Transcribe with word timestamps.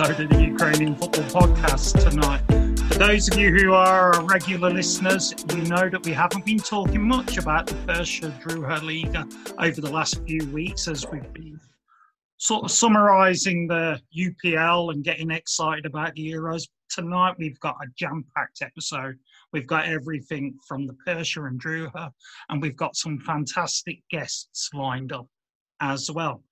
episode 0.00 0.24
of 0.24 0.30
the 0.30 0.44
Ukrainian 0.44 0.96
Football 0.96 1.42
Podcast 1.42 2.08
tonight. 2.08 2.40
For 2.88 2.94
those 2.94 3.28
of 3.28 3.38
you 3.38 3.50
who 3.50 3.74
are 3.74 4.24
regular 4.24 4.70
listeners, 4.70 5.34
you 5.50 5.62
know 5.64 5.90
that 5.90 6.02
we 6.06 6.12
haven't 6.12 6.46
been 6.46 6.58
talking 6.58 7.06
much 7.06 7.36
about 7.36 7.66
the 7.66 7.74
Persha 7.74 8.32
Druha 8.40 8.82
Liga 8.82 9.28
over 9.58 9.78
the 9.82 9.90
last 9.90 10.24
few 10.24 10.48
weeks 10.52 10.88
as 10.88 11.06
we've 11.06 11.30
been 11.34 11.60
sort 12.38 12.64
of 12.64 12.70
summarising 12.70 13.66
the 13.66 14.00
UPL 14.16 14.94
and 14.94 15.04
getting 15.04 15.30
excited 15.30 15.84
about 15.84 16.14
the 16.14 16.32
Euros. 16.32 16.62
Tonight 16.88 17.34
we've 17.38 17.60
got 17.60 17.76
a 17.82 17.86
jam-packed 17.98 18.62
episode. 18.62 19.18
We've 19.52 19.66
got 19.66 19.84
everything 19.84 20.56
from 20.66 20.86
the 20.86 20.96
Persha 21.06 21.46
and 21.46 21.62
Druha, 21.62 22.10
and 22.48 22.62
we've 22.62 22.76
got 22.76 22.96
some 22.96 23.18
fantastic 23.18 23.98
guests 24.10 24.70
lined 24.72 25.12
up 25.12 25.26
as 25.82 26.10
well. 26.10 26.42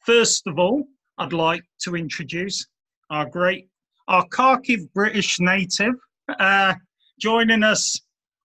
First 0.00 0.48
of 0.48 0.58
all, 0.58 0.88
I'd 1.18 1.32
like 1.32 1.62
to 1.82 1.94
introduce 1.94 2.66
our 3.10 3.26
great, 3.28 3.68
our 4.08 4.26
Kharkiv 4.28 4.92
British 4.92 5.40
native, 5.40 5.94
uh, 6.38 6.74
joining 7.20 7.62
us 7.62 8.00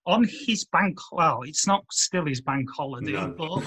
on 0.06 0.26
his 0.46 0.64
bank. 0.66 0.98
Well, 1.12 1.42
it's 1.42 1.66
not 1.66 1.84
still 1.90 2.26
his 2.26 2.40
bank 2.40 2.68
holiday, 2.74 3.12
no. 3.12 3.34
but 3.36 3.64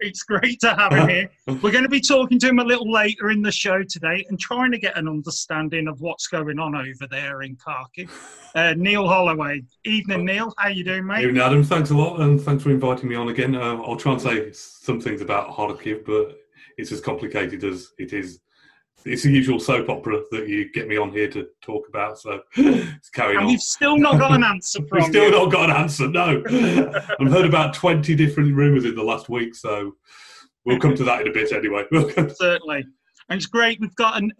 it's 0.00 0.22
great 0.22 0.60
to 0.60 0.74
have 0.74 0.92
him 0.92 1.08
here. 1.08 1.30
We're 1.46 1.70
going 1.70 1.84
to 1.84 1.88
be 1.88 2.00
talking 2.00 2.38
to 2.40 2.48
him 2.48 2.58
a 2.58 2.64
little 2.64 2.90
later 2.90 3.30
in 3.30 3.42
the 3.42 3.52
show 3.52 3.82
today 3.82 4.24
and 4.28 4.38
trying 4.38 4.72
to 4.72 4.78
get 4.78 4.96
an 4.96 5.08
understanding 5.08 5.88
of 5.88 6.00
what's 6.00 6.26
going 6.26 6.58
on 6.58 6.74
over 6.74 7.06
there 7.10 7.42
in 7.42 7.56
Kharkiv. 7.56 8.10
Uh, 8.54 8.74
Neil 8.76 9.06
Holloway. 9.06 9.62
Evening, 9.84 10.24
Neil. 10.24 10.52
How 10.58 10.68
you 10.68 10.84
doing, 10.84 11.06
mate? 11.06 11.24
Evening, 11.24 11.42
Adam. 11.42 11.62
Thanks 11.62 11.90
a 11.90 11.96
lot, 11.96 12.20
and 12.20 12.40
thanks 12.40 12.62
for 12.62 12.70
inviting 12.70 13.08
me 13.08 13.14
on 13.14 13.28
again. 13.28 13.54
Uh, 13.54 13.76
I'll 13.82 13.96
try 13.96 14.12
and 14.12 14.20
say 14.20 14.52
some 14.52 15.00
things 15.00 15.20
about 15.20 15.50
Kharkiv, 15.50 16.04
but 16.04 16.38
it's 16.76 16.92
as 16.92 17.00
complicated 17.00 17.64
as 17.64 17.92
it 17.98 18.12
is 18.12 18.40
it's 19.06 19.22
the 19.22 19.30
usual 19.30 19.60
soap 19.60 19.88
opera 19.88 20.20
that 20.32 20.48
you 20.48 20.70
get 20.72 20.88
me 20.88 20.96
on 20.96 21.10
here 21.10 21.28
to 21.30 21.46
talk 21.62 21.88
about. 21.88 22.18
So 22.18 22.40
it's 22.56 23.08
carrying 23.10 23.36
on. 23.38 23.42
and 23.42 23.46
on. 23.46 23.52
we've 23.52 23.60
still 23.60 23.96
not 23.96 24.18
got 24.18 24.32
an 24.32 24.44
answer 24.52 24.80
from 24.88 24.98
We've 24.98 25.08
still 25.08 25.24
you. 25.26 25.30
not 25.30 25.50
got 25.52 25.70
an 25.70 25.76
answer. 25.76 26.08
No, 26.08 26.42
I've 27.20 27.30
heard 27.30 27.46
about 27.46 27.74
twenty 27.74 28.14
different 28.14 28.54
rumours 28.54 28.84
in 28.84 28.94
the 28.94 29.02
last 29.02 29.28
week, 29.28 29.54
so 29.54 29.92
we'll 30.64 30.80
come 30.80 30.94
to 30.96 31.04
that 31.04 31.22
in 31.22 31.28
a 31.28 31.32
bit 31.32 31.52
anyway. 31.52 31.84
Certainly, 32.34 32.84
and 33.28 33.36
it's 33.38 33.46
great. 33.46 33.80
We've 33.80 33.94
got 33.96 34.20
an, 34.20 34.32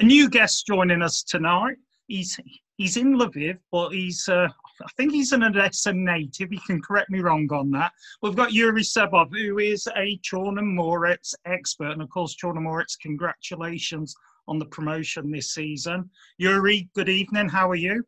a 0.00 0.04
new 0.04 0.30
guest 0.30 0.66
joining 0.66 1.02
us 1.02 1.22
tonight. 1.22 1.76
He's 2.06 2.38
he's 2.76 2.96
in 2.96 3.16
Lviv, 3.16 3.58
but 3.70 3.90
he's 3.90 4.28
uh, 4.28 4.48
I 4.82 4.88
think 4.96 5.12
he's 5.12 5.32
an 5.32 5.42
Odessa 5.42 5.92
native. 5.92 6.50
He 6.50 6.58
can 6.66 6.80
correct 6.80 7.10
me 7.10 7.20
wrong 7.20 7.48
on 7.52 7.70
that. 7.72 7.92
We've 8.22 8.36
got 8.36 8.52
Yuri 8.52 8.82
Sebov, 8.82 9.30
who 9.30 9.58
is 9.58 9.86
a 9.96 10.18
Chornomorets 10.18 11.34
expert. 11.44 11.92
And 11.92 12.02
of 12.02 12.10
course, 12.10 12.36
Chornomorets, 12.36 12.98
congratulations 13.00 14.14
on 14.48 14.58
the 14.58 14.66
promotion 14.66 15.30
this 15.30 15.52
season. 15.52 16.10
Yuri, 16.38 16.88
good 16.94 17.08
evening. 17.08 17.48
How 17.48 17.70
are 17.70 17.76
you? 17.76 18.04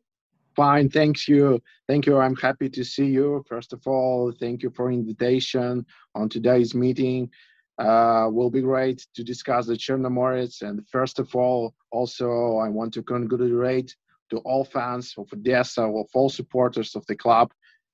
Fine, 0.55 0.89
thanks 0.89 1.27
you. 1.27 1.61
Thank 1.87 2.05
you. 2.05 2.17
I'm 2.17 2.35
happy 2.35 2.69
to 2.69 2.83
see 2.83 3.07
you. 3.07 3.43
First 3.47 3.73
of 3.73 3.85
all, 3.85 4.31
thank 4.39 4.63
you 4.63 4.69
for 4.69 4.91
invitation 4.91 5.85
on 6.13 6.29
today's 6.29 6.73
meeting. 6.73 7.29
Uh, 7.77 8.29
will 8.31 8.49
be 8.49 8.61
great 8.61 9.05
to 9.15 9.23
discuss 9.23 9.67
the 9.67 9.73
Chornomorets. 9.73 10.61
And 10.61 10.87
first 10.87 11.19
of 11.19 11.35
all, 11.35 11.73
also 11.91 12.57
I 12.57 12.69
want 12.69 12.93
to 12.93 13.03
congratulate 13.03 13.93
to 14.29 14.37
all 14.39 14.65
fans 14.65 15.13
of 15.17 15.27
Odessa, 15.31 15.83
of 15.83 16.07
all 16.13 16.29
supporters 16.29 16.95
of 16.95 17.05
the 17.07 17.15
club, 17.15 17.51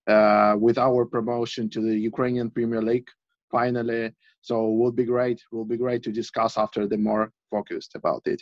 uh, 0.07 0.55
with 0.57 0.77
our 0.77 1.05
promotion 1.05 1.69
to 1.69 1.81
the 1.81 1.97
Ukrainian 1.97 2.49
Premier 2.49 2.81
League 2.81 3.09
finally. 3.51 4.11
So 4.41 4.55
it 4.67 4.77
will 4.77 4.91
be 4.91 5.05
great. 5.05 5.41
Will 5.51 5.65
be 5.65 5.77
great 5.77 6.01
to 6.03 6.11
discuss 6.11 6.57
after 6.57 6.87
the 6.87 6.97
more 6.97 7.31
focused 7.51 7.95
about 7.95 8.23
it. 8.25 8.41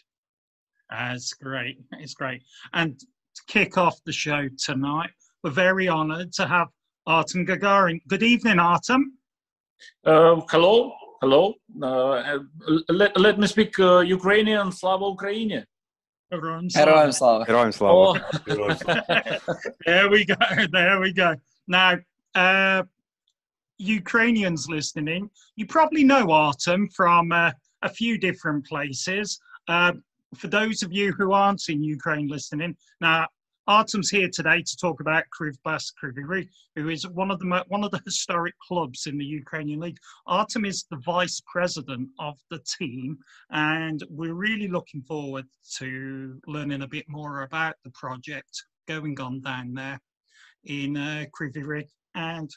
That's 0.89 1.33
great. 1.33 1.79
It's 1.99 2.13
great. 2.13 2.43
And 2.73 2.97
to 2.99 3.41
kick 3.47 3.77
off 3.77 4.03
the 4.05 4.13
show 4.13 4.47
tonight, 4.57 5.11
we're 5.43 5.51
very 5.51 5.89
honoured 5.89 6.31
to 6.33 6.47
have 6.47 6.67
Artem 7.05 7.45
Gagarin. 7.45 7.99
Good 8.07 8.23
evening, 8.23 8.59
Artem. 8.59 9.13
Uh, 10.05 10.41
hello, 10.49 10.93
hello. 11.21 11.53
Uh, 11.81 12.39
let, 12.89 13.19
let 13.19 13.39
me 13.39 13.47
speak 13.47 13.79
uh, 13.79 13.99
Ukrainian. 13.99 14.71
Slava 14.71 15.05
Heroim 16.31 16.71
Slava. 16.71 17.45
Heroim 17.45 17.73
Slava. 17.73 19.41
There 19.85 20.09
we 20.09 20.25
go. 20.25 20.35
There 20.71 20.99
we 20.99 21.13
go. 21.13 21.35
Now, 21.67 21.97
uh, 22.35 22.83
Ukrainians 23.77 24.67
listening, 24.67 25.29
you 25.55 25.65
probably 25.65 26.03
know 26.03 26.31
Artem 26.31 26.89
from 26.89 27.31
uh, 27.31 27.51
a 27.81 27.89
few 27.89 28.17
different 28.17 28.65
places. 28.65 29.39
Uh, 29.67 29.93
for 30.35 30.47
those 30.47 30.83
of 30.83 30.93
you 30.93 31.11
who 31.13 31.31
aren't 31.31 31.69
in 31.69 31.83
Ukraine 31.83 32.27
listening, 32.27 32.75
now 33.01 33.27
Artem's 33.69 34.09
here 34.09 34.29
today 34.33 34.63
to 34.63 34.77
talk 34.77 34.99
about 34.99 35.25
Kryvbas 35.29 35.93
Kryvyi 35.93 36.25
Rih, 36.25 36.49
who 36.75 36.89
is 36.89 37.07
one 37.07 37.29
of 37.29 37.37
the 37.37 37.63
one 37.67 37.83
of 37.83 37.91
the 37.91 38.01
historic 38.03 38.55
clubs 38.67 39.05
in 39.05 39.15
the 39.15 39.23
Ukrainian 39.23 39.79
league. 39.79 39.99
Artem 40.25 40.65
is 40.65 40.85
the 40.89 40.97
vice 41.05 41.39
president 41.45 42.09
of 42.17 42.35
the 42.49 42.59
team, 42.79 43.15
and 43.51 44.01
we're 44.09 44.33
really 44.33 44.67
looking 44.67 45.03
forward 45.03 45.45
to 45.77 46.41
learning 46.47 46.81
a 46.81 46.87
bit 46.87 47.05
more 47.07 47.43
about 47.43 47.75
the 47.83 47.91
project 47.91 48.49
going 48.87 49.21
on 49.21 49.39
down 49.41 49.75
there 49.75 50.01
in 50.63 50.97
uh, 50.97 51.25
Kryvyi 51.39 51.63
Rih. 51.63 51.87
And 52.15 52.49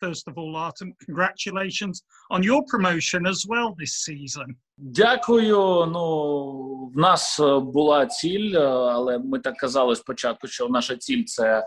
first 0.00 0.26
of 0.26 0.38
all, 0.38 0.56
Artem, 0.56 0.94
congratulations 1.04 2.02
on 2.30 2.42
your 2.42 2.64
promotion 2.66 3.26
as 3.26 3.44
well 3.46 3.74
this 3.78 3.98
season. 3.98 4.56
Дякую. 4.78 5.86
Ну, 5.86 6.90
в 6.94 6.98
нас 6.98 7.40
була 7.62 8.06
ціль, 8.06 8.54
але 8.60 9.18
ми 9.18 9.38
так 9.38 9.56
казали 9.56 9.96
спочатку, 9.96 10.46
що 10.46 10.68
наша 10.68 10.96
ціль 10.96 11.24
це 11.24 11.66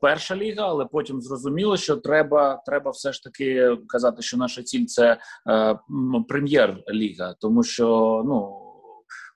перша 0.00 0.36
ліга, 0.36 0.66
але 0.68 0.84
потім 0.84 1.20
зрозуміло, 1.20 1.76
що 1.76 1.96
треба 1.96 2.62
треба 2.66 2.90
все 2.90 3.12
ж 3.12 3.22
таки 3.22 3.76
казати, 3.88 4.22
що 4.22 4.36
наша 4.36 4.62
ціль 4.62 4.84
це 4.84 5.18
прем'єр-ліга, 6.28 7.34
тому 7.40 7.62
що 7.62 8.22
ну 8.26 8.58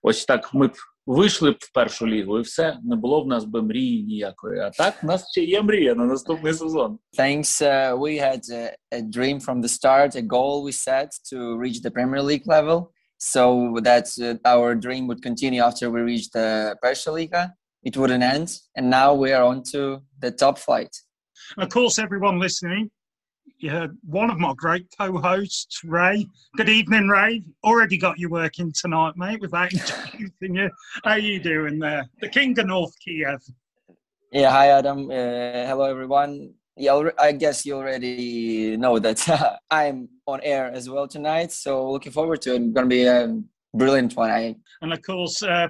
ось 0.03 0.25
так 0.25 0.54
ми 0.54 0.66
б 0.66 0.72
вийшли 1.06 1.50
б 1.50 1.56
в 1.59 1.72
першу 1.72 2.06
лігу, 2.06 2.38
і 2.38 2.43
все 2.43 2.78
не 2.84 2.97
було 2.97 3.22
в 3.22 3.27
нас 3.27 3.44
би 3.44 3.62
мрії 3.62 4.03
ніякої. 4.03 4.60
А 4.60 4.71
так 4.71 5.03
в 5.03 5.06
нас 5.06 5.31
ще 5.31 5.44
є 5.44 5.62
мрія 5.62 5.94
на 5.94 6.04
наступний 6.04 6.54
сезон. 6.54 6.98
Thanks. 7.19 7.62
Uh, 7.62 7.98
we 7.98 8.19
had 8.19 8.43
a, 8.53 8.75
a 8.98 9.00
dream 9.03 9.41
from 9.41 9.60
the 9.62 9.69
start, 9.69 10.16
a 10.16 10.22
goal 10.22 10.65
we 10.65 10.72
set 10.72 11.10
to 11.31 11.37
reach 11.62 11.78
the 11.83 11.91
Premier 11.91 12.22
League 12.22 12.47
level. 12.47 12.78
So 13.19 13.78
that 13.82 14.09
uh, 14.22 14.34
our 14.47 14.75
dream 14.75 15.06
would 15.06 15.22
continue 15.22 15.62
after 15.62 15.91
we 15.91 16.00
reached 16.00 16.32
the 16.32 16.77
Persha 16.84 17.12
Liga. 17.12 17.54
It 17.82 17.97
wouldn't 17.97 18.22
end, 18.22 18.59
and 18.77 18.91
now 18.91 19.15
we 19.15 19.32
are 19.32 19.44
on 19.44 19.62
to 19.72 20.03
the 20.21 20.31
top 20.31 20.59
flight. 20.59 20.94
Of 21.57 21.68
course, 21.68 21.98
everyone 21.98 22.41
listening, 22.41 22.91
you 23.59 23.71
heard 23.71 23.97
one 24.04 24.30
of 24.30 24.39
my 24.39 24.53
great 24.57 24.86
co-hosts, 24.98 25.83
Ray. 25.84 26.27
Good 26.57 26.68
evening, 26.68 27.09
Ray. 27.09 27.42
Already 27.65 27.97
got 27.97 28.18
you 28.18 28.28
working 28.28 28.72
tonight, 28.78 29.15
mate, 29.16 29.41
without 29.41 29.72
introducing 29.72 30.57
you. 30.57 30.71
How 31.04 31.13
are 31.13 31.18
you 31.18 31.41
doing 31.41 31.78
there? 31.78 32.07
The 32.21 32.28
King 32.28 32.59
of 32.59 32.66
North 32.66 32.95
Kiev. 33.03 33.41
Yeah, 34.33 34.51
hi 34.51 34.68
Adam. 34.68 35.10
Uh, 35.10 35.65
hello 35.66 35.84
everyone. 35.84 36.53
Yeah, 36.77 37.09
I 37.19 37.33
guess 37.33 37.65
you 37.65 37.77
already 37.77 38.77
know 38.77 38.99
that 38.99 39.28
uh, 39.28 39.57
I'm 39.71 40.09
on 40.27 40.41
air 40.43 40.71
as 40.71 40.91
well 40.91 41.09
tonight. 41.09 41.53
So 41.53 41.91
looking 41.91 42.13
forward 42.13 42.43
to 42.43 42.55
it. 42.55 42.63
It's 42.63 42.75
gonna 42.75 42.87
be 42.87 43.05
a 43.05 43.41
brilliant 43.75 44.15
one. 44.15 44.31
I... 44.31 44.57
And 44.83 44.93
of 44.93 45.01
course, 45.03 45.43
uh, 45.43 45.69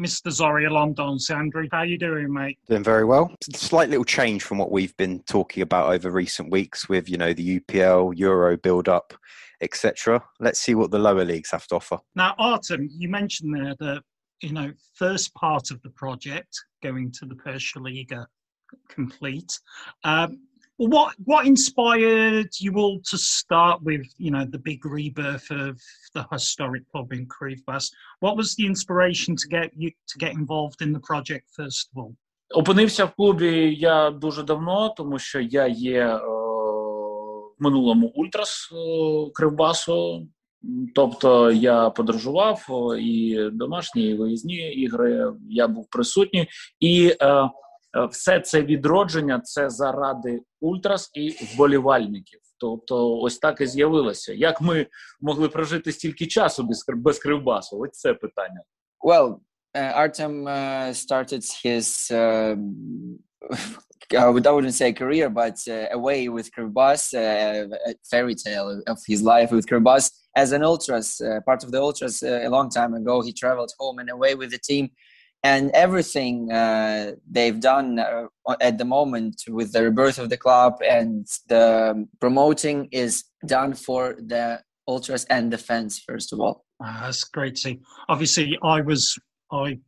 Mr. 0.00 0.30
Zoria 0.30 0.70
London, 0.70 1.16
Sandri. 1.16 1.68
How 1.72 1.82
you 1.82 1.98
doing, 1.98 2.32
mate? 2.32 2.58
Doing 2.68 2.82
very 2.82 3.04
well. 3.04 3.34
Slight 3.54 3.88
little 3.88 4.04
change 4.04 4.42
from 4.42 4.58
what 4.58 4.70
we've 4.70 4.96
been 4.96 5.22
talking 5.22 5.62
about 5.62 5.92
over 5.92 6.10
recent 6.10 6.50
weeks 6.50 6.88
with, 6.88 7.08
you 7.08 7.16
know, 7.16 7.32
the 7.32 7.60
UPL, 7.60 8.16
Euro 8.18 8.58
build-up, 8.58 9.14
etc. 9.62 10.22
Let's 10.38 10.60
see 10.60 10.74
what 10.74 10.90
the 10.90 10.98
lower 10.98 11.24
leagues 11.24 11.50
have 11.50 11.66
to 11.68 11.76
offer. 11.76 11.98
Now, 12.14 12.34
Artem, 12.38 12.88
you 12.90 13.08
mentioned 13.08 13.54
there 13.54 13.74
the, 13.78 14.02
you 14.42 14.52
know, 14.52 14.72
first 14.94 15.32
part 15.34 15.70
of 15.70 15.80
the 15.80 15.90
project 15.90 16.54
going 16.82 17.10
to 17.12 17.24
the 17.24 17.34
Persha 17.34 17.80
Liga 17.80 18.26
complete. 18.88 19.58
Um, 20.04 20.46
what 20.76 21.14
what 21.24 21.46
inspired 21.46 22.48
you 22.60 22.74
all 22.76 23.00
to 23.10 23.16
start 23.16 23.82
with 23.82 24.06
you 24.18 24.30
know 24.30 24.44
the 24.44 24.58
big 24.58 24.84
rebirth 24.84 25.50
of 25.50 25.80
the 26.14 26.26
historic 26.30 26.90
club 26.90 27.12
in 27.12 27.26
Kryvbas? 27.26 27.90
What 28.20 28.36
was 28.36 28.54
the 28.54 28.66
inspiration 28.66 29.36
to 29.36 29.48
get 29.48 29.70
you 29.74 29.90
to 30.08 30.18
get 30.18 30.32
involved 30.34 30.82
in 30.82 30.92
the 30.92 31.00
project 31.00 31.48
first 31.56 31.88
of 31.92 32.02
all? 32.02 32.14
Опинився 32.54 33.04
в 33.04 33.14
клубі 33.14 33.74
я 33.78 34.10
дуже 34.10 34.42
давно, 34.42 34.94
тому 34.96 35.18
що 35.18 35.40
я 35.40 35.66
є 35.66 36.06
е, 36.06 36.16
в 36.16 37.62
минулому 37.62 38.06
ультрас 38.06 38.72
е, 38.72 38.76
Кривбасу. 39.34 40.28
Тобто 40.94 41.50
я 41.52 41.90
подорожував 41.90 42.66
і 42.98 43.48
домашні, 43.52 44.02
і 44.02 44.14
виїзні 44.14 44.72
ігри. 44.72 45.32
Я 45.48 45.68
був 45.68 45.88
присутній 45.90 46.48
і. 46.80 47.16
Е, 47.22 47.50
все 48.04 48.40
це 48.40 48.62
відродження 48.62 49.40
це 49.40 49.70
заради 49.70 50.42
ультрас 50.60 51.10
і 51.14 51.30
вболівальників. 51.30 52.40
Тобто, 52.58 53.18
ось 53.18 53.38
так 53.38 53.60
і 53.60 53.66
з'явилося. 53.66 54.32
Як 54.32 54.60
ми 54.60 54.86
могли 55.20 55.48
прожити 55.48 55.92
стільки 55.92 56.26
часу 56.26 56.62
без 56.62 56.84
без 56.88 57.18
Кривбасу? 57.18 57.78
Ось 57.78 57.90
це 57.90 58.14
питання. 58.14 58.62
Well, 59.00 59.36
uh, 59.74 59.98
Artem 59.98 60.44
uh, 60.44 60.94
started 60.94 61.42
his 61.64 62.10
uh, 62.10 62.56
I 64.14 64.30
wouldn't 64.30 64.74
say 64.74 64.92
career, 64.92 65.28
but 65.28 65.58
uh, 65.68 65.86
away 65.92 66.28
with 66.28 66.52
Krivbas, 66.52 67.12
uh, 67.14 67.66
a 67.86 67.94
fairy 68.08 68.34
tale 68.34 68.82
of 68.86 68.98
his 69.06 69.22
life 69.22 69.50
with 69.50 69.66
Krivbas 69.66 70.10
as 70.36 70.52
an 70.52 70.62
ultras, 70.62 71.20
uh, 71.20 71.40
part 71.40 71.64
of 71.64 71.72
the 71.72 71.80
ultras 71.80 72.22
uh, 72.22 72.42
a 72.44 72.48
long 72.48 72.70
time 72.70 72.94
ago. 72.94 73.20
He 73.22 73.32
traveled 73.32 73.72
home 73.78 73.98
and 73.98 74.10
away 74.10 74.34
with 74.34 74.50
the 74.52 74.58
team, 74.58 74.90
and 75.42 75.70
everything 75.72 76.50
uh, 76.50 77.12
they've 77.30 77.60
done 77.60 77.98
uh, 77.98 78.26
at 78.60 78.78
the 78.78 78.84
moment 78.84 79.42
with 79.48 79.72
the 79.72 79.82
rebirth 79.82 80.18
of 80.18 80.30
the 80.30 80.36
club 80.36 80.74
and 80.88 81.26
the 81.48 82.06
promoting 82.20 82.88
is 82.90 83.24
done 83.46 83.74
for 83.74 84.16
the 84.18 84.60
ultras 84.88 85.24
and 85.26 85.52
the 85.52 85.58
fans 85.58 85.98
first 85.98 86.32
of 86.32 86.40
all. 86.40 86.64
Uh, 86.84 87.02
that's 87.02 87.24
great 87.24 87.54
to 87.54 87.60
see. 87.60 87.80
Obviously, 88.08 88.58
I 88.62 88.80
was 88.80 89.18
I 89.50 89.78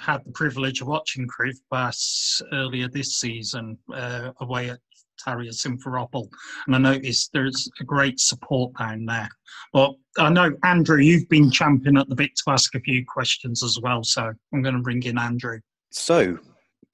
had 0.00 0.24
the 0.24 0.32
privilege 0.32 0.80
of 0.80 0.88
watching 0.88 1.28
Bass 1.70 2.40
earlier 2.52 2.88
this 2.88 3.20
season 3.20 3.78
uh, 3.92 4.32
away 4.40 4.70
at 4.70 4.80
Tavriya 5.16 5.52
Simferopol, 5.52 6.28
and 6.66 6.74
I 6.74 6.78
noticed 6.78 7.30
there's 7.32 7.70
a 7.80 7.84
great 7.84 8.20
support 8.20 8.72
down 8.78 9.06
there. 9.06 9.28
But 9.72 9.94
I 10.18 10.30
know, 10.30 10.52
Andrew, 10.64 10.98
you've 10.98 11.28
been 11.28 11.50
champing 11.50 11.96
at 11.96 12.08
the 12.08 12.14
bit 12.14 12.30
to 12.36 12.50
ask 12.50 12.74
a 12.74 12.80
few 12.80 13.04
questions 13.06 13.62
as 13.62 13.78
well, 13.80 14.02
so 14.04 14.32
I'm 14.52 14.62
going 14.62 14.74
to 14.74 14.82
bring 14.82 15.02
in 15.02 15.18
Andrew. 15.18 15.60
So, 15.90 16.38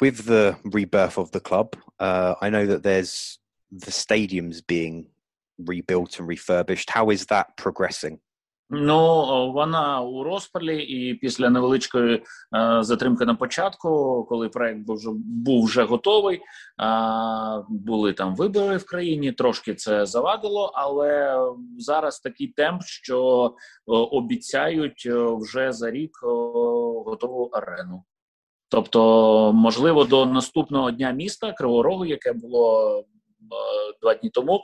with 0.00 0.24
the 0.24 0.56
rebirth 0.64 1.18
of 1.18 1.30
the 1.30 1.40
club, 1.40 1.76
uh, 1.98 2.34
I 2.40 2.50
know 2.50 2.66
that 2.66 2.82
there's 2.82 3.38
the 3.70 3.90
stadiums 3.90 4.66
being 4.66 5.08
rebuilt 5.58 6.18
and 6.18 6.28
refurbished. 6.28 6.90
How 6.90 7.10
is 7.10 7.26
that 7.26 7.56
progressing? 7.56 8.20
Ну 8.74 9.52
вона 9.52 10.00
у 10.00 10.24
розпалі, 10.24 10.82
і 10.82 11.14
після 11.14 11.50
невеличкої 11.50 12.14
е, 12.16 12.22
затримки 12.82 13.24
на 13.24 13.34
початку, 13.34 14.24
коли 14.28 14.48
проект 14.48 14.78
був 14.78 14.96
вже 14.96 15.10
був 15.24 15.64
вже 15.64 15.84
готовий, 15.84 16.36
е, 16.36 16.42
були 17.68 18.12
там 18.12 18.36
вибори 18.36 18.76
в 18.76 18.86
країні. 18.86 19.32
Трошки 19.32 19.74
це 19.74 20.06
завадило, 20.06 20.72
але 20.74 21.38
зараз 21.78 22.20
такий 22.20 22.46
темп, 22.46 22.82
що 22.84 23.46
е, 23.46 23.52
обіцяють 23.86 25.08
вже 25.40 25.72
за 25.72 25.90
рік 25.90 26.10
готову 27.06 27.50
арену. 27.52 28.04
Тобто, 28.68 29.52
можливо, 29.52 30.04
до 30.04 30.26
наступного 30.26 30.90
дня 30.90 31.10
міста 31.10 31.52
Криворогу, 31.52 32.04
яке 32.04 32.32
було 32.32 33.04
два 34.02 34.14
дні 34.14 34.30
тому, 34.30 34.62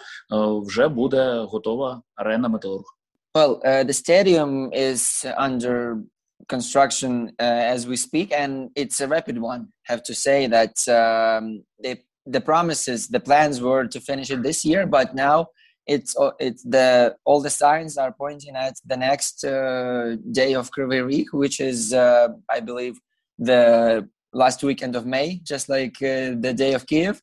вже 0.67 0.89
буде 0.89 1.39
готова 1.39 2.03
арена 2.17 2.49
Металург. 2.49 2.98
Well, 3.35 3.61
uh, 3.65 3.85
the 3.85 3.93
stadium 3.93 4.71
is 4.73 5.25
under 5.37 6.03
construction 6.49 7.33
uh, 7.39 7.43
as 7.43 7.87
we 7.87 7.97
speak, 7.97 8.33
and 8.33 8.71
it's 8.75 9.01
a 9.01 9.09
rapid 9.09 9.39
one. 9.39 9.69
Have 9.85 10.03
to 10.05 10.15
say 10.15 10.47
that 10.47 10.77
um, 10.89 11.65
the 12.29 12.41
promises, 12.41 13.09
the 13.09 13.21
plans 13.21 13.61
were 13.61 13.87
to 13.87 14.01
finish 14.01 14.31
it 14.31 14.43
this 14.43 14.65
year, 14.65 14.87
but 14.87 15.15
now 15.15 15.49
it's 15.87 16.15
it's 16.39 16.63
the 16.63 17.17
all 17.25 17.41
the 17.41 17.51
signs 17.51 17.97
are 17.97 18.13
pointing 18.13 18.55
at 18.55 18.75
the 18.85 18.97
next 18.97 19.45
uh, 19.45 20.17
day 20.33 20.53
of 20.55 20.71
Kryvyi 20.71 21.25
which 21.33 21.61
is 21.61 21.95
uh, 21.95 22.29
I 22.51 22.61
believe 22.61 23.01
the 23.39 24.07
last 24.35 24.63
weekend 24.63 24.95
of 24.95 25.07
May, 25.07 25.41
just 25.43 25.69
like 25.69 25.97
uh, 26.03 26.37
the 26.45 26.53
day 26.55 26.75
of 26.75 26.87
Kiev. 26.87 27.23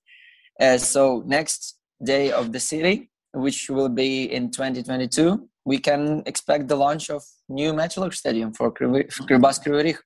Uh, 0.59 0.77
so 0.77 1.23
next 1.27 1.77
day 2.03 2.31
of 2.31 2.51
the 2.51 2.59
city, 2.59 3.11
which 3.33 3.69
will 3.69 3.89
be 3.89 4.23
in 4.23 4.49
2022 4.49 5.47
we 5.65 5.77
can 5.79 6.23
expect 6.25 6.67
the 6.67 6.75
launch 6.75 7.09
of 7.09 7.23
new 7.49 7.73
Metalurg 7.73 8.13
Stadium 8.13 8.53
for 8.53 8.71
Kryvbas 8.71 9.59
Kryvyi 9.59 9.97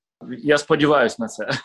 Я 0.44 0.58
сподіваюся 0.58 1.16
на 1.20 1.28
це. 1.28 1.50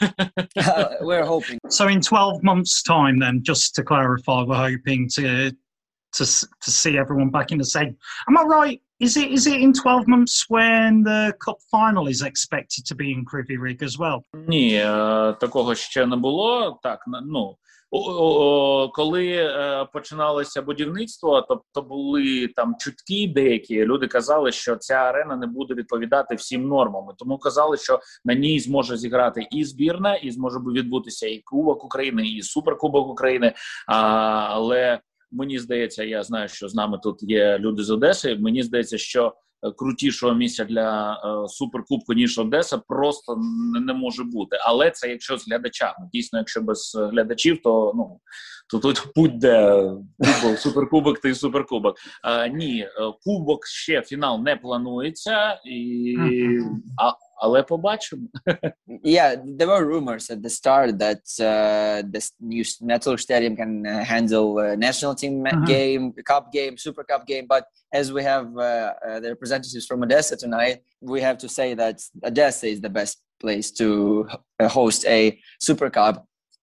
Uh, 0.57 0.87
we're 1.03 1.27
hoping. 1.27 1.59
So 1.69 1.89
in 1.89 2.01
12 2.01 2.43
months' 2.43 2.83
time, 2.83 3.19
then, 3.19 3.43
just 3.43 3.75
to 3.75 3.83
clarify, 3.83 4.39
we're 4.49 4.65
hoping 4.71 5.09
to 5.17 5.51
to 6.17 6.25
to 6.65 6.71
see 6.81 6.95
everyone 7.03 7.31
back 7.31 7.49
in 7.53 7.59
the 7.59 7.71
same. 7.77 7.93
Am 8.29 8.39
I 8.39 8.45
right? 8.59 8.79
Is 9.07 9.17
it 9.23 9.29
is 9.39 9.45
it 9.53 9.61
in 9.61 9.73
12 9.73 10.07
months 10.15 10.37
when 10.49 11.03
the 11.03 11.35
cup 11.45 11.59
final 11.71 12.07
is 12.15 12.23
expected 12.23 12.87
to 12.87 12.95
be 12.95 13.07
in 13.15 13.25
Kryvyi 13.25 13.83
as 13.83 13.99
well? 13.99 14.19
Ні, 14.49 14.75
э, 14.75 15.39
такого 15.39 15.75
ще 15.75 16.07
не 16.07 16.17
було. 16.17 16.81
Так, 16.83 17.01
ну, 17.27 17.57
коли 18.93 19.27
е, 19.27 19.87
починалося 19.93 20.63
будівництво, 20.63 21.47
тобто 21.49 21.83
були 21.83 22.49
там 22.57 22.75
чутки 22.79 23.33
деякі 23.35 23.85
люди 23.85 24.07
казали, 24.07 24.53
що 24.53 24.77
ця 24.77 24.95
арена 24.95 25.37
не 25.37 25.47
буде 25.47 25.75
відповідати 25.75 26.35
всім 26.35 26.69
нормам. 26.69 27.05
Тому 27.19 27.39
казали, 27.39 27.77
що 27.77 28.01
на 28.25 28.35
ній 28.35 28.61
зможе 28.61 28.97
зіграти 28.97 29.47
і 29.51 29.65
збірна, 29.65 30.15
і 30.15 30.31
зможе 30.31 30.59
відбутися 30.59 31.27
і 31.27 31.39
Кубок 31.39 31.85
України, 31.85 32.29
і 32.29 32.43
Суперкубок 32.43 33.09
України. 33.09 33.55
Але 33.87 35.01
мені 35.33 35.59
здається, 35.59 36.05
я 36.05 36.23
знаю, 36.23 36.49
що 36.49 36.69
з 36.69 36.75
нами 36.75 36.99
тут 37.03 37.23
є 37.23 37.59
люди 37.59 37.83
з 37.83 37.91
Одеси. 37.91 38.37
Мені 38.41 38.63
здається, 38.63 38.99
що 38.99 39.35
крутішого 39.73 40.35
місця 40.35 40.65
для 40.65 41.13
е, 41.13 41.49
суперкубку 41.49 42.13
ніж 42.13 42.39
Одеса 42.39 42.79
просто 42.79 43.37
не 43.87 43.93
може 43.93 44.25
бути. 44.25 44.57
Але 44.61 44.91
це 44.91 45.09
якщо 45.09 45.39
з 45.39 45.47
глядачами. 45.47 46.09
Дійсно, 46.13 46.39
якщо 46.39 46.61
без 46.61 46.97
глядачів, 47.13 47.63
то 47.63 47.93
ну 47.95 48.21
то 48.69 48.79
тут 48.79 49.13
путь 49.15 49.39
де 49.39 49.83
кубок, 50.19 50.59
суперкубок 50.59 51.19
та 51.21 51.29
й 51.29 51.35
суперкубок. 51.35 51.97
А, 52.23 52.47
Ні, 52.47 52.89
кубок 53.25 53.67
ще 53.67 54.03
фінал 54.03 54.43
не 54.43 54.57
планується, 54.57 55.61
і 55.65 56.17
а, 57.03 57.13
але 57.44 57.64
побачимо. 57.64 58.28
yeah, 59.04 59.36
there 59.58 59.68
were 59.68 59.86
rumors 59.86 60.30
at 60.30 60.42
the 60.44 60.50
start 60.50 60.98
that 61.00 61.24
uh, 61.40 61.98
the 62.14 62.22
new 62.40 62.64
Metal 62.82 63.18
Stadium 63.18 63.56
can 63.56 63.86
uh, 63.86 64.04
handle 64.04 64.58
uh, 64.60 64.76
national 64.76 65.16
team 65.16 65.46
uh-huh. 65.46 65.66
game, 65.66 66.04
cup 66.32 66.52
game, 66.52 66.78
super 66.78 67.04
cup 67.04 67.26
game. 67.26 67.46
But 67.48 67.64
as 67.94 68.12
we 68.16 68.22
have 68.24 68.46
uh, 68.58 68.62
uh, 68.62 69.20
the 69.22 69.30
representatives 69.30 69.86
from 69.90 70.04
Odessa 70.04 70.36
tonight, 70.36 70.78
we 71.02 71.22
have 71.22 71.38
to 71.44 71.50
say 71.58 71.74
that 71.76 71.98
Odessa 72.30 72.68
is 72.68 72.82
the 72.82 72.94
best 73.00 73.16
place 73.40 73.72
to 73.80 74.28
host 74.78 75.06
a 75.06 75.40
super 75.68 75.90
cup 75.90 76.16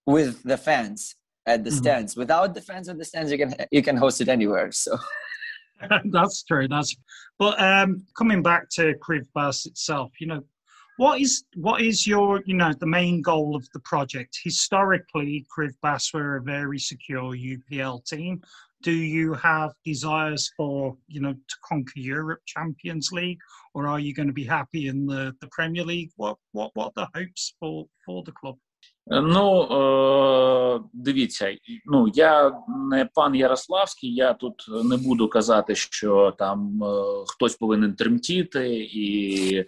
with 0.05 0.43
the 0.43 0.57
fans 0.57 1.15
at 1.47 1.63
the 1.63 1.71
mm-hmm. 1.71 1.79
stands. 1.79 2.15
Without 2.15 2.53
the 2.53 2.61
fans 2.61 2.87
at 2.87 2.97
the 2.99 3.05
stands, 3.11 3.31
you 3.31 3.39
can 3.43 3.51
you 3.71 3.81
can 3.87 3.97
host 3.97 4.21
it 4.21 4.29
anywhere. 4.37 4.71
So. 4.71 4.91
that's 6.15 6.43
true. 6.43 6.67
That's 6.67 6.95
but 7.39 7.53
um, 7.61 7.89
coming 8.17 8.41
back 8.41 8.63
to 8.77 8.95
Krivbas 8.95 9.67
itself, 9.67 10.11
you 10.19 10.27
know, 10.27 10.41
what 10.97 11.21
is 11.21 11.43
what 11.55 11.81
is 11.81 12.05
your 12.05 12.41
you 12.45 12.55
know 12.55 12.73
the 12.73 12.87
main 12.87 13.21
goal 13.21 13.55
of 13.55 13.67
the 13.73 13.79
project? 13.79 14.37
Historically, 14.43 15.45
Krivbas 15.55 16.13
were 16.13 16.37
a 16.37 16.41
very 16.41 16.79
secure 16.79 17.35
UPL 17.35 18.03
team. 18.05 18.41
Do 18.81 18.91
you 18.91 19.33
have 19.35 19.71
desires 19.85 20.51
for 20.57 20.97
you 21.07 21.21
know 21.21 21.33
to 21.33 21.55
conquer 21.63 21.99
Europe 21.99 22.41
Champions 22.45 23.11
League, 23.11 23.39
or 23.73 23.87
are 23.87 23.99
you 23.99 24.13
going 24.13 24.27
to 24.27 24.33
be 24.33 24.43
happy 24.43 24.87
in 24.87 25.05
the, 25.05 25.35
the 25.39 25.47
Premier 25.47 25.83
League? 25.83 26.11
What 26.15 26.37
what 26.51 26.71
what 26.73 26.93
are 26.97 27.07
the 27.13 27.19
hopes 27.19 27.53
for 27.59 27.85
for 28.05 28.23
the 28.23 28.31
club? 28.31 28.57
Ну 29.09 29.61
е, 29.61 30.79
дивіться, 30.93 31.57
ну 31.85 32.07
я 32.07 32.61
не 32.91 33.05
пан 33.13 33.35
Ярославський. 33.35 34.13
Я 34.13 34.33
тут 34.33 34.65
не 34.83 34.97
буду 34.97 35.27
казати, 35.27 35.75
що 35.75 36.35
там 36.37 36.83
е, 36.83 36.87
хтось 37.27 37.55
повинен 37.55 37.95
тремтіти 37.95 38.89
і 38.93 39.65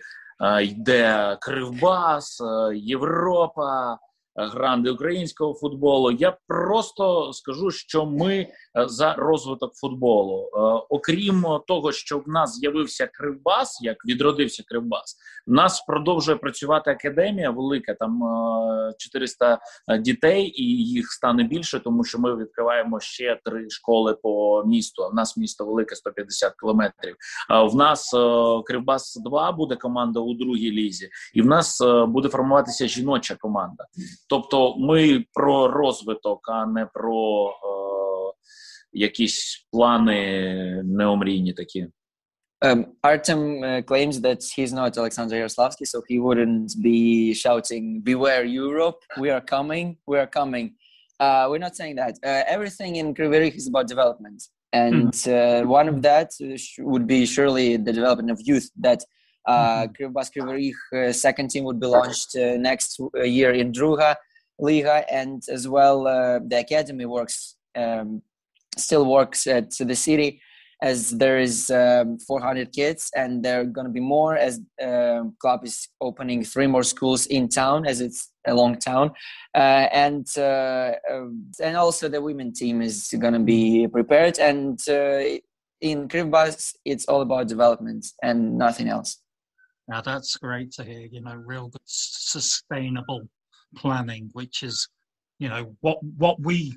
йде 0.62 1.36
Кривбас, 1.40 2.42
Європа, 2.74 3.98
гранди 4.36 4.90
українського 4.90 5.54
футболу. 5.54 6.10
Я 6.10 6.36
просто 6.48 7.32
скажу, 7.32 7.70
що 7.70 8.06
ми 8.06 8.48
Е, 8.78 8.88
за 8.88 9.14
розвиток 9.14 9.74
футболу. 9.74 10.50
Е, 10.52 10.58
окрім 10.88 11.46
того, 11.66 11.92
що 11.92 12.18
в 12.18 12.28
нас 12.28 12.54
з'явився 12.54 13.06
Кривбас, 13.06 13.78
як 13.82 14.06
відродився 14.06 14.62
Кривбас, 14.66 15.16
в 15.46 15.52
нас 15.52 15.80
продовжує 15.80 16.36
працювати 16.36 16.90
академія 16.90 17.50
велика, 17.50 17.94
там 17.94 18.20
400 18.98 19.58
е, 19.88 19.98
дітей, 19.98 20.62
і 20.62 20.64
їх 20.84 21.12
стане 21.12 21.44
більше, 21.44 21.80
тому 21.80 22.04
що 22.04 22.18
ми 22.18 22.36
відкриваємо 22.36 23.00
ще 23.00 23.40
три 23.44 23.70
школи 23.70 24.14
по 24.22 24.64
місту. 24.66 25.08
В 25.12 25.14
нас 25.14 25.36
місто 25.36 25.66
велике 25.66 25.96
150 25.96 26.54
кілометрів. 26.60 27.16
В 27.72 27.74
нас 27.74 28.10
Кривбас 28.66 29.20
2 29.24 29.52
буде 29.52 29.76
команда 29.76 30.20
у 30.20 30.34
другій 30.34 30.70
лізі, 30.70 31.10
і 31.34 31.42
в 31.42 31.46
нас 31.46 31.80
буде 32.08 32.28
формуватися 32.28 32.88
жіноча 32.88 33.34
команда. 33.34 33.84
Тобто, 34.26 34.76
ми 34.78 35.24
про 35.32 35.68
розвиток, 35.68 36.40
а 36.48 36.66
не 36.66 36.86
про 36.86 37.48
е, 37.48 37.52
якісь 38.92 39.68
плани 39.72 40.82
неомрійні 40.84 41.52
такі. 41.52 41.86
Um, 42.62 42.84
Artem 43.02 43.40
uh, 43.62 43.82
claims 43.90 44.16
that 44.26 44.40
he's 44.56 44.72
not 44.72 44.96
Alexander 44.96 45.36
Yaroslavsky, 45.36 45.86
so 45.92 45.98
he 46.08 46.18
wouldn't 46.26 46.70
be 46.88 47.34
shouting, 47.34 47.84
Beware 48.10 48.46
Europe, 48.64 49.00
we 49.22 49.28
are 49.34 49.44
coming, 49.54 49.86
we 50.10 50.16
are 50.22 50.30
coming. 50.38 50.66
Uh, 51.24 51.44
we're 51.50 51.64
not 51.66 51.76
saying 51.80 51.96
that. 52.02 52.14
Uh, 52.28 52.42
everything 52.56 52.92
in 53.00 53.06
Kryvyi 53.16 53.54
is 53.60 53.66
about 53.72 53.86
development. 53.94 54.40
and 54.74 55.12
mm. 55.12 55.62
uh, 55.62 55.66
one 55.66 55.88
of 55.88 56.02
that 56.02 56.30
would 56.80 57.06
be 57.06 57.24
surely 57.24 57.76
the 57.76 57.92
development 57.92 58.30
of 58.30 58.38
youth 58.42 58.68
that 58.80 59.00
uh, 59.46 59.86
Krivbas 59.88 60.30
uh, 60.92 61.12
second 61.12 61.50
team 61.50 61.64
would 61.64 61.80
be 61.80 61.86
launched 61.86 62.36
uh, 62.36 62.56
next 62.56 63.00
year 63.14 63.52
in 63.52 63.72
Druga 63.72 64.16
Liga, 64.58 65.04
and 65.12 65.42
as 65.48 65.66
well 65.68 66.06
uh, 66.06 66.38
the 66.46 66.58
academy 66.60 67.06
works 67.06 67.56
um, 67.76 68.22
still 68.76 69.06
works 69.06 69.46
at 69.46 69.70
the 69.78 69.94
city 69.94 70.40
as 70.82 71.10
there 71.12 71.38
is 71.38 71.70
um, 71.70 72.18
400 72.18 72.72
kids 72.72 73.10
and 73.16 73.42
there 73.42 73.60
are 73.60 73.64
going 73.64 73.86
to 73.86 73.92
be 73.92 74.00
more 74.00 74.36
as 74.36 74.60
uh, 74.82 75.22
club 75.38 75.64
is 75.64 75.88
opening 76.00 76.44
three 76.44 76.66
more 76.66 76.82
schools 76.82 77.26
in 77.26 77.48
town 77.48 77.86
as 77.86 78.00
it's 78.00 78.30
a 78.46 78.54
long 78.54 78.76
town. 78.76 79.10
Uh, 79.54 79.86
and 79.92 80.26
uh, 80.36 80.92
um, 81.10 81.50
and 81.62 81.76
also 81.76 82.08
the 82.08 82.20
women 82.20 82.52
team 82.52 82.82
is 82.82 83.14
going 83.18 83.32
to 83.32 83.40
be 83.40 83.88
prepared 83.88 84.38
and 84.38 84.78
uh, 84.88 85.38
in 85.80 86.08
Krivbas 86.08 86.74
it's 86.84 87.06
all 87.06 87.22
about 87.22 87.48
development 87.48 88.06
and 88.22 88.58
nothing 88.58 88.88
else 88.88 89.23
now 89.88 90.00
that's 90.00 90.36
great 90.36 90.72
to 90.72 90.84
hear 90.84 91.06
you 91.10 91.20
know 91.20 91.34
real 91.34 91.68
good 91.68 91.80
sustainable 91.84 93.28
planning 93.76 94.30
which 94.32 94.62
is 94.62 94.88
you 95.38 95.48
know 95.48 95.74
what 95.80 95.98
what 96.16 96.40
we 96.40 96.76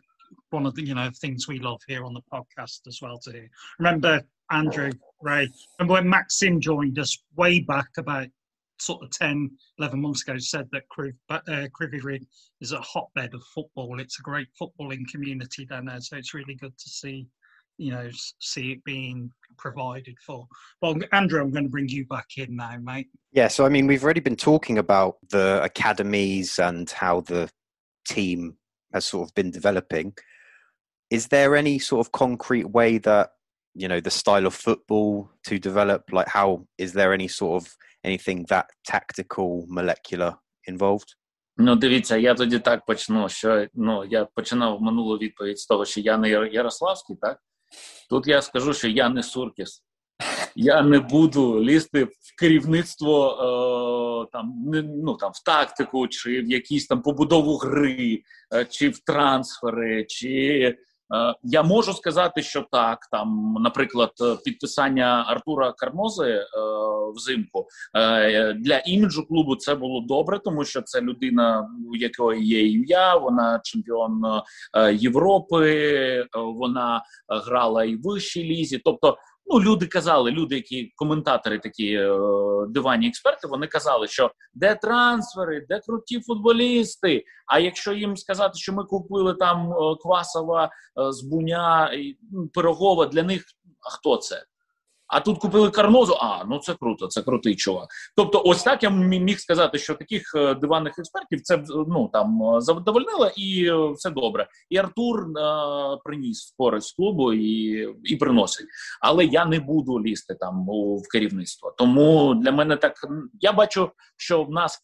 one 0.50 0.66
of 0.66 0.76
the 0.76 0.86
you 0.86 0.96
know 0.96 1.10
things 1.20 1.48
we 1.48 1.60
love 1.60 1.82
here 1.88 2.06
on 2.06 2.14
the 2.14 2.22
podcast 2.32 2.88
as 2.88 3.00
well 3.02 3.18
to 3.20 3.32
hear. 3.32 3.50
Remember 3.80 4.22
Andrew 4.52 4.92
Ray, 5.22 5.50
and 5.80 5.90
when 5.90 6.10
Maxim 6.10 6.62
joined 6.62 7.00
us 7.00 7.18
way 7.36 7.60
back 7.60 7.90
about 7.98 8.28
sort 8.80 9.04
of 9.04 9.10
10, 9.10 9.50
11 9.80 10.00
months 10.00 10.22
ago, 10.22 10.38
said 10.38 10.70
that 10.72 10.84
Kriv, 10.96 11.14
uh, 11.30 12.20
is 12.62 12.72
a 12.72 12.80
hotbed 12.80 13.34
of 13.34 13.42
football. 13.56 14.00
It's 14.00 14.20
a 14.20 14.22
great 14.22 14.48
footballing 14.60 15.08
community 15.10 15.66
down 15.66 15.86
there, 15.86 16.00
so 16.00 16.16
it's 16.18 16.34
really 16.34 16.56
good 16.56 16.78
to 16.78 16.90
see 16.90 17.28
you 17.79 17.91
know 17.91 18.09
see 18.39 18.73
it 18.73 18.85
being 18.85 19.31
provided 19.59 20.17
for 20.25 20.47
well 20.81 20.97
andrew 21.13 21.41
i'm 21.41 21.51
going 21.51 21.65
to 21.65 21.71
bring 21.71 21.89
you 21.89 22.07
back 22.07 22.27
in 22.37 22.57
now 22.57 22.77
mate 22.81 23.09
yeah 23.33 23.49
so 23.49 23.65
i 23.65 23.69
mean 23.69 23.87
we've 23.87 24.05
already 24.05 24.21
been 24.21 24.37
talking 24.37 24.79
about 24.79 25.17
the 25.31 25.63
academies 25.63 26.59
and 26.59 26.91
how 26.91 27.21
the 27.23 27.49
team 28.07 28.57
has 28.93 29.05
sort 29.05 29.29
of 29.29 29.35
been 29.35 29.51
developing 29.51 30.13
is 31.11 31.29
there 31.29 31.57
any 31.57 31.79
sort 31.79 32.07
of 32.07 32.13
concrete 32.13 32.69
way 32.71 32.99
that 32.99 33.31
you 33.75 33.89
know 33.89 34.01
the 34.01 34.11
style 34.11 34.47
of 34.47 34.55
football 34.55 35.31
to 35.45 35.59
develop 35.59 36.05
like 36.13 36.29
how 36.29 36.67
is 36.79 36.93
there 36.93 37.13
any 37.13 37.29
sort 37.29 37.63
of 37.63 37.77
anything 38.05 38.45
that 38.49 38.67
tactical 38.85 39.65
molecular 39.69 40.37
involved 40.67 41.15
Ну, 41.57 41.77
дивіться, 41.77 42.17
я 42.17 42.35
тоді 42.35 42.59
так 42.59 42.87
почну. 42.87 43.29
Що 43.29 43.67
ну 43.75 44.05
я 44.05 44.25
починав 44.25 44.83
минулу 44.83 45.19
відповідь 45.19 45.59
з 45.59 45.67
того, 45.67 45.85
що 45.85 46.01
я 46.01 46.19
не 46.19 46.29
Ярославський, 46.31 47.17
так 47.17 47.39
тут 48.10 48.28
я 48.28 48.42
скажу, 48.42 48.74
що 48.74 48.88
я 48.88 49.10
не 49.10 49.24
Суркіс. 49.24 49.84
Я 50.56 50.82
не 50.82 51.00
буду 51.00 51.64
лізти 51.64 52.04
в 52.04 52.36
керівництво 52.40 53.32
е, 53.32 54.32
там 54.32 54.54
ну 55.06 55.16
там 55.16 55.32
в 55.36 55.44
тактику, 55.44 56.08
чи 56.08 56.42
в 56.42 56.52
якісь 56.52 56.88
там 56.88 57.02
побудову 57.02 57.58
гри, 57.58 58.22
е, 58.54 58.66
чи 58.66 58.90
в 58.90 59.00
трансфери, 59.00 60.06
чи 60.06 60.78
я 61.44 61.64
можу 61.64 61.94
сказати, 61.94 62.42
що 62.42 62.66
так, 62.72 63.08
там, 63.12 63.58
наприклад, 63.60 64.12
підписання 64.46 65.26
Артура 65.28 65.74
Кармози 65.78 66.30
е, 66.30 66.46
взимку 67.16 67.68
е, 67.96 68.54
для 68.54 68.78
іміджу 68.78 69.28
клубу 69.28 69.56
це 69.56 69.76
було 69.76 70.02
добре, 70.02 70.40
тому 70.40 70.66
що 70.66 70.82
це 70.82 71.02
людина, 71.02 71.70
у 71.92 71.96
якої 71.96 72.48
є 72.48 72.68
ім'я, 72.68 73.16
вона 73.16 73.60
чемпіон 73.64 74.22
Європи, 74.94 76.26
вона 76.34 77.04
грала 77.28 77.84
і 77.84 77.96
в 77.96 78.02
вищій 78.02 78.44
лізі. 78.44 78.82
Тобто, 78.86 79.18
ну 79.50 79.60
люди 79.60 79.88
казали, 79.88 80.32
люди, 80.32 80.56
які 80.56 80.92
коментатори, 80.96 81.60
такі 81.60 81.94
е, 81.94 82.18
дивані 82.70 83.08
експерти, 83.08 83.48
вони 83.48 83.68
казали, 83.68 84.08
що 84.08 84.32
де 84.54 84.76
трансфери, 84.76 85.66
де 85.70 85.80
круті 85.80 86.22
футболісти. 86.22 87.24
А 87.48 87.60
якщо 87.60 87.94
їм 87.94 88.18
сказати, 88.18 88.54
що 88.56 88.74
ми 88.74 88.84
купили 88.84 89.34
там 89.34 89.72
е, 89.72 89.96
Квасова 90.02 90.66
е, 90.66 90.70
Збуня, 91.12 91.38
Буня 91.38 92.16
ну, 92.32 92.48
Пирогова, 92.48 93.06
для 93.06 93.24
них 93.24 93.44
а 93.82 93.90
хто 93.90 94.18
це? 94.18 94.44
А 95.08 95.20
тут 95.20 95.40
купили 95.40 95.72
карнозу. 95.72 96.14
А 96.14 96.44
ну 96.44 96.60
це 96.60 96.74
круто, 96.74 97.08
це 97.08 97.22
крутий 97.22 97.56
чувак. 97.56 97.88
Тобто, 98.16 98.42
ось 98.46 98.64
так 98.64 98.84
я 98.84 98.90
міг 98.90 99.40
сказати, 99.40 99.78
що 99.78 99.96
таких 99.96 100.36
е, 100.36 100.56
диванних 100.56 101.00
експертів 101.00 101.42
це 101.42 101.64
ну 101.88 102.10
там 102.14 102.44
е, 102.44 102.62
задовольнило, 102.62 103.32
і 103.38 103.66
е, 103.66 103.92
все 103.92 104.10
добре. 104.10 104.48
І 104.70 104.78
Артур 104.78 105.20
е, 105.20 105.42
приніс 106.04 106.54
користь 106.58 106.96
клубу 106.96 107.34
і 107.34 107.88
і 108.04 108.16
приносить. 108.16 108.68
Але 109.02 109.26
я 109.26 109.46
не 109.46 109.60
буду 109.60 110.00
лізти 110.00 110.36
там 110.36 110.70
у, 110.70 110.98
в 110.98 111.08
керівництво. 111.12 111.74
Тому 111.78 112.34
для 112.36 112.52
мене 112.52 112.78
так 112.78 112.94
я 113.40 113.54
бачу, 113.54 113.92
що 114.18 114.44
в 114.44 114.52
нас 114.52 114.80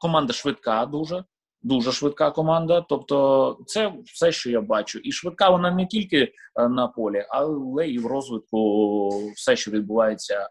команда 0.00 0.32
швидка 0.32 0.86
дуже 0.86 1.24
дуже 1.62 1.92
швидка 1.92 2.30
команда. 2.30 2.80
Тобто, 2.88 3.58
це 3.66 3.92
все, 4.04 4.32
що 4.32 4.50
я 4.50 4.60
бачу, 4.60 4.98
і 4.98 5.12
швидка 5.12 5.50
вона 5.50 5.70
не 5.70 5.86
тільки 5.86 6.32
на 6.70 6.88
полі, 6.88 7.26
але 7.28 7.98
розвитку 8.04 9.08
все, 9.34 9.56
що 9.56 9.70
відбувається 9.70 10.48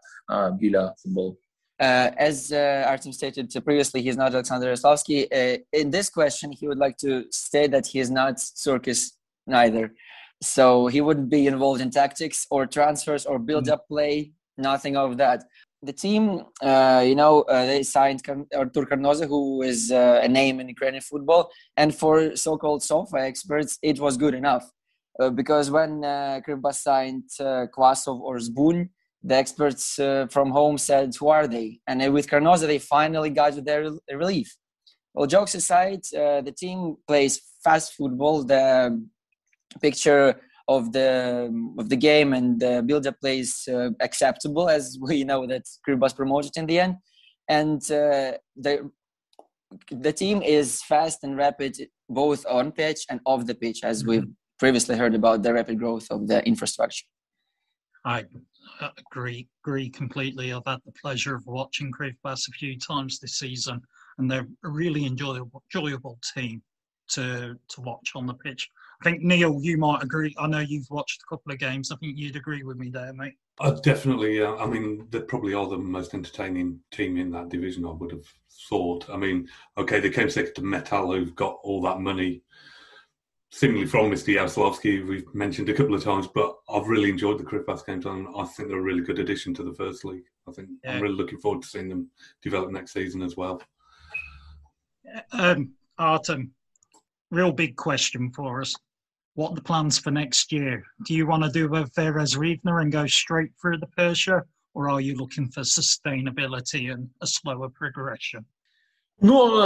біля 0.52 0.94
футболу. 0.98 1.38
Uh, 1.82 2.14
as 2.16 2.52
uh, 2.52 2.84
Artem 2.86 3.12
stated 3.12 3.50
previously, 3.64 4.00
he's 4.02 4.16
not 4.16 4.32
Alexander 4.32 4.68
Yaroslavsky. 4.68 5.26
Uh, 5.32 5.56
in 5.72 5.90
this 5.90 6.08
question, 6.10 6.52
he 6.52 6.68
would 6.68 6.78
like 6.78 6.96
to 6.96 7.24
say 7.32 7.66
that 7.66 7.84
he 7.84 7.98
is 7.98 8.08
not 8.08 8.36
Surkis 8.36 9.00
neither. 9.48 9.92
So 10.40 10.86
he 10.86 11.00
wouldn't 11.00 11.28
be 11.28 11.48
involved 11.48 11.80
in 11.80 11.90
tactics 11.90 12.46
or 12.50 12.66
transfers 12.66 13.26
or 13.26 13.38
build 13.40 13.68
up 13.68 13.80
mm-hmm. 13.80 13.94
play, 13.94 14.32
nothing 14.56 14.96
of 14.96 15.16
that 15.16 15.42
the 15.82 15.92
team, 15.92 16.44
uh, 16.62 17.02
you 17.04 17.14
know, 17.14 17.42
uh, 17.42 17.66
they 17.66 17.82
signed 17.82 18.22
Artur 18.54 18.86
Karnoza, 18.86 19.26
who 19.26 19.62
is 19.62 19.90
uh, 19.90 20.20
a 20.22 20.28
name 20.28 20.60
in 20.60 20.68
Ukrainian 20.68 21.02
football, 21.02 21.50
and 21.76 21.94
for 21.94 22.36
so-called 22.36 22.82
SOFA 22.82 23.18
experts, 23.18 23.78
it 23.82 23.98
was 23.98 24.16
good 24.16 24.34
enough. 24.34 24.70
Uh, 25.18 25.30
because 25.30 25.70
when 25.70 26.04
uh, 26.04 26.40
signed 26.70 27.28
uh, 27.40 27.66
Kvasov 27.74 28.20
or 28.20 28.36
Zbun, 28.36 28.88
the 29.22 29.34
experts 29.34 29.98
uh, 29.98 30.26
from 30.30 30.50
home 30.50 30.78
said, 30.78 31.14
"Who 31.18 31.28
are 31.28 31.46
they?" 31.46 31.80
And 31.86 32.12
with 32.12 32.28
Karnoza, 32.28 32.66
they 32.66 32.78
finally 32.78 33.30
got 33.30 33.52
their 33.64 33.90
relief. 34.12 34.56
Well, 35.14 35.26
jokes 35.26 35.54
aside, 35.54 36.02
the 36.12 36.54
team 36.56 36.96
plays 37.06 37.40
fast 37.62 37.92
football. 37.94 38.44
The 38.44 39.04
picture 39.80 40.40
of 40.68 40.92
the 40.92 41.50
of 41.78 41.88
the 41.88 41.96
game 41.96 42.32
and 42.32 42.60
the 42.60 42.82
build-up 42.84 43.18
plays 43.20 43.68
uh, 43.68 43.90
acceptable, 44.00 44.68
as 44.68 44.98
we 45.08 45.24
know 45.24 45.46
that 45.46 45.64
Kryvbas 45.86 46.16
promoted 46.16 46.52
in 46.56 46.66
the 46.66 46.80
end, 46.80 46.96
and 47.48 47.82
uh, 47.90 48.32
the 48.56 48.90
the 49.90 50.12
team 50.12 50.42
is 50.42 50.82
fast 50.82 51.24
and 51.24 51.36
rapid 51.36 51.76
both 52.08 52.44
on 52.46 52.72
pitch 52.72 53.06
and 53.08 53.20
off 53.24 53.46
the 53.46 53.54
pitch, 53.54 53.80
as 53.82 54.02
mm-hmm. 54.02 54.10
we've 54.10 54.28
previously 54.58 54.96
heard 54.96 55.14
about 55.14 55.42
the 55.42 55.52
rapid 55.52 55.78
growth 55.78 56.06
of 56.10 56.28
the 56.28 56.44
infrastructure. 56.46 57.06
I 58.04 58.24
agree 58.98 59.48
agree 59.64 59.88
completely. 59.88 60.52
I've 60.52 60.66
had 60.66 60.80
the 60.84 60.92
pleasure 61.00 61.36
of 61.36 61.46
watching 61.46 61.92
Krivbas 61.92 62.48
a 62.48 62.52
few 62.52 62.78
times 62.78 63.18
this 63.18 63.38
season, 63.38 63.80
and 64.18 64.30
they're 64.30 64.48
a 64.64 64.68
really 64.68 65.06
enjoyable 65.06 65.62
enjoyable 65.74 66.18
team 66.34 66.62
to 67.10 67.56
to 67.68 67.80
watch 67.80 68.12
on 68.14 68.26
the 68.26 68.34
pitch. 68.34 68.68
I 69.02 69.10
think 69.10 69.22
Neil, 69.22 69.58
you 69.60 69.78
might 69.78 70.00
agree. 70.00 70.32
I 70.38 70.46
know 70.46 70.60
you've 70.60 70.88
watched 70.88 71.22
a 71.22 71.28
couple 71.28 71.50
of 71.50 71.58
games. 71.58 71.90
I 71.90 71.96
think 71.96 72.16
you'd 72.16 72.36
agree 72.36 72.62
with 72.62 72.76
me 72.76 72.88
there, 72.88 73.12
mate. 73.12 73.34
Uh, 73.58 73.72
definitely. 73.72 74.38
Yeah. 74.38 74.54
I 74.54 74.66
mean, 74.66 75.08
they 75.10 75.20
probably 75.22 75.54
are 75.54 75.66
the 75.66 75.76
most 75.76 76.14
entertaining 76.14 76.78
team 76.92 77.16
in 77.16 77.32
that 77.32 77.48
division. 77.48 77.84
I 77.84 77.90
would 77.90 78.12
have 78.12 78.26
thought. 78.68 79.10
I 79.10 79.16
mean, 79.16 79.48
okay, 79.76 79.98
they 79.98 80.08
came 80.08 80.30
second 80.30 80.54
to 80.54 80.62
Metal, 80.62 81.12
who've 81.12 81.34
got 81.34 81.58
all 81.64 81.82
that 81.82 81.98
money, 81.98 82.42
seemingly 83.50 83.86
from 83.86 84.08
Mr. 84.08 84.36
Yaroslavsky, 84.36 85.04
we've 85.04 85.34
mentioned 85.34 85.68
a 85.68 85.74
couple 85.74 85.96
of 85.96 86.04
times. 86.04 86.28
But 86.32 86.54
I've 86.68 86.86
really 86.86 87.10
enjoyed 87.10 87.40
the 87.40 87.44
Krivbas 87.44 87.84
games, 87.84 88.06
and 88.06 88.28
I 88.36 88.44
think 88.44 88.68
they're 88.68 88.78
a 88.78 88.82
really 88.82 89.02
good 89.02 89.18
addition 89.18 89.52
to 89.54 89.64
the 89.64 89.74
first 89.74 90.04
league. 90.04 90.26
I 90.48 90.52
think 90.52 90.68
yeah. 90.84 90.92
I'm 90.92 91.02
really 91.02 91.16
looking 91.16 91.40
forward 91.40 91.62
to 91.62 91.68
seeing 91.68 91.88
them 91.88 92.08
develop 92.40 92.70
next 92.70 92.92
season 92.92 93.20
as 93.20 93.36
well. 93.36 93.60
Um, 95.32 95.72
Artem, 95.98 96.52
real 97.32 97.50
big 97.50 97.74
question 97.74 98.30
for 98.30 98.60
us 98.60 98.76
what 99.34 99.54
the 99.54 99.62
plans 99.62 99.98
for 99.98 100.10
next 100.10 100.52
year? 100.52 100.84
Do 101.06 101.14
you 101.14 101.26
want 101.26 101.42
to 101.44 101.50
do 101.50 101.68
with 101.68 101.94
Veres 101.94 102.36
Rivne 102.36 102.80
and 102.80 102.92
go 102.92 103.06
straight 103.06 103.52
through 103.60 103.78
the 103.78 103.86
Persha, 103.98 104.42
or 104.74 104.88
are 104.88 105.00
you 105.00 105.16
looking 105.16 105.48
for 105.48 105.60
sustainability 105.60 106.92
and 106.92 107.08
a 107.20 107.26
slower 107.26 107.68
progression? 107.68 108.44
Ну 109.20 109.64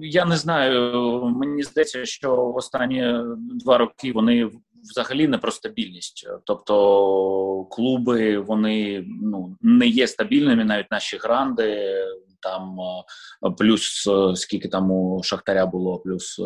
я 0.00 0.24
не 0.24 0.36
знаю. 0.36 1.24
Мені 1.36 1.62
здається, 1.62 2.06
що 2.06 2.36
в 2.36 2.56
останні 2.56 3.14
два 3.36 3.78
роки 3.78 4.12
вони 4.12 4.50
взагалі 4.82 5.28
не 5.28 5.38
про 5.38 5.50
стабільність. 5.50 6.28
Тобто 6.44 7.64
клуби 7.70 8.38
вони 8.38 9.04
ну 9.22 9.56
не 9.60 9.86
є 9.86 10.06
стабільними, 10.06 10.64
навіть 10.64 10.90
наші 10.90 11.16
гранди 11.16 11.94
там 12.42 12.76
плюс 13.58 14.08
скільки 14.34 14.68
там 14.68 14.90
у 14.90 15.22
Шахтаря 15.22 15.66
було, 15.66 15.98
плюс 15.98 16.40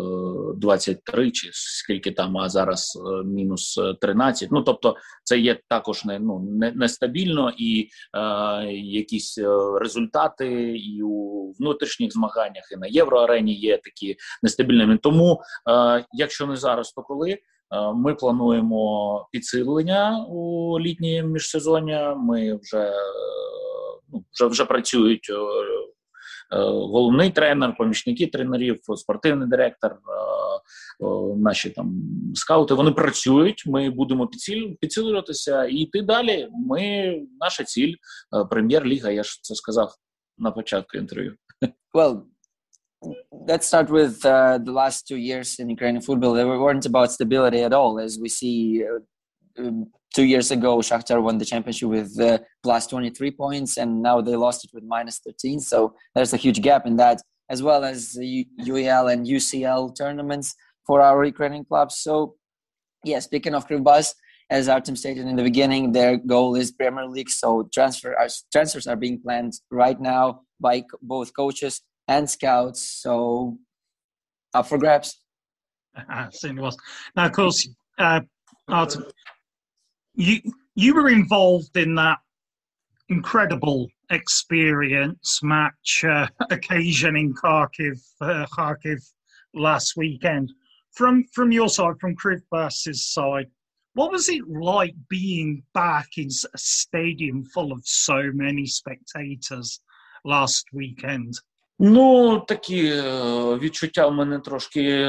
23 0.56 1.30
чи 1.30 1.50
скільки 1.52 2.10
там, 2.10 2.38
а 2.38 2.48
зараз 2.48 2.98
мінус 3.24 3.80
13. 4.00 4.48
Ну 4.52 4.62
тобто, 4.62 4.96
це 5.24 5.38
є 5.38 5.60
також 5.68 6.04
не 6.04 6.18
ну 6.18 6.38
не, 6.38 6.72
нестабільно 6.72 7.52
і 7.58 7.88
е, 8.14 8.72
якісь 8.72 9.38
результати 9.80 10.78
і 10.78 11.02
у 11.02 11.52
внутрішніх 11.58 12.12
змаганнях, 12.12 12.64
і 12.72 12.76
на 12.76 12.86
євроарені 12.86 13.54
є 13.54 13.78
такі 13.78 14.16
нестабільними. 14.42 14.98
Тому, 14.98 15.40
е, 15.70 16.04
якщо 16.12 16.46
не 16.46 16.56
зараз, 16.56 16.92
то 16.92 17.02
коли. 17.02 17.38
Е, 17.74 17.92
ми 17.94 18.14
плануємо 18.14 19.28
підсилення 19.32 20.26
у 20.28 20.80
літнє 20.80 21.22
міжсезоння. 21.22 22.14
Ми 22.14 22.54
вже 22.62 22.78
е, 22.78 22.94
ну, 24.14 24.25
вже 24.33 24.47
вже 24.47 24.64
працюють 24.64 25.30
е, 25.30 25.35
головний 26.56 27.30
тренер, 27.30 27.76
помічники 27.78 28.26
тренерів, 28.26 28.80
спортивний 28.97 29.49
директор, 29.49 29.99
наші 31.37 31.71
там 31.71 32.02
скаути. 32.35 32.75
Вони 32.75 32.90
працюють. 32.90 33.66
Ми 33.66 33.90
будемо 33.90 34.30
підсилюватися 34.80 35.64
і 35.64 35.75
йти 35.75 36.02
далі. 36.02 36.49
Ми 36.52 37.14
наша 37.40 37.64
ціль 37.64 37.94
прем'єр-ліга. 38.50 39.11
Я 39.11 39.23
ж 39.23 39.38
це 39.42 39.54
сказав 39.54 39.94
на 40.38 40.50
початку 40.50 40.99
інтерв'ю. 40.99 41.37
Well, 41.94 42.23
let's 43.49 43.66
start 43.73 43.88
with 43.88 44.25
uh, 44.25 44.59
the 44.59 44.73
last 44.73 45.06
two 45.09 45.16
years 45.16 45.59
in 45.61 45.66
Ukrainian 45.76 46.02
football. 46.09 46.33
They 46.35 46.44
weren't 46.44 46.87
about 46.87 47.12
stability 47.12 47.61
at 47.68 47.73
all, 47.73 47.92
as 48.06 48.12
we 48.23 48.28
see. 48.28 48.85
Uh, 48.85 49.85
two 50.14 50.25
years 50.25 50.50
ago, 50.50 50.78
Shakhtar 50.78 51.23
won 51.23 51.38
the 51.38 51.44
championship 51.44 51.88
with 51.88 52.18
uh, 52.21 52.38
plus 52.62 52.87
23 52.87 53.30
points, 53.33 53.76
and 53.76 54.02
now 54.02 54.21
they 54.21 54.37
lost 54.37 54.64
it 54.64 54.71
with 54.73 54.85
minus 54.85 55.18
13. 55.18 55.61
So 55.61 55.94
there's 56.14 56.33
a 56.33 56.37
huge 56.37 56.62
gap 56.62 56.87
in 56.87 56.97
that, 56.97 57.21
as 57.50 57.62
well 57.62 57.85
as 57.85 58.12
the 58.12 58.47
UEL 58.61 59.12
and 59.12 59.26
UCL 59.26 59.97
tournaments 59.97 60.54
for 60.87 61.02
our 61.02 61.25
Ukrainian 61.25 61.64
clubs. 61.64 61.97
So, 61.97 62.37
yeah, 63.04 63.18
speaking 63.18 63.54
of 63.54 63.66
Krivbas, 63.66 64.14
as 64.50 64.68
Artem 64.68 64.97
stated 64.97 65.26
in 65.26 65.37
the 65.37 65.42
beginning, 65.42 65.92
their 65.92 66.16
goal 66.16 66.54
is 66.54 66.71
Premier 66.71 67.06
League. 67.06 67.30
So 67.30 67.68
transfer 67.73 68.14
transfers 68.52 68.87
are 68.87 68.97
being 68.97 69.21
planned 69.21 69.54
right 69.71 69.99
now 70.00 70.42
by 70.61 70.85
both 71.02 71.35
coaches 71.35 71.80
and 72.09 72.28
scouts. 72.28 72.80
So 73.02 73.59
up 74.52 74.66
for 74.66 74.78
grabs. 74.78 75.21
It 76.44 76.56
was. 76.56 76.76
Now, 77.16 77.26
of 77.26 77.33
course, 77.33 77.68
uh, 77.99 78.21
Artem, 78.68 79.04
you 80.14 80.40
you 80.75 80.94
were 80.94 81.09
involved 81.09 81.76
in 81.76 81.94
that 81.97 82.18
incredible 83.09 83.88
experience 84.11 85.40
match 85.42 86.04
uh, 86.09 86.26
occasion 86.50 87.16
in 87.16 87.35
Kharkiv, 87.35 88.00
uh, 88.21 88.47
Kharkiv 88.47 89.02
last 89.54 89.97
weekend. 89.97 90.52
From 90.92 91.25
from 91.33 91.52
your 91.52 91.68
side, 91.68 91.99
from 92.00 92.16
Krivbas's 92.16 93.04
side, 93.12 93.50
what 93.94 94.11
was 94.11 94.28
it 94.28 94.49
like 94.49 94.94
being 95.09 95.62
back 95.73 96.08
in 96.17 96.28
a 96.28 96.58
stadium 96.58 97.45
full 97.45 97.73
of 97.73 97.82
so 97.84 98.30
many 98.32 98.67
spectators 98.67 99.80
last 100.25 100.67
weekend? 100.73 101.34
Ну, 101.78 102.41
такі 102.41 102.93
відчуття 103.60 104.06
в 104.06 104.13
мене 104.15 104.39
трошки 104.39 105.06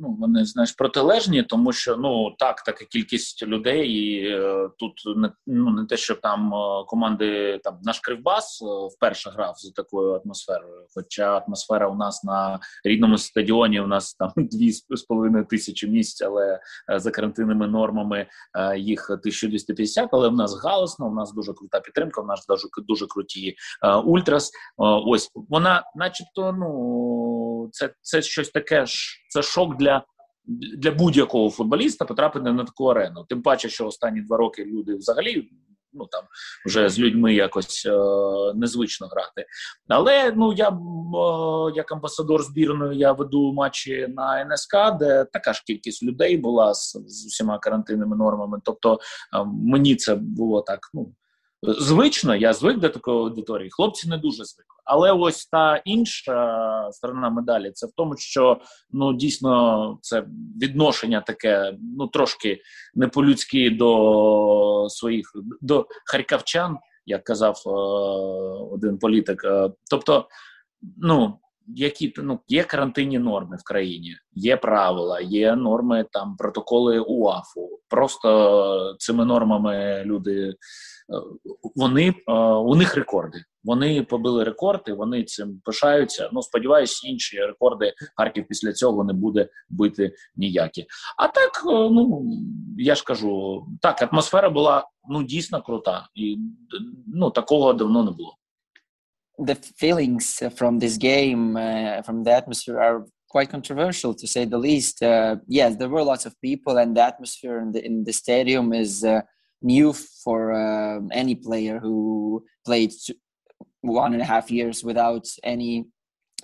ну, 0.00 0.16
вони 0.20 0.44
знаєш 0.44 0.72
протилежні, 0.72 1.42
тому 1.42 1.72
що 1.72 1.96
ну 1.96 2.34
так, 2.38 2.62
така 2.62 2.84
кількість 2.84 3.46
людей, 3.46 3.88
і 3.88 4.32
тут 4.78 5.16
не 5.16 5.32
ну 5.46 5.70
не 5.70 5.86
те, 5.86 5.96
що 5.96 6.14
там 6.14 6.52
команди 6.86 7.60
там 7.64 7.78
наш 7.82 8.00
Кривбас 8.00 8.62
вперше 8.96 9.30
грав 9.30 9.54
за 9.56 9.72
такою 9.72 10.20
атмосферою. 10.24 10.86
Хоча 10.94 11.38
атмосфера 11.38 11.88
у 11.88 11.94
нас 11.94 12.24
на 12.24 12.60
рідному 12.84 13.18
стадіоні 13.18 13.80
у 13.80 13.86
нас 13.86 14.14
там 14.14 14.32
дві 14.36 14.72
з 14.72 15.02
половиною 15.08 15.44
тисячі 15.44 15.88
місць, 15.88 16.22
але 16.22 16.60
за 16.96 17.10
карантинними 17.10 17.66
нормами 17.66 18.26
їх 18.76 19.10
1250, 19.10 20.08
Але 20.12 20.28
в 20.28 20.34
нас 20.34 20.64
галосно, 20.64 21.08
в 21.08 21.14
нас 21.14 21.32
дуже 21.32 21.52
крута 21.52 21.80
підтримка. 21.80 22.20
В 22.20 22.26
нас 22.26 22.46
дуже 22.48 22.68
дуже 22.88 23.06
круті 23.06 23.56
ультрас. 24.04 24.50
Ось 25.06 25.30
вона 25.34 25.67
вона, 25.68 25.84
начебто, 25.94 26.52
ну 26.52 27.68
це 27.72 27.94
це 28.00 28.22
щось 28.22 28.50
таке 28.50 28.84
це 29.28 29.42
шок 29.42 29.76
для 29.76 30.04
для 30.78 30.90
будь-якого 30.90 31.50
футболіста 31.50 32.04
потрапити 32.04 32.52
на 32.52 32.64
таку 32.64 32.86
арену. 32.86 33.24
Тим 33.28 33.42
паче, 33.42 33.68
що 33.68 33.86
останні 33.86 34.20
два 34.20 34.36
роки 34.36 34.64
люди 34.64 34.94
взагалі. 34.94 35.50
Ну 35.92 36.06
там 36.06 36.24
вже 36.66 36.88
з 36.88 36.98
людьми 36.98 37.34
якось 37.34 37.86
е, 37.86 37.98
незвично 38.54 39.06
грати. 39.06 39.46
Але 39.88 40.32
ну 40.36 40.52
я 40.52 40.68
е, 40.68 40.72
як 41.76 41.92
амбасадор 41.92 42.42
збірної 42.42 42.98
я 42.98 43.12
веду 43.12 43.52
матчі 43.52 44.06
на 44.08 44.44
НСК, 44.44 44.98
де 44.98 45.24
така 45.32 45.52
ж 45.52 45.62
кількість 45.66 46.02
людей 46.02 46.36
була 46.36 46.74
з, 46.74 46.92
з 47.06 47.26
усіма 47.26 47.58
карантинними 47.58 48.16
нормами. 48.16 48.60
Тобто 48.64 48.94
е, 48.94 48.98
мені 49.44 49.96
це 49.96 50.14
було 50.14 50.62
так. 50.62 50.80
Ну 50.94 51.14
звично, 51.62 52.36
я 52.36 52.52
звик 52.52 52.78
до 52.78 52.88
такої 52.88 53.18
аудиторії. 53.18 53.70
Хлопці 53.70 54.08
не 54.08 54.18
дуже 54.18 54.44
звикли. 54.44 54.76
Але 54.84 55.12
ось 55.12 55.46
та 55.46 55.76
інша 55.84 56.88
сторона 56.92 57.30
медалі 57.30 57.70
це 57.70 57.86
в 57.86 57.90
тому, 57.96 58.16
що 58.16 58.60
ну 58.90 59.12
дійсно 59.12 59.98
це 60.02 60.26
відношення 60.62 61.20
таке, 61.20 61.76
ну 61.98 62.06
трошки 62.06 62.60
не 62.94 63.08
по-людськи 63.08 63.70
до 63.70 64.86
своїх 64.90 65.32
до 65.60 65.86
харківчан, 66.06 66.78
як 67.06 67.24
казав 67.24 67.62
е, 67.66 67.70
один 68.74 68.98
політик. 68.98 69.44
Е, 69.44 69.70
тобто, 69.90 70.28
ну. 70.96 71.38
Які 71.76 72.14
ну 72.16 72.38
є 72.48 72.64
карантинні 72.64 73.18
норми 73.18 73.56
в 73.56 73.64
країні, 73.64 74.16
є 74.34 74.56
правила, 74.56 75.20
є 75.20 75.56
норми 75.56 76.06
там 76.12 76.36
протоколи 76.36 77.00
УАФу. 77.00 77.78
Просто 77.88 78.96
цими 78.98 79.24
нормами 79.24 80.02
люди 80.04 80.54
вони 81.76 82.14
у 82.64 82.74
них 82.74 82.94
рекорди. 82.94 83.44
Вони 83.64 84.02
побили 84.02 84.44
рекорди, 84.44 84.92
вони 84.92 85.24
цим 85.24 85.60
пишаються. 85.64 86.30
Ну 86.32 86.42
сподіваюся, 86.42 87.08
інші 87.08 87.38
рекорди 87.38 87.92
Харків 88.16 88.46
після 88.48 88.72
цього 88.72 89.04
не 89.04 89.12
буде 89.12 89.48
бити 89.68 90.12
ніякі. 90.36 90.86
А 91.16 91.28
так, 91.28 91.62
ну 91.64 92.24
я 92.78 92.94
ж 92.94 93.04
кажу, 93.04 93.66
так 93.82 94.12
атмосфера 94.12 94.50
була 94.50 94.88
ну 95.08 95.22
дійсно 95.22 95.62
крута, 95.62 96.08
і 96.14 96.38
ну 97.06 97.30
такого 97.30 97.72
давно 97.72 98.04
не 98.04 98.10
було. 98.10 98.37
The 99.38 99.54
feelings 99.54 100.42
from 100.56 100.80
this 100.80 100.96
game, 100.96 101.56
uh, 101.56 102.02
from 102.02 102.24
the 102.24 102.32
atmosphere, 102.32 102.80
are 102.80 103.06
quite 103.30 103.50
controversial 103.50 104.14
to 104.14 104.26
say 104.26 104.44
the 104.44 104.58
least. 104.58 105.02
Uh, 105.02 105.36
yes, 105.46 105.76
there 105.76 105.88
were 105.88 106.02
lots 106.02 106.26
of 106.26 106.40
people, 106.40 106.78
and 106.78 106.96
the 106.96 107.02
atmosphere 107.02 107.60
in 107.60 107.72
the 107.72 107.84
in 107.84 108.04
the 108.04 108.12
stadium 108.12 108.72
is. 108.72 109.04
Uh, 109.04 109.20
new 109.62 109.92
for 109.92 110.52
uh, 110.52 111.00
any 111.12 111.34
player 111.34 111.78
who 111.78 112.44
played 112.64 112.92
one 113.80 114.12
and 114.12 114.22
a 114.22 114.24
half 114.24 114.50
years 114.50 114.84
without 114.84 115.26
any 115.42 115.86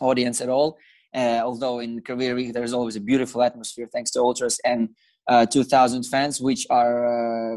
audience 0.00 0.40
at 0.40 0.48
all. 0.48 0.76
Uh, 1.14 1.40
although 1.44 1.78
in 1.78 2.00
Kryvyi 2.00 2.34
Rih 2.34 2.52
there's 2.52 2.72
always 2.72 2.96
a 2.96 3.00
beautiful 3.00 3.42
atmosphere 3.42 3.88
thanks 3.92 4.10
to 4.12 4.20
ultras 4.20 4.58
and 4.64 4.88
uh, 5.28 5.46
2,000 5.46 6.04
fans, 6.04 6.40
which 6.40 6.66
are 6.70 7.54
uh, 7.54 7.56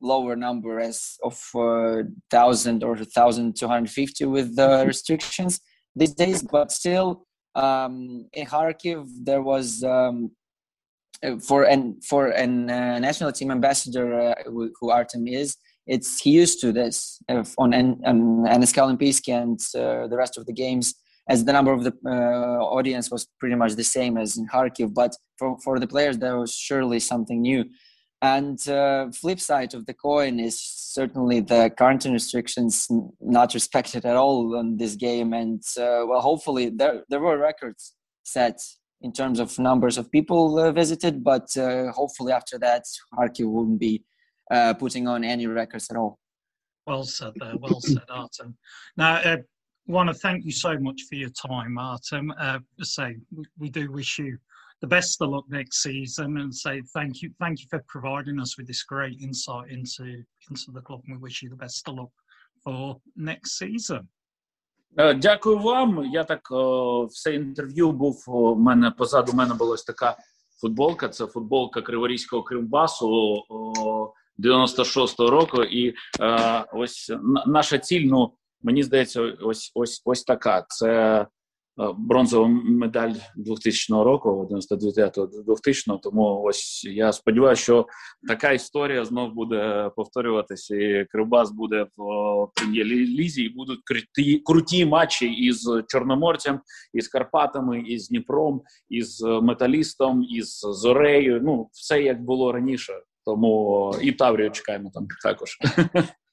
lower 0.00 0.36
number 0.36 0.80
as 0.80 1.16
of 1.22 1.34
uh, 1.54 2.02
1,000 2.30 2.84
or 2.84 2.94
1,250 2.94 4.24
with 4.26 4.56
the 4.56 4.84
restrictions 4.86 5.60
these 5.94 6.14
days. 6.14 6.42
But 6.42 6.70
still, 6.72 7.26
um, 7.54 8.26
in 8.32 8.46
Kharkiv 8.46 9.06
there 9.24 9.42
was 9.42 9.82
um, 9.82 10.30
uh, 11.22 11.36
for 11.38 11.64
an 11.64 12.00
for 12.08 12.28
an 12.28 12.70
uh, 12.70 12.98
national 12.98 13.32
team 13.32 13.50
ambassador 13.50 14.20
uh, 14.20 14.34
who, 14.46 14.70
who, 14.80 14.90
Artem 14.90 15.26
is, 15.26 15.56
it's 15.86 16.20
he 16.20 16.30
used 16.30 16.60
to 16.60 16.72
this 16.72 17.20
uh, 17.28 17.44
on 17.58 17.74
on 17.74 18.44
NSK 18.46 18.76
Olimpijski 18.84 19.32
and 19.42 19.58
uh, 19.74 20.06
the 20.06 20.16
rest 20.16 20.38
of 20.38 20.46
the 20.46 20.52
games, 20.52 20.94
as 21.28 21.44
the 21.44 21.52
number 21.52 21.72
of 21.72 21.82
the 21.82 21.92
uh, 22.06 22.62
audience 22.62 23.10
was 23.10 23.26
pretty 23.40 23.56
much 23.56 23.74
the 23.74 23.84
same 23.84 24.16
as 24.16 24.36
in 24.36 24.46
Kharkiv. 24.46 24.94
But 24.94 25.16
for 25.38 25.58
for 25.64 25.80
the 25.80 25.88
players, 25.88 26.18
there 26.18 26.38
was 26.38 26.54
surely 26.54 27.00
something 27.00 27.42
new. 27.42 27.64
And 28.20 28.60
flip 29.14 29.40
side 29.40 29.74
of 29.74 29.86
the 29.86 29.94
coin 29.94 30.40
is 30.40 30.60
certainly 30.60 31.40
the 31.40 31.70
quarantine 31.76 32.12
restrictions 32.12 32.88
not 33.20 33.54
respected 33.54 34.04
at 34.04 34.16
all 34.16 34.56
on 34.56 34.76
this 34.76 34.96
game. 34.96 35.32
And 35.32 35.62
well, 35.76 36.20
hopefully 36.20 36.70
there 36.70 37.04
there 37.08 37.20
were 37.20 37.38
records 37.38 37.94
set 38.24 38.58
in 39.00 39.12
terms 39.12 39.38
of 39.38 39.58
numbers 39.58 39.96
of 39.98 40.10
people 40.10 40.58
uh, 40.58 40.72
visited, 40.72 41.22
but 41.22 41.56
uh, 41.56 41.92
hopefully 41.92 42.32
after 42.32 42.58
that, 42.58 42.84
Kharkiv 43.14 43.46
wouldn't 43.46 43.78
be 43.78 44.04
uh, 44.50 44.74
putting 44.74 45.06
on 45.06 45.24
any 45.24 45.46
records 45.46 45.88
at 45.90 45.96
all. 45.96 46.18
Well 46.86 47.04
said 47.04 47.32
there, 47.36 47.54
well 47.58 47.80
said, 47.80 48.04
Artem. 48.08 48.56
Now, 48.96 49.16
I 49.16 49.22
uh, 49.34 49.36
want 49.86 50.08
to 50.08 50.14
thank 50.14 50.44
you 50.44 50.52
so 50.52 50.78
much 50.78 51.02
for 51.08 51.14
your 51.16 51.30
time, 51.30 51.78
Artem. 51.78 52.32
Uh, 52.38 52.58
say 52.82 53.16
we 53.58 53.70
do 53.70 53.92
wish 53.92 54.18
you 54.18 54.38
the 54.80 54.86
best 54.86 55.20
of 55.22 55.30
luck 55.30 55.46
next 55.48 55.82
season, 55.82 56.38
and 56.38 56.54
say 56.54 56.82
thank 56.96 57.22
you, 57.22 57.30
thank 57.40 57.60
you 57.60 57.66
for 57.72 57.80
providing 57.94 58.38
us 58.40 58.56
with 58.56 58.66
this 58.66 58.82
great 58.92 59.16
insight 59.20 59.70
into 59.76 60.04
into 60.50 60.68
the 60.76 60.82
club, 60.86 61.00
and 61.06 61.16
we 61.16 61.22
wish 61.22 61.42
you 61.42 61.50
the 61.50 61.62
best 61.64 61.88
of 61.88 61.94
luck 61.94 62.12
for 62.64 63.00
next 63.16 63.50
season. 63.58 64.08
Дякую 65.16 65.58
вам. 65.58 66.04
Я 66.12 66.24
так 66.24 66.48
все 67.10 67.34
інтерв'ю 67.34 67.92
був 67.92 68.24
у 68.26 68.54
мене 68.54 68.90
позаду 68.90 69.32
мене 69.32 69.54
була 69.54 69.74
ось 69.74 69.84
така 69.84 70.16
футболка. 70.60 71.08
Це 71.08 71.26
футболка 71.26 71.82
Криворізького 71.82 72.42
Кримбасу 72.42 73.42
96-го 74.38 75.30
року. 75.30 75.62
І 75.62 75.94
ось 76.72 77.12
наша 77.46 77.78
ціль, 77.78 78.06
ну 78.06 78.32
мені 78.62 78.82
здається, 78.82 79.22
ось 79.22 79.72
ось 79.74 80.02
ось 80.04 80.24
така. 80.24 80.66
Це 80.68 81.26
бронзова 81.98 82.48
медаль 82.64 83.12
2000 83.36 83.92
року, 84.04 84.48
99-2000, 84.50 86.00
Тому 86.02 86.42
ось 86.42 86.84
я 86.84 87.12
сподіваюся, 87.12 87.62
що 87.62 87.86
така 88.28 88.52
історія 88.52 89.04
знов 89.04 89.34
буде 89.34 89.90
повторюватися. 89.96 90.76
і 90.76 91.06
Кривбас 91.10 91.50
буде 91.50 91.86
в 91.96 92.48
прем'єр-лізі, 92.54 93.42
і 93.42 93.48
будуть 93.48 93.80
круті, 93.84 94.42
круті 94.44 94.84
матчі 94.84 95.32
із 95.32 95.70
Чорноморцем, 95.88 96.60
із 96.94 97.08
Карпатами, 97.08 97.80
із 97.80 98.08
Дніпром, 98.08 98.62
із 98.88 99.20
Металістом, 99.42 100.22
із 100.22 100.58
Зорею. 100.60 101.40
Ну 101.44 101.68
все 101.72 102.02
як 102.02 102.22
було 102.22 102.52
раніше. 102.52 102.92
Тому 103.24 103.94
і 104.02 104.12
Таврію 104.12 104.50
чекаємо 104.50 104.90
там 104.94 105.06
також. 105.22 105.58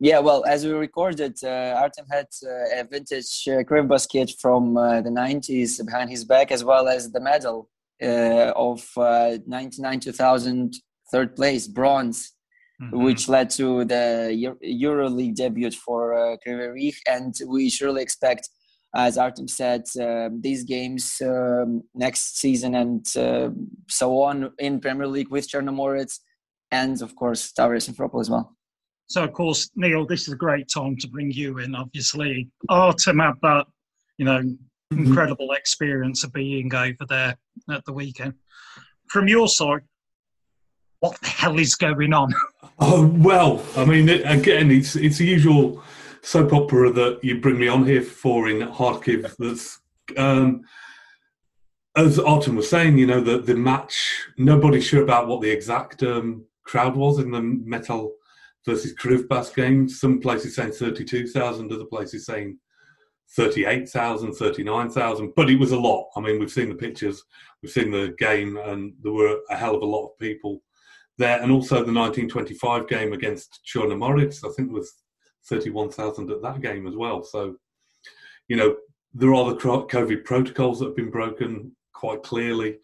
Yeah, 0.00 0.20
well, 0.20 0.44
as 0.44 0.64
we 0.64 0.70
recorded, 0.70 1.36
uh, 1.42 1.74
Artem 1.76 2.06
had 2.08 2.26
uh, 2.46 2.80
a 2.80 2.84
vintage 2.88 3.48
uh, 3.48 3.64
crib 3.64 3.88
basket 3.88 4.30
from 4.40 4.76
uh, 4.76 5.00
the 5.00 5.10
90s 5.10 5.84
behind 5.84 6.08
his 6.08 6.24
back, 6.24 6.52
as 6.52 6.62
well 6.62 6.86
as 6.86 7.10
the 7.10 7.20
medal 7.20 7.68
uh, 8.00 8.52
of 8.54 8.86
uh, 8.96 9.38
99 9.46 9.98
2000 9.98 10.74
third 11.10 11.34
place, 11.34 11.66
bronze, 11.66 12.32
mm-hmm. 12.80 13.02
which 13.02 13.28
led 13.28 13.50
to 13.50 13.84
the 13.86 14.32
Euro 14.36 15.08
EuroLeague 15.08 15.34
debut 15.34 15.72
for 15.72 16.14
uh, 16.14 16.36
Kriverich. 16.46 16.98
And 17.08 17.34
we 17.48 17.68
surely 17.68 18.00
expect, 18.00 18.48
as 18.94 19.18
Artem 19.18 19.48
said, 19.48 19.82
these 20.40 20.62
games 20.62 21.20
um, 21.22 21.82
next 21.92 22.38
season 22.38 22.76
and 22.76 23.04
uh, 23.16 23.50
so 23.88 24.22
on 24.22 24.52
in 24.60 24.80
Premier 24.80 25.08
League 25.08 25.30
with 25.30 25.48
Chernomorets 25.48 26.20
and, 26.70 27.02
of 27.02 27.16
course, 27.16 27.52
Tavriya 27.52 27.82
Simferopol 27.82 28.20
as 28.20 28.30
well. 28.30 28.57
So, 29.08 29.24
of 29.24 29.32
course, 29.32 29.70
Neil, 29.74 30.06
this 30.06 30.28
is 30.28 30.34
a 30.34 30.36
great 30.36 30.68
time 30.68 30.96
to 30.98 31.08
bring 31.08 31.30
you 31.30 31.58
in. 31.58 31.74
Obviously, 31.74 32.50
Artem 32.68 33.18
had 33.18 33.34
that, 33.42 33.66
you 34.18 34.26
know, 34.26 34.40
mm-hmm. 34.40 35.06
incredible 35.06 35.52
experience 35.52 36.24
of 36.24 36.32
being 36.32 36.74
over 36.74 37.06
there 37.08 37.36
at 37.70 37.84
the 37.86 37.92
weekend. 37.92 38.34
From 39.08 39.26
your 39.26 39.48
side, 39.48 39.80
what 41.00 41.18
the 41.20 41.28
hell 41.28 41.58
is 41.58 41.74
going 41.74 42.12
on? 42.12 42.32
Oh 42.80 43.08
well, 43.08 43.60
I 43.76 43.84
mean, 43.84 44.08
again, 44.08 44.70
it's 44.70 44.94
it's 44.94 45.18
the 45.18 45.26
usual 45.26 45.82
soap 46.22 46.52
opera 46.52 46.92
that 46.92 47.18
you 47.24 47.40
bring 47.40 47.58
me 47.58 47.66
on 47.66 47.84
here 47.84 48.02
for 48.02 48.48
in 48.48 48.60
Kharkiv. 48.68 49.34
That's 49.36 49.80
um, 50.16 50.62
as 51.96 52.20
Artem 52.20 52.54
was 52.54 52.70
saying, 52.70 52.96
you 52.96 53.06
know, 53.08 53.20
the 53.20 53.38
the 53.38 53.56
match. 53.56 54.28
Nobody's 54.36 54.84
sure 54.84 55.02
about 55.02 55.26
what 55.26 55.40
the 55.40 55.50
exact 55.50 56.04
um, 56.04 56.44
crowd 56.62 56.94
was 56.94 57.18
in 57.18 57.32
the 57.32 57.42
metal 57.42 58.14
versus 58.66 58.94
Krivbas 58.94 59.54
game. 59.54 59.88
Some 59.88 60.20
places 60.20 60.56
saying 60.56 60.72
32,000, 60.72 61.72
other 61.72 61.84
places 61.84 62.26
saying 62.26 62.58
38,000, 63.36 64.32
39,000, 64.32 65.32
but 65.36 65.50
it 65.50 65.58
was 65.58 65.72
a 65.72 65.78
lot. 65.78 66.08
I 66.16 66.20
mean, 66.20 66.38
we've 66.38 66.50
seen 66.50 66.70
the 66.70 66.74
pictures, 66.74 67.22
we've 67.62 67.72
seen 67.72 67.90
the 67.90 68.14
game, 68.18 68.56
and 68.56 68.94
there 69.02 69.12
were 69.12 69.40
a 69.50 69.56
hell 69.56 69.74
of 69.74 69.82
a 69.82 69.86
lot 69.86 70.06
of 70.06 70.18
people 70.18 70.62
there. 71.18 71.42
And 71.42 71.52
also 71.52 71.76
the 71.76 71.92
1925 71.92 72.88
game 72.88 73.12
against 73.12 73.60
Chornomorets, 73.66 74.48
I 74.48 74.52
think 74.54 74.72
was 74.72 74.92
31,000 75.48 76.30
at 76.30 76.42
that 76.42 76.60
game 76.60 76.86
as 76.86 76.96
well. 76.96 77.22
So, 77.22 77.56
you 78.48 78.56
know, 78.56 78.76
there 79.12 79.34
are 79.34 79.50
the 79.50 79.56
COVID 79.56 80.24
protocols 80.24 80.78
that 80.78 80.86
have 80.86 80.96
been 80.96 81.10
broken 81.10 81.72
quite 81.92 82.22
clearly. 82.22 82.78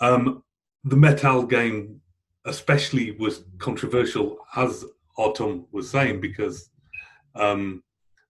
Um, 0.00 0.42
the 0.84 0.96
Metal 0.96 1.44
game, 1.44 2.00
especially, 2.46 3.12
was 3.12 3.44
controversial 3.58 4.38
as 4.56 4.84
Artem 5.18 5.66
was 5.72 5.90
saying 5.90 6.20
because 6.20 6.70
um, 7.34 7.82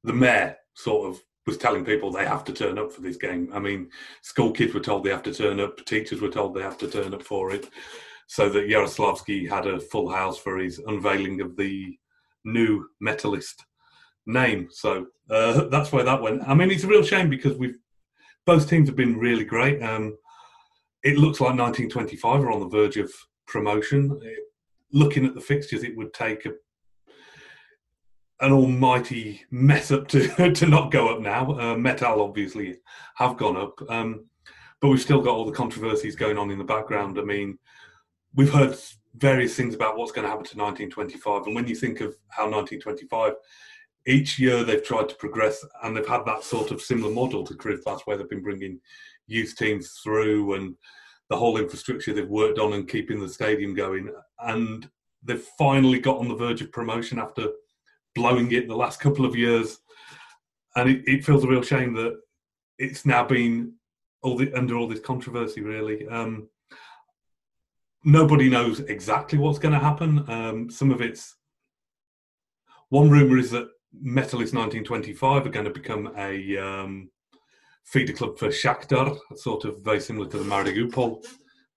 the 0.05 0.13
mayor 0.13 0.57
sort 0.75 1.11
of 1.11 1.21
was 1.47 1.57
telling 1.57 1.85
people 1.85 2.11
they 2.11 2.27
have 2.27 2.45
to 2.45 2.53
turn 2.53 2.79
up 2.79 2.93
for 2.93 3.01
this 3.01 3.17
game. 3.17 3.51
I 3.53 3.59
mean, 3.59 3.91
school 4.23 4.53
kids 4.53 4.75
were 4.75 4.81
told 4.81 5.05
they 5.05 5.11
have 5.11 5.23
to 5.25 5.35
turn 5.35 5.61
up, 5.61 5.85
teachers 5.85 6.21
were 6.21 6.29
told 6.31 6.55
they 6.55 6.63
have 6.63 6.79
to 6.79 6.89
turn 6.89 7.15
up 7.15 7.23
for 7.23 7.53
it, 7.53 7.69
so 8.27 8.49
that 8.51 8.69
Yaroslavsky 8.69 9.49
had 9.49 9.67
a 9.67 9.81
full 9.81 10.11
house 10.11 10.39
for 10.39 10.59
his 10.59 10.79
unveiling 10.79 11.41
of 11.41 11.57
the 11.57 11.97
new 12.45 12.87
metalist 13.03 13.55
name. 14.27 14.69
So 14.71 15.07
uh, 15.31 15.65
that's 15.71 15.93
where 15.93 16.05
that 16.05 16.23
went. 16.23 16.47
I 16.47 16.55
mean, 16.55 16.71
it's 16.71 16.85
a 16.85 16.89
real 16.89 17.03
shame 17.03 17.31
because 17.31 17.57
we've 17.57 17.79
both 18.47 18.69
teams 18.69 18.89
have 18.89 18.97
been 18.97 19.19
really 19.19 19.45
great. 19.45 19.83
Um, 19.83 20.17
it 21.03 21.19
looks 21.19 21.41
like 21.41 21.59
1925 21.59 22.45
are 22.45 22.51
on 22.51 22.61
the 22.61 22.69
verge 22.69 22.97
of 22.97 23.13
promotion. 23.47 24.19
looking 24.93 25.27
at 25.27 25.35
the 25.35 25.41
fixtures, 25.41 25.83
it 25.83 25.97
would 25.97 26.15
take 26.15 26.47
a 26.47 26.53
an 28.41 28.53
almighty 28.53 29.43
mess 29.51 29.91
up 29.91 30.07
to 30.09 30.53
to 30.53 30.67
not 30.67 30.91
go 30.91 31.09
up 31.09 31.21
now. 31.21 31.59
Uh, 31.59 31.77
Metal 31.77 32.23
obviously 32.23 32.79
have 33.17 33.37
gone 33.37 33.57
up, 33.57 33.81
um, 33.91 34.27
but 34.81 34.89
we've 34.89 35.01
still 35.01 35.21
got 35.21 35.35
all 35.35 35.45
the 35.45 35.53
controversies 35.53 36.17
going 36.17 36.39
on 36.39 36.51
in 36.51 36.59
the 36.59 36.65
background. 36.65 37.19
I 37.19 37.23
mean, 37.23 37.59
we've 38.35 38.53
heard 38.53 38.77
various 39.17 39.57
things 39.57 39.75
about 39.75 39.97
what's 39.97 40.13
going 40.13 40.25
to 40.25 40.29
happen 40.29 40.45
to 40.47 40.57
1925, 40.57 41.47
and 41.47 41.55
when 41.55 41.67
you 41.67 41.75
think 41.75 42.01
of 42.01 42.15
how 42.29 42.45
1925, 42.45 43.35
each 44.07 44.39
year 44.39 44.63
they've 44.63 44.85
tried 44.85 45.09
to 45.09 45.17
progress, 45.17 45.65
and 45.83 45.97
they've 45.97 46.07
had 46.07 46.25
that 46.27 46.45
sort 46.45 46.71
of 46.71 46.81
similar 46.81 47.13
model 47.13 47.45
to 47.45 47.55
Krivbas, 47.55 48.03
where 48.05 48.17
they've 48.17 48.29
been 48.29 48.43
bringing 48.43 48.81
youth 49.27 49.55
teams 49.57 50.01
through 50.03 50.55
and 50.55 50.75
the 51.29 51.37
whole 51.37 51.59
infrastructure 51.59 52.15
they've 52.15 52.29
worked 52.29 52.59
on 52.59 52.73
and 52.73 52.89
keeping 52.89 53.21
the 53.21 53.29
stadium 53.29 53.75
going, 53.75 54.11
and 54.41 54.89
they've 55.25 55.47
finally 55.59 55.99
got 55.99 56.19
on 56.19 56.29
the 56.29 56.37
verge 56.37 56.63
of 56.63 56.73
promotion 56.73 57.19
after 57.19 57.49
blowing 58.19 58.51
it 58.53 58.67
the 58.67 58.83
last 58.85 59.01
couple 59.01 59.25
of 59.25 59.37
years, 59.37 59.79
and 60.75 60.91
it, 60.91 61.03
it 61.07 61.25
feels 61.25 61.45
a 61.45 61.49
real 61.49 61.63
shame 61.63 61.95
that 61.95 62.19
it's 62.79 63.07
now 63.07 63.25
been 63.25 63.75
all 64.23 64.37
the, 64.37 64.53
under 64.55 64.77
all 64.77 64.89
this 64.89 65.01
controversy. 65.01 65.61
Really, 65.63 66.07
um, 66.09 66.49
nobody 68.05 68.51
knows 68.51 68.81
exactly 68.81 69.39
what's 69.39 69.61
going 69.61 69.75
to 69.75 69.87
happen. 69.91 70.29
Um, 70.29 70.71
some 70.71 70.91
of 70.91 71.01
it's 71.01 71.37
one 72.89 73.09
rumor 73.09 73.39
is 73.39 73.51
that 73.53 73.69
Metalist 73.95 74.55
1925 74.55 75.47
are 75.47 75.51
going 75.51 75.65
to 75.65 75.71
become 75.71 76.13
a 76.17 76.59
um, 76.59 77.11
feeder 77.85 78.13
club 78.13 78.39
for 78.39 78.49
Shakhtar, 78.49 79.17
sort 79.37 79.65
of 79.65 79.83
very 79.83 80.01
similar 80.01 80.29
to 80.29 80.39
the 80.39 80.45
Mariupol 80.45 81.25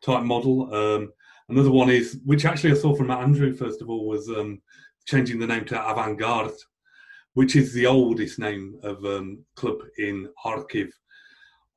type 0.04 0.24
model. 0.24 0.74
Um, 0.74 1.12
another 1.50 1.72
one 1.72 1.90
is, 1.90 2.20
which 2.26 2.46
actually 2.46 2.72
I 2.72 2.76
saw 2.76 2.96
from 2.96 3.12
Andrew 3.12 3.54
first 3.54 3.82
of 3.82 3.90
all, 3.90 4.08
was 4.08 4.30
um, 4.30 4.62
changing 5.06 5.40
the 5.40 5.48
name 5.48 5.66
to 5.66 5.76
Avantgarde, 5.76 6.58
which 7.34 7.56
is 7.56 7.74
the 7.74 7.86
oldest 7.86 8.40
name 8.40 8.80
of 8.84 9.04
um, 9.06 9.44
club 9.56 9.78
in 9.98 10.30
Kharkiv. 10.44 10.90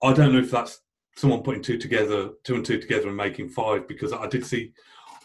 I 0.03 0.13
don't 0.13 0.33
know 0.33 0.41
if 0.41 0.51
that's 0.51 0.81
someone 1.17 1.43
putting 1.43 1.63
two 1.63 1.79
together, 1.79 2.31
two 2.45 2.57
and 2.57 2.65
two 2.65 2.79
together, 2.79 3.09
and 3.09 3.17
making 3.17 3.49
five. 3.49 3.87
Because 3.89 4.13
I 4.13 4.27
did 4.27 4.45
see 4.45 4.73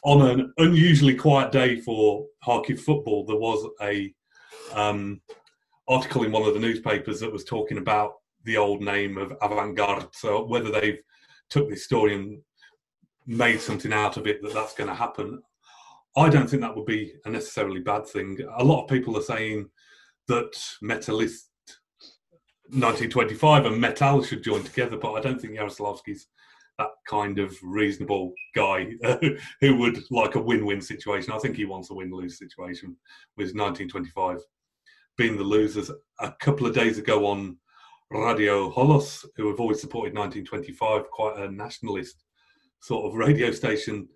on 0.04 0.22
an 0.22 0.54
unusually 0.58 1.16
quiet 1.16 1.52
day 1.52 1.80
for 1.82 2.26
Kharkiv 2.46 2.80
football, 2.80 3.26
there 3.26 3.38
was 3.38 3.68
a 3.82 4.14
um, 4.74 5.22
article 5.88 6.24
in 6.24 6.32
one 6.32 6.44
of 6.44 6.54
the 6.54 6.60
newspapers 6.60 7.20
that 7.20 7.32
was 7.32 7.44
talking 7.44 7.78
about 7.80 8.14
the 8.46 8.58
old 8.58 8.82
name 8.82 9.18
of 9.18 9.38
Avantgarde. 9.40 10.08
So 10.14 10.46
whether 10.46 10.72
they've 10.72 11.02
took 11.50 11.70
this 11.70 11.84
story 11.84 12.16
and 12.16 12.40
made 13.26 13.60
something 13.60 13.92
out 13.92 14.18
of 14.18 14.28
it 14.28 14.42
that 14.42 14.54
that's 14.54 14.76
going 14.76 14.90
to 14.90 14.96
happen, 14.96 15.42
I 16.18 16.30
don't 16.30 16.50
think 16.50 16.62
that 16.62 16.76
would 16.76 16.86
be 16.86 17.14
a 17.26 17.30
necessarily 17.30 17.80
bad 17.80 18.06
thing. 18.06 18.38
A 18.58 18.64
lot 18.64 18.84
of 18.84 18.90
people 18.90 19.18
are 19.18 19.22
saying 19.22 19.70
that 20.28 20.52
Metalist 20.84 21.50
1925 22.72 23.66
and 23.66 23.82
Metal 23.82 24.24
should 24.24 24.44
join 24.44 24.64
together, 24.64 24.98
but 24.98 25.14
I 25.14 25.22
don't 25.22 25.40
think 25.40 25.54
Yaroslavsky's 25.54 26.28
that 26.78 26.90
kind 27.08 27.40
of 27.40 27.56
reasonable 27.62 28.34
guy 28.56 28.88
who 29.62 29.76
would 29.76 30.00
like 30.12 30.36
a 30.36 30.42
win-win 30.42 30.82
situation. 30.82 31.34
I 31.34 31.40
think 31.40 31.58
he 31.58 31.66
wants 31.66 31.92
a 31.92 31.94
win-lose 31.94 32.38
situation 32.38 32.96
with 33.38 33.56
1925 33.56 34.40
being 35.18 35.36
the 35.36 35.44
losers. 35.44 35.92
A 36.20 36.32
couple 36.40 36.66
of 36.66 36.74
days 36.74 36.98
ago 36.98 37.28
on 37.28 37.58
Radio 38.12 38.72
Holos, 38.72 39.26
who 39.36 39.50
have 39.50 39.60
always 39.60 39.82
supported 39.82 40.16
1925, 40.16 41.12
quite 41.12 41.38
a 41.38 41.52
nationalist 41.52 42.24
sort 42.82 43.06
of 43.06 43.18
radio 43.18 43.52
station, 43.52 44.08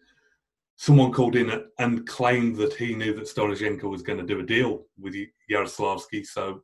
someone 0.75 1.11
called 1.11 1.35
in 1.35 1.63
and 1.79 2.07
claimed 2.07 2.55
that 2.57 2.73
he 2.73 2.95
knew 2.95 3.13
that 3.13 3.25
Storozhenko 3.25 3.83
was 3.83 4.01
going 4.01 4.19
to 4.19 4.25
do 4.25 4.39
a 4.39 4.45
deal 4.45 4.85
with 4.99 5.15
Yaroslavsky. 5.49 6.25
So 6.25 6.61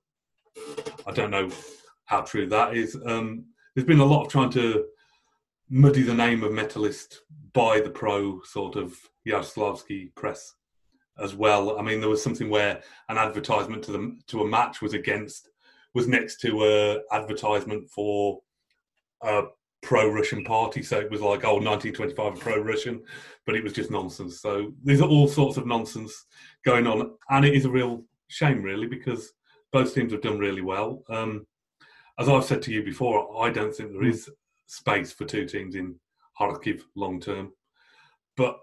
I 1.07 1.11
don't 1.11 1.31
know 1.31 1.49
how 2.05 2.21
true 2.21 2.47
that 2.47 2.75
is. 2.75 2.97
Um, 3.05 3.45
there's 3.73 3.87
been 3.87 3.99
a 3.99 4.05
lot 4.05 4.25
of 4.25 4.31
trying 4.31 4.49
to 4.51 4.85
muddy 5.69 6.01
the 6.01 6.13
name 6.13 6.43
of 6.43 6.51
Metalist 6.51 7.17
by 7.53 7.79
the 7.79 7.89
pro 7.89 8.41
sort 8.43 8.75
of 8.75 8.97
Yaroslavsky 9.27 10.13
press 10.15 10.55
as 11.19 11.35
well. 11.35 11.77
I 11.77 11.81
mean, 11.81 11.99
there 11.99 12.09
was 12.09 12.23
something 12.23 12.49
where 12.49 12.81
an 13.09 13.17
advertisement 13.17 13.83
to 13.83 13.91
the 13.91 14.17
to 14.27 14.41
a 14.41 14.47
match 14.47 14.81
was 14.81 14.93
against 14.93 15.49
was 15.93 16.07
next 16.07 16.39
to 16.41 16.63
a 16.63 16.99
advertisement 17.15 17.89
for 17.89 18.39
a 19.21 19.43
pro-Russian 19.89 20.43
party. 20.43 20.83
So 20.83 20.99
it 20.99 21.09
was 21.09 21.19
like, 21.19 21.43
oh, 21.43 21.55
1925 21.55 22.39
pro-Russian, 22.39 23.01
but 23.47 23.55
it 23.55 23.63
was 23.63 23.73
just 23.73 23.89
nonsense. 23.89 24.39
So 24.39 24.71
there's 24.83 25.01
all 25.01 25.27
sorts 25.27 25.57
of 25.57 25.65
nonsense 25.65 26.27
going 26.63 26.85
on, 26.85 27.15
and 27.31 27.43
it 27.43 27.55
is 27.55 27.65
a 27.65 27.71
real 27.71 28.03
shame, 28.27 28.61
really, 28.61 28.85
because 28.85 29.33
both 29.73 29.95
teams 29.95 30.11
have 30.11 30.21
done 30.21 30.37
really 30.37 30.61
well. 30.61 31.01
Um, 31.09 31.47
as 32.19 32.29
I've 32.29 32.45
said 32.45 32.61
to 32.63 32.71
you 32.71 32.83
before, 32.83 33.43
I 33.43 33.49
don't 33.49 33.75
think 33.75 33.91
there 33.91 34.03
is 34.03 34.29
space 34.67 35.11
for 35.11 35.25
two 35.25 35.47
teams 35.47 35.73
in 35.73 35.95
Kharkiv 36.39 36.83
long 36.95 37.19
term. 37.19 37.51
But 38.37 38.59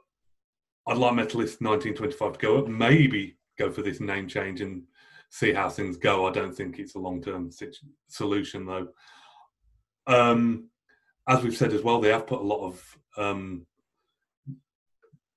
I'd 0.87 0.97
like 0.97 1.15
Metalist 1.15 1.61
1925 1.61 2.35
to 2.35 2.39
go 2.39 2.59
up, 2.59 2.69
maybe 2.69 3.37
go 3.59 3.73
for 3.73 3.83
this 3.83 3.99
name 3.99 4.29
change 4.29 4.61
and 4.61 4.85
see 5.31 5.53
how 5.53 5.71
things 5.71 5.97
go. 5.97 6.29
I 6.29 6.31
don't 6.31 6.55
think 6.55 6.79
it's 6.79 6.95
a 6.95 7.01
long 7.01 7.21
term 7.21 7.51
solution, 8.07 8.65
though. 8.65 8.87
Um, 10.07 10.69
as 11.29 11.43
we've 11.43 11.57
said 11.57 11.73
as 11.73 11.83
well, 11.83 12.01
they 12.01 12.11
have 12.11 12.27
put 12.27 12.41
a 12.41 12.45
lot 12.45 12.67
of 12.67 12.99
um, 13.17 13.67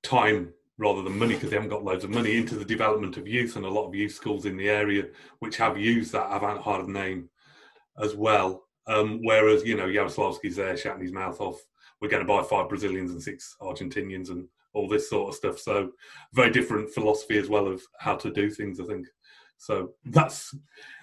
time 0.03 0.53
rather 0.77 1.01
than 1.01 1.17
money 1.17 1.33
because 1.33 1.49
they 1.49 1.55
haven't 1.55 1.69
got 1.69 1.83
loads 1.83 2.03
of 2.03 2.09
money 2.09 2.37
into 2.37 2.55
the 2.55 2.65
development 2.65 3.17
of 3.17 3.27
youth 3.27 3.55
and 3.55 3.65
a 3.65 3.69
lot 3.69 3.87
of 3.87 3.95
youth 3.95 4.13
schools 4.13 4.45
in 4.45 4.55
the 4.55 4.69
area 4.69 5.05
which 5.39 5.57
have 5.57 5.77
used 5.77 6.13
that 6.13 6.31
avant-garde 6.31 6.87
name 6.87 7.29
as 8.01 8.15
well. 8.15 8.63
Um, 8.87 9.19
whereas 9.23 9.63
you 9.65 9.75
know 9.75 9.87
Yaroslavsky's 9.87 10.55
there 10.55 10.77
shouting 10.77 11.03
his 11.03 11.11
mouth 11.11 11.39
off. 11.41 11.59
We're 12.01 12.09
going 12.09 12.25
to 12.25 12.33
buy 12.33 12.43
five 12.43 12.69
Brazilians 12.69 13.11
and 13.11 13.21
six 13.21 13.55
Argentinians 13.61 14.29
and 14.29 14.47
all 14.73 14.87
this 14.87 15.09
sort 15.09 15.29
of 15.29 15.35
stuff. 15.35 15.59
So 15.59 15.91
very 16.33 16.49
different 16.49 16.89
philosophy 16.93 17.37
as 17.37 17.49
well 17.49 17.67
of 17.67 17.83
how 17.99 18.15
to 18.15 18.31
do 18.31 18.49
things. 18.49 18.79
I 18.79 18.85
think. 18.85 19.05
So 19.57 19.91
that's 20.05 20.55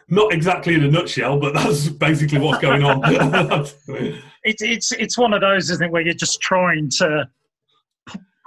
not 0.08 0.32
exactly 0.32 0.74
in 0.74 0.84
a 0.84 0.90
nutshell, 0.90 1.38
but 1.38 1.54
that's 1.54 1.88
basically 1.88 2.38
what's 2.38 2.62
going 2.62 2.84
on. 2.84 3.00
it's 4.44 4.62
it's 4.62 4.92
it's 4.92 5.18
one 5.18 5.34
of 5.34 5.40
those, 5.40 5.70
isn't 5.70 5.86
it, 5.86 5.90
where 5.90 6.02
you're 6.02 6.14
just 6.14 6.40
trying 6.40 6.88
to 6.90 7.28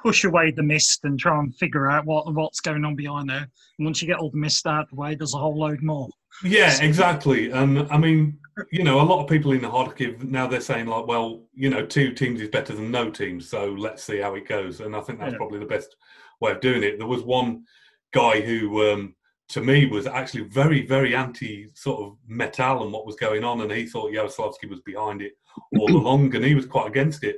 push 0.02 0.24
away 0.24 0.52
the 0.52 0.63
mist 0.63 1.04
and 1.04 1.19
try 1.19 1.38
and 1.38 1.54
figure 1.56 1.89
out 1.89 2.06
what 2.06 2.34
what's 2.34 2.62
going 2.62 2.86
on 2.86 2.95
behind 2.95 3.30
there. 3.30 3.48
And 3.78 3.86
once 3.86 4.02
you 4.02 4.08
get 4.08 4.19
all 4.19 4.30
the 4.30 4.38
mist 4.38 4.65
out 4.65 4.84
of 4.84 4.89
the 4.89 4.95
way, 4.95 5.15
there's 5.15 5.34
a 5.34 5.38
whole 5.38 5.58
load 5.58 5.82
more. 5.82 6.08
Yeah, 6.43 6.82
exactly. 6.82 7.52
And 7.52 7.88
I 7.91 7.98
mean, 7.98 8.38
you 8.72 8.84
know, 8.84 9.02
a 9.02 9.04
lot 9.04 9.22
of 9.22 9.30
people 9.30 9.52
in 9.52 9.62
the 9.62 9.69
Kharkiv 9.69 10.24
now 10.24 10.48
they're 10.48 10.62
saying 10.62 10.88
like, 10.88 11.08
well, 11.08 11.43
you 11.54 11.69
know, 11.69 11.86
two 11.86 12.13
teams 12.13 12.41
is 12.41 12.50
better 12.50 12.74
than 12.74 12.91
no 12.91 13.10
teams, 13.10 13.50
so 13.50 13.76
let's 13.78 14.04
see 14.04 14.19
how 14.19 14.36
it 14.36 14.48
goes. 14.48 14.80
And 14.80 14.95
I 14.95 15.02
think 15.02 15.19
that's 15.19 15.34
yeah. 15.34 15.38
probably 15.38 15.60
the 15.60 15.65
best 15.65 15.95
way 16.39 16.52
of 16.52 16.62
doing 16.62 16.84
it. 16.84 16.98
There 16.98 17.08
was 17.08 17.24
one 17.24 17.65
guy 18.13 18.41
who 18.41 18.91
um, 18.91 19.15
to 19.49 19.62
me 19.62 19.88
was 19.88 20.05
actually 20.07 20.43
very, 20.43 20.85
very 20.85 21.15
anti 21.15 21.67
sort 21.73 22.01
of 22.01 22.17
metal 22.27 22.83
and 22.83 22.93
what 22.93 23.05
was 23.05 23.15
going 23.15 23.43
on, 23.43 23.62
and 23.62 23.71
he 23.71 23.85
thought 23.85 24.12
Yaroslavsky 24.12 24.69
was 24.69 24.79
behind 24.81 25.21
it 25.21 25.33
all 25.77 25.91
along, 25.97 26.33
and 26.35 26.45
he 26.45 26.55
was 26.55 26.65
quite 26.65 26.88
against 26.88 27.23
it. 27.23 27.38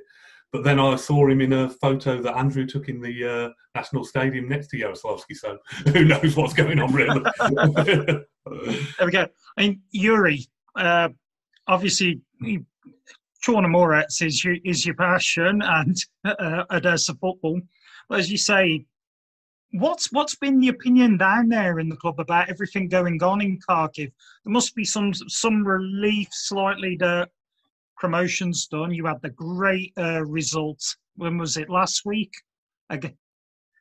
But 0.52 0.66
then 0.66 0.80
I 0.80 0.98
saw 0.98 1.28
him 1.28 1.40
in 1.40 1.54
a 1.54 1.70
photo 1.70 2.22
that 2.22 2.36
Andrew 2.36 2.66
took 2.66 2.90
in 2.90 3.00
the 3.00 3.26
uh, 3.26 3.50
National 3.74 4.04
Stadium 4.04 4.50
next 4.50 4.68
to 4.70 4.78
Yaroslavsky, 4.78 5.36
so 5.36 5.58
who 5.94 6.04
knows 6.04 6.36
what's 6.36 6.54
going 6.54 6.80
on 6.80 6.94
really? 6.94 7.22
there 9.00 9.06
we 9.06 9.12
go. 9.12 9.28
I 9.58 9.62
mean, 9.62 9.82
Yuri, 9.92 10.46
uh, 10.76 11.10
obviously, 11.68 12.22
Chernomorets 13.42 14.22
is 14.22 14.44
your, 14.44 14.58
is 14.66 14.86
your 14.86 14.96
passion 14.96 15.62
and 15.62 15.98
uh, 16.26 16.66
Odessa 16.72 17.14
football. 17.16 17.62
But 18.10 18.20
as 18.20 18.30
you 18.30 18.38
say, 18.38 18.86
What's 19.72 20.12
what's 20.12 20.36
been 20.36 20.60
the 20.60 20.68
opinion 20.68 21.18
down 21.18 21.48
there 21.48 21.80
in 21.80 21.88
the 21.88 21.96
club 21.96 22.20
about 22.20 22.50
everything 22.50 22.90
going 22.90 23.24
on 23.24 23.42
in 23.42 23.58
Kharkiv? 23.58 24.12
There 24.44 24.52
must 24.52 24.76
be 24.76 24.84
some 24.84 25.14
some 25.14 25.66
relief 25.66 26.28
slightly 26.32 26.98
that 26.98 27.30
promotion's 27.98 28.68
done. 28.68 28.94
You 28.94 29.06
had 29.06 29.22
the 29.22 29.30
great 29.30 29.94
uh, 29.98 30.26
result. 30.26 30.84
When 31.16 31.38
was 31.38 31.56
it 31.56 31.70
last 31.70 32.06
week? 32.06 32.34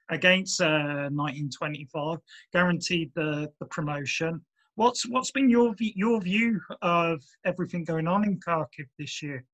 Against 0.08 0.60
uh, 0.60 1.08
1925, 1.10 2.18
guaranteed 2.52 3.10
the, 3.14 3.50
the 3.58 3.66
promotion. 3.66 4.40
What's 4.76 5.08
what's 5.08 5.32
been 5.32 5.50
your 5.50 5.74
your 5.78 6.20
view 6.20 6.60
of 6.82 7.20
everything 7.44 7.82
going 7.84 8.06
on 8.06 8.24
in 8.24 8.38
Kharkiv 8.38 8.86
this 8.98 9.22
year? 9.22 9.44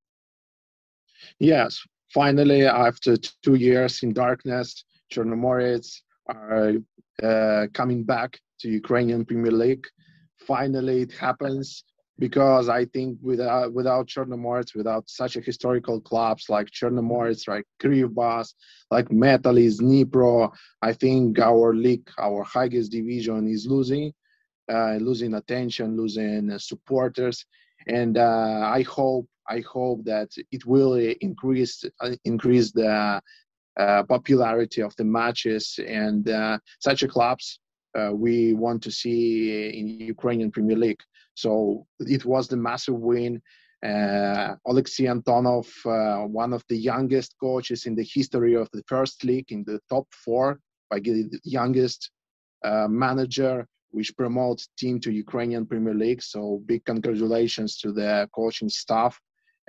Yes, 1.39 1.81
finally, 2.13 2.65
after 2.65 3.17
two 3.17 3.55
years 3.55 4.03
in 4.03 4.13
darkness, 4.13 4.83
Chernomorets 5.11 6.01
are 6.27 6.73
uh, 7.23 7.67
coming 7.73 8.03
back 8.03 8.39
to 8.59 8.69
Ukrainian 8.69 9.25
Premier 9.25 9.51
League. 9.51 9.85
Finally, 10.37 11.01
it 11.01 11.11
happens 11.11 11.83
because 12.19 12.67
I 12.69 12.85
think 12.85 13.19
without 13.21 13.73
without 13.73 14.07
Chernomorets, 14.07 14.75
without 14.75 15.09
such 15.09 15.35
a 15.35 15.41
historical 15.41 16.01
clubs 16.01 16.49
like 16.49 16.69
Chernomorets, 16.71 17.47
like 17.47 17.65
Kryvbas, 17.81 18.53
like 18.91 19.07
Metalist, 19.09 19.81
Dnipro, 19.81 20.51
I 20.81 20.93
think 20.93 21.39
our 21.39 21.75
league, 21.75 22.09
our 22.17 22.43
highest 22.43 22.91
division, 22.91 23.47
is 23.47 23.67
losing, 23.67 24.13
uh, 24.71 24.95
losing 24.95 25.35
attention, 25.35 25.95
losing 25.95 26.51
uh, 26.51 26.57
supporters, 26.57 27.45
and 27.87 28.17
uh, 28.17 28.71
I 28.73 28.81
hope 28.83 29.27
I 29.49 29.61
hope 29.61 30.03
that 30.05 30.29
it 30.51 30.65
will 30.65 30.95
increase 31.21 31.83
uh, 32.01 32.15
increase 32.25 32.71
the 32.71 33.21
uh, 33.79 34.03
popularity 34.03 34.81
of 34.81 34.95
the 34.95 35.03
matches 35.03 35.79
and 35.87 36.29
uh, 36.29 36.57
such 36.79 37.03
a 37.03 37.07
clubs 37.07 37.59
uh, 37.97 38.11
we 38.13 38.53
want 38.53 38.81
to 38.83 38.91
see 38.91 39.69
in 39.79 39.87
Ukrainian 39.87 40.51
Premier 40.51 40.77
League. 40.77 41.01
So 41.33 41.85
it 41.99 42.25
was 42.25 42.47
the 42.47 42.57
massive 42.57 42.95
win. 42.95 43.41
Uh, 43.85 44.55
Alexei 44.65 45.05
Antonov, 45.05 45.67
uh, 45.85 46.27
one 46.27 46.51
of 46.53 46.63
the 46.69 46.77
youngest 46.77 47.35
coaches 47.39 47.85
in 47.85 47.95
the 47.95 48.07
history 48.11 48.55
of 48.55 48.67
the 48.73 48.83
first 48.87 49.23
league, 49.23 49.51
in 49.51 49.63
the 49.65 49.79
top 49.89 50.07
four, 50.11 50.59
by 50.89 50.99
the 50.99 51.29
youngest 51.43 52.09
uh, 52.65 52.87
manager, 52.87 53.67
which 53.91 54.15
promotes 54.17 54.69
team 54.79 54.99
to 54.99 55.11
Ukrainian 55.11 55.65
Premier 55.65 55.93
League. 55.93 56.23
So 56.23 56.61
big 56.65 56.85
congratulations 56.85 57.77
to 57.77 57.91
the 57.91 58.27
coaching 58.33 58.69
staff, 58.69 59.19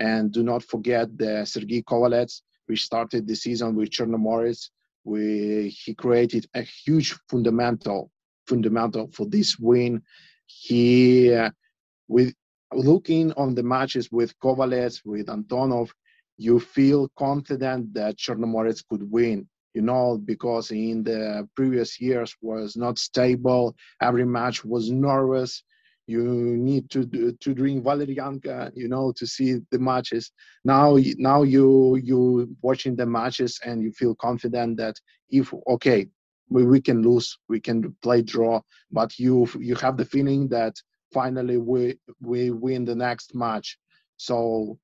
and 0.00 0.32
do 0.32 0.42
not 0.42 0.62
forget 0.62 1.06
the 1.18 1.44
Sergei 1.44 1.82
Kovalets, 1.82 2.40
we 2.68 2.76
started 2.76 3.26
the 3.26 3.34
season 3.34 3.74
with 3.74 3.90
Chernomorets. 3.90 4.70
We 5.04 5.68
he 5.68 5.94
created 5.94 6.46
a 6.54 6.62
huge 6.62 7.16
fundamental 7.28 8.10
fundamental 8.46 9.10
for 9.12 9.26
this 9.26 9.58
win. 9.58 10.02
He 10.46 11.32
uh, 11.32 11.50
with 12.08 12.34
looking 12.72 13.32
on 13.32 13.54
the 13.54 13.62
matches 13.62 14.10
with 14.10 14.38
Kovalets, 14.38 15.00
with 15.04 15.26
Antonov, 15.26 15.90
you 16.36 16.60
feel 16.60 17.10
confident 17.16 17.94
that 17.94 18.16
Chernomorets 18.16 18.82
could 18.88 19.10
win. 19.10 19.48
You 19.74 19.82
know, 19.82 20.18
because 20.18 20.70
in 20.70 21.04
the 21.04 21.48
previous 21.54 22.00
years 22.00 22.34
was 22.40 22.76
not 22.76 22.98
stable. 22.98 23.76
Every 24.00 24.24
match 24.24 24.64
was 24.64 24.90
nervous 24.90 25.62
you 26.08 26.22
need 26.56 26.88
to 26.90 27.04
to 27.38 27.54
drink 27.54 27.84
valerianka 27.84 28.72
you 28.74 28.88
know 28.88 29.12
to 29.12 29.26
see 29.26 29.58
the 29.70 29.78
matches. 29.78 30.32
Now 30.64 30.96
now 31.18 31.42
you 31.42 31.96
you 31.96 32.56
watching 32.62 32.96
the 32.96 33.06
matches 33.06 33.60
and 33.64 33.82
you 33.82 33.92
feel 33.92 34.14
confident 34.14 34.78
that 34.78 34.96
if 35.28 35.52
okay 35.68 36.08
we, 36.48 36.64
we 36.64 36.80
can 36.80 37.02
lose 37.02 37.36
we 37.48 37.60
can 37.60 37.94
play 38.02 38.22
draw 38.22 38.60
but 38.90 39.18
you 39.18 39.46
you 39.60 39.74
have 39.76 39.98
the 39.98 40.04
feeling 40.06 40.48
that 40.48 40.74
finally 41.12 41.58
we 41.58 41.98
we 42.20 42.50
win 42.50 42.84
the 42.86 42.94
next 42.94 43.34
match. 43.34 43.78
So 44.16 44.78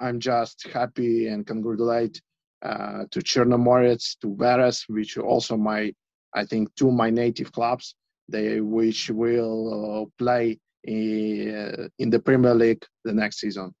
i'm 0.00 0.18
just 0.20 0.66
happy 0.68 1.28
and 1.28 1.46
congratulate 1.46 2.20
uh, 2.62 3.04
to 3.10 3.18
Chernomorets, 3.20 4.18
to 4.20 4.36
Veres, 4.36 4.84
which 4.88 5.16
are 5.16 5.26
also 5.26 5.56
my 5.56 5.92
I 6.34 6.44
think 6.44 6.74
two 6.76 6.90
my 6.90 7.10
native 7.10 7.52
clubs 7.52 7.94
they 8.28 8.60
which 8.60 9.10
will 9.10 10.02
uh, 10.02 10.04
play 10.18 10.58
in, 10.84 11.90
in 11.98 12.10
the 12.10 12.18
Premier 12.18 12.54
League 12.54 12.84
the 13.04 13.12
next 13.12 13.40
season. 13.40 13.74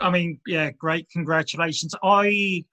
I 0.00 0.10
mean, 0.10 0.40
yeah, 0.46 0.70
great, 0.70 1.08
congratulations. 1.10 1.94
I 2.02 2.64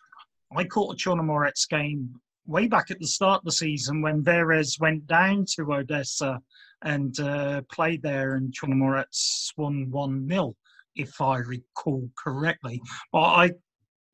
I 0.56 0.64
caught 0.66 0.94
a 0.94 0.98
Chernomorets 0.98 1.68
game 1.68 2.14
way 2.46 2.68
back 2.68 2.92
at 2.92 3.00
the 3.00 3.08
start 3.08 3.40
of 3.40 3.46
the 3.46 3.52
season 3.52 4.02
when 4.02 4.24
Veres 4.24 4.80
went 4.80 5.08
down 5.08 5.46
to 5.56 5.74
Odessa 5.74 6.40
and 6.84 7.20
uh, 7.20 7.62
played 7.72 8.04
there, 8.04 8.36
and 8.36 8.54
Chernomorets 8.54 9.50
won 9.58 9.90
one 9.90 10.28
0 10.30 10.56
if 10.96 11.20
I 11.20 11.38
recall 11.38 12.10
correctly. 12.18 12.82
But 13.12 13.20
I 13.20 13.52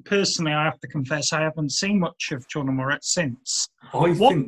personally, 0.06 0.54
I 0.54 0.66
have 0.66 0.80
to 0.80 0.88
confess, 0.88 1.34
I 1.34 1.42
haven't 1.42 1.72
seen 1.72 2.00
much 2.00 2.32
of 2.32 2.48
John 2.48 2.68
Chernomorets 2.68 3.06
since. 3.06 3.70
I 3.94 4.12
what, 4.12 4.34
think. 4.34 4.48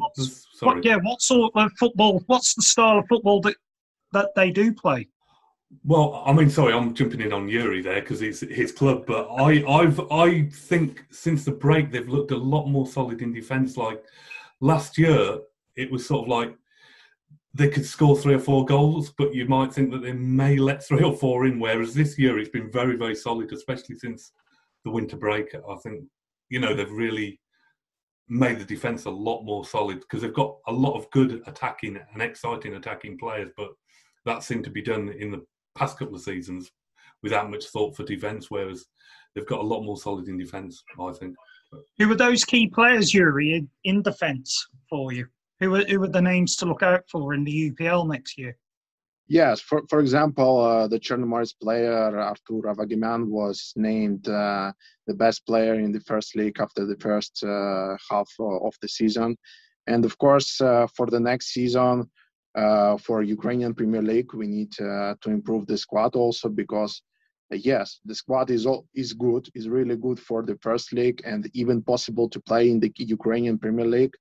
What, 0.61 0.85
yeah, 0.85 0.97
what 0.97 1.21
sort 1.21 1.51
of 1.55 1.71
football? 1.79 2.23
What's 2.27 2.53
the 2.55 2.61
style 2.61 2.99
of 2.99 3.05
football 3.07 3.41
that 3.41 3.55
that 4.13 4.29
they 4.35 4.51
do 4.51 4.73
play? 4.73 5.07
Well, 5.83 6.23
I 6.25 6.33
mean, 6.33 6.49
sorry, 6.49 6.73
I'm 6.73 6.93
jumping 6.93 7.21
in 7.21 7.33
on 7.33 7.49
Yuri 7.49 7.81
there 7.81 7.99
because 7.99 8.21
it's 8.21 8.41
his 8.41 8.71
club, 8.71 9.05
but 9.07 9.27
I, 9.27 9.63
I've, 9.67 9.99
I 10.11 10.43
think 10.49 11.03
since 11.09 11.43
the 11.43 11.51
break 11.51 11.91
they've 11.91 12.07
looked 12.07 12.31
a 12.31 12.37
lot 12.37 12.67
more 12.67 12.85
solid 12.85 13.21
in 13.21 13.33
defence. 13.33 13.75
Like 13.75 14.03
last 14.61 14.97
year, 14.97 15.39
it 15.75 15.91
was 15.91 16.05
sort 16.05 16.23
of 16.23 16.27
like 16.29 16.55
they 17.55 17.69
could 17.69 17.85
score 17.85 18.15
three 18.15 18.35
or 18.35 18.39
four 18.39 18.65
goals, 18.65 19.11
but 19.17 19.33
you 19.33 19.47
might 19.47 19.73
think 19.73 19.91
that 19.91 20.01
they 20.01 20.13
may 20.13 20.57
let 20.57 20.83
three 20.83 21.03
or 21.03 21.15
four 21.15 21.45
in. 21.45 21.59
Whereas 21.59 21.93
this 21.93 22.17
year 22.17 22.37
it's 22.39 22.49
been 22.49 22.71
very, 22.71 22.95
very 22.95 23.15
solid, 23.15 23.51
especially 23.51 23.97
since 23.97 24.31
the 24.83 24.91
winter 24.91 25.17
break. 25.17 25.53
I 25.55 25.75
think 25.77 26.03
you 26.49 26.59
know 26.59 26.73
they've 26.73 26.91
really 26.91 27.39
made 28.29 28.59
the 28.59 28.65
defence 28.65 29.05
a 29.05 29.09
lot 29.09 29.43
more 29.43 29.65
solid 29.65 29.99
because 29.99 30.21
they've 30.21 30.33
got 30.33 30.55
a 30.67 30.71
lot 30.71 30.97
of 30.97 31.09
good 31.11 31.41
attacking 31.45 31.99
and 32.13 32.21
exciting 32.21 32.75
attacking 32.75 33.17
players, 33.17 33.49
but 33.57 33.69
that 34.25 34.43
seemed 34.43 34.63
to 34.63 34.69
be 34.69 34.81
done 34.81 35.09
in 35.09 35.31
the 35.31 35.45
past 35.75 35.97
couple 35.99 36.15
of 36.15 36.21
seasons 36.21 36.71
without 37.21 37.51
much 37.51 37.65
thought 37.67 37.95
for 37.95 38.03
defence. 38.03 38.49
Whereas 38.49 38.85
they've 39.35 39.47
got 39.47 39.59
a 39.59 39.67
lot 39.67 39.83
more 39.83 39.97
solid 39.97 40.27
in 40.27 40.37
defence, 40.37 40.83
I 40.99 41.11
think. 41.13 41.35
Who 41.97 42.11
are 42.11 42.15
those 42.15 42.43
key 42.43 42.67
players, 42.67 43.13
Yuri, 43.13 43.55
in, 43.55 43.69
in 43.83 44.01
defence 44.01 44.67
for 44.89 45.11
you? 45.11 45.27
Who 45.59 45.75
are, 45.75 45.85
who 45.85 46.03
are 46.03 46.07
the 46.07 46.21
names 46.21 46.55
to 46.57 46.65
look 46.65 46.83
out 46.83 47.03
for 47.09 47.33
in 47.33 47.43
the 47.43 47.71
UPL 47.71 48.07
next 48.07 48.37
year? 48.37 48.57
Yes, 49.27 49.61
for 49.61 49.83
for 49.89 49.99
example, 49.99 50.59
uh, 50.59 50.87
the 50.87 50.99
Chernomorets 50.99 51.53
player 51.57 52.17
Artur 52.19 52.63
Avagimyan 52.67 53.27
was 53.27 53.71
named 53.75 54.27
uh, 54.27 54.73
the 55.07 55.13
best 55.13 55.45
player 55.45 55.75
in 55.75 55.93
the 55.93 56.01
first 56.01 56.35
league 56.35 56.59
after 56.59 56.85
the 56.85 56.97
first 56.97 57.41
uh, 57.43 57.95
half 58.09 58.29
of 58.39 58.75
the 58.81 58.87
season, 58.87 59.37
and 59.87 60.03
of 60.03 60.17
course, 60.17 60.59
uh, 60.59 60.87
for 60.95 61.07
the 61.07 61.19
next 61.19 61.47
season, 61.53 62.09
uh, 62.55 62.97
for 62.97 63.23
Ukrainian 63.23 63.73
Premier 63.73 64.01
League, 64.01 64.33
we 64.33 64.45
need 64.47 64.73
uh, 64.81 65.15
to 65.21 65.29
improve 65.31 65.67
the 65.67 65.77
squad 65.77 66.15
also 66.15 66.49
because 66.49 67.01
yes, 67.49 68.01
the 68.03 68.15
squad 68.15 68.51
is 68.51 68.65
all, 68.65 68.87
is 68.93 69.13
good, 69.13 69.47
is 69.55 69.69
really 69.69 69.95
good 69.95 70.19
for 70.19 70.43
the 70.43 70.57
first 70.61 70.91
league, 70.91 71.21
and 71.25 71.49
even 71.53 71.81
possible 71.81 72.27
to 72.27 72.41
play 72.41 72.69
in 72.69 72.79
the 72.79 72.91
Ukrainian 72.97 73.57
Premier 73.57 73.85
League, 73.85 74.15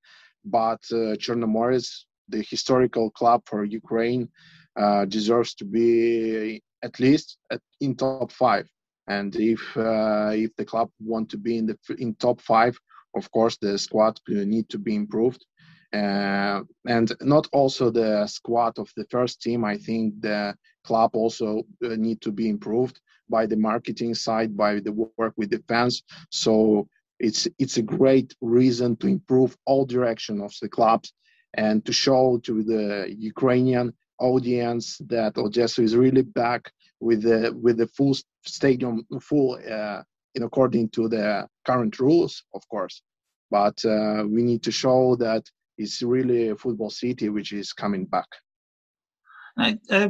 but 0.44 0.80
uh, 0.92 1.16
Chernomorets, 1.22 2.04
the 2.28 2.42
historical 2.48 3.10
club 3.10 3.42
for 3.46 3.64
Ukraine 3.64 4.28
uh, 4.76 5.04
deserves 5.04 5.54
to 5.54 5.64
be 5.64 6.62
at 6.82 6.98
least 7.00 7.38
at, 7.50 7.60
in 7.80 7.94
top 7.94 8.32
five. 8.32 8.68
And 9.08 9.34
if 9.36 9.76
uh, 9.76 10.30
if 10.32 10.54
the 10.56 10.64
club 10.64 10.90
want 11.00 11.28
to 11.30 11.38
be 11.38 11.58
in 11.58 11.66
the 11.66 11.78
in 11.98 12.14
top 12.14 12.40
five, 12.40 12.78
of 13.16 13.30
course 13.30 13.56
the 13.58 13.78
squad 13.78 14.18
need 14.28 14.68
to 14.70 14.78
be 14.78 14.94
improved. 14.94 15.44
Uh, 15.92 16.62
and 16.86 17.12
not 17.20 17.46
also 17.52 17.90
the 17.90 18.26
squad 18.26 18.78
of 18.78 18.90
the 18.96 19.04
first 19.10 19.42
team. 19.42 19.62
I 19.62 19.76
think 19.76 20.20
the 20.22 20.56
club 20.84 21.10
also 21.14 21.64
uh, 21.84 21.88
need 21.96 22.22
to 22.22 22.32
be 22.32 22.48
improved 22.48 22.98
by 23.28 23.44
the 23.46 23.56
marketing 23.56 24.14
side, 24.14 24.56
by 24.56 24.80
the 24.80 24.92
work 25.18 25.34
with 25.36 25.50
the 25.50 25.62
fans. 25.68 26.02
So 26.30 26.88
it's 27.18 27.46
it's 27.58 27.76
a 27.76 27.82
great 27.82 28.34
reason 28.40 28.96
to 28.96 29.06
improve 29.06 29.56
all 29.66 29.84
direction 29.84 30.40
of 30.40 30.52
the 30.62 30.68
clubs 30.68 31.12
and 31.54 31.84
to 31.84 31.92
show 31.92 32.38
to 32.38 32.62
the 32.62 33.14
Ukrainian 33.18 33.92
audience 34.22 34.98
that 35.08 35.36
Odessa 35.36 35.82
is 35.82 35.96
really 35.96 36.22
back 36.22 36.72
with 37.00 37.22
the 37.22 37.52
with 37.60 37.76
the 37.78 37.86
full 37.88 38.14
stadium, 38.46 39.04
full 39.20 39.58
uh, 39.70 40.02
in 40.34 40.42
according 40.44 40.88
to 40.90 41.08
the 41.08 41.46
current 41.66 41.98
rules, 41.98 42.44
of 42.54 42.62
course. 42.68 43.02
But 43.50 43.84
uh, 43.84 44.24
we 44.26 44.42
need 44.42 44.62
to 44.62 44.72
show 44.72 45.16
that 45.16 45.42
it's 45.76 46.02
really 46.02 46.48
a 46.48 46.56
football 46.56 46.90
city 46.90 47.28
which 47.28 47.52
is 47.52 47.72
coming 47.72 48.04
back. 48.06 48.28
Uh, 49.58 50.08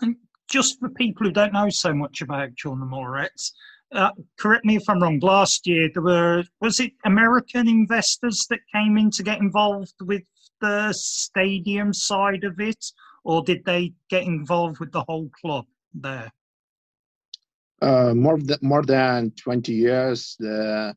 and 0.00 0.16
just 0.50 0.78
for 0.78 0.90
people 0.90 1.26
who 1.26 1.32
don't 1.32 1.52
know 1.52 1.70
so 1.70 1.94
much 1.94 2.20
about 2.20 2.50
Chernomorets, 2.54 3.52
uh, 3.94 4.10
correct 4.38 4.64
me 4.64 4.76
if 4.76 4.88
I'm 4.88 5.02
wrong. 5.02 5.20
Last 5.20 5.66
year, 5.66 5.88
there 5.92 6.02
were 6.02 6.44
was 6.60 6.80
it 6.80 6.92
American 7.04 7.68
investors 7.68 8.46
that 8.50 8.60
came 8.74 8.98
in 8.98 9.10
to 9.12 9.22
get 9.22 9.40
involved 9.40 9.94
with 10.02 10.22
the 10.60 10.92
stadium 10.92 11.92
side 11.92 12.44
of 12.44 12.60
it, 12.60 12.84
or 13.24 13.42
did 13.42 13.64
they 13.64 13.92
get 14.08 14.24
involved 14.24 14.78
with 14.80 14.92
the 14.92 15.02
whole 15.02 15.30
club 15.40 15.66
there? 15.94 16.32
Uh, 17.80 18.14
more 18.14 18.38
than 18.38 18.58
more 18.62 18.82
than 18.82 19.32
20 19.32 19.72
years, 19.72 20.36
the 20.38 20.94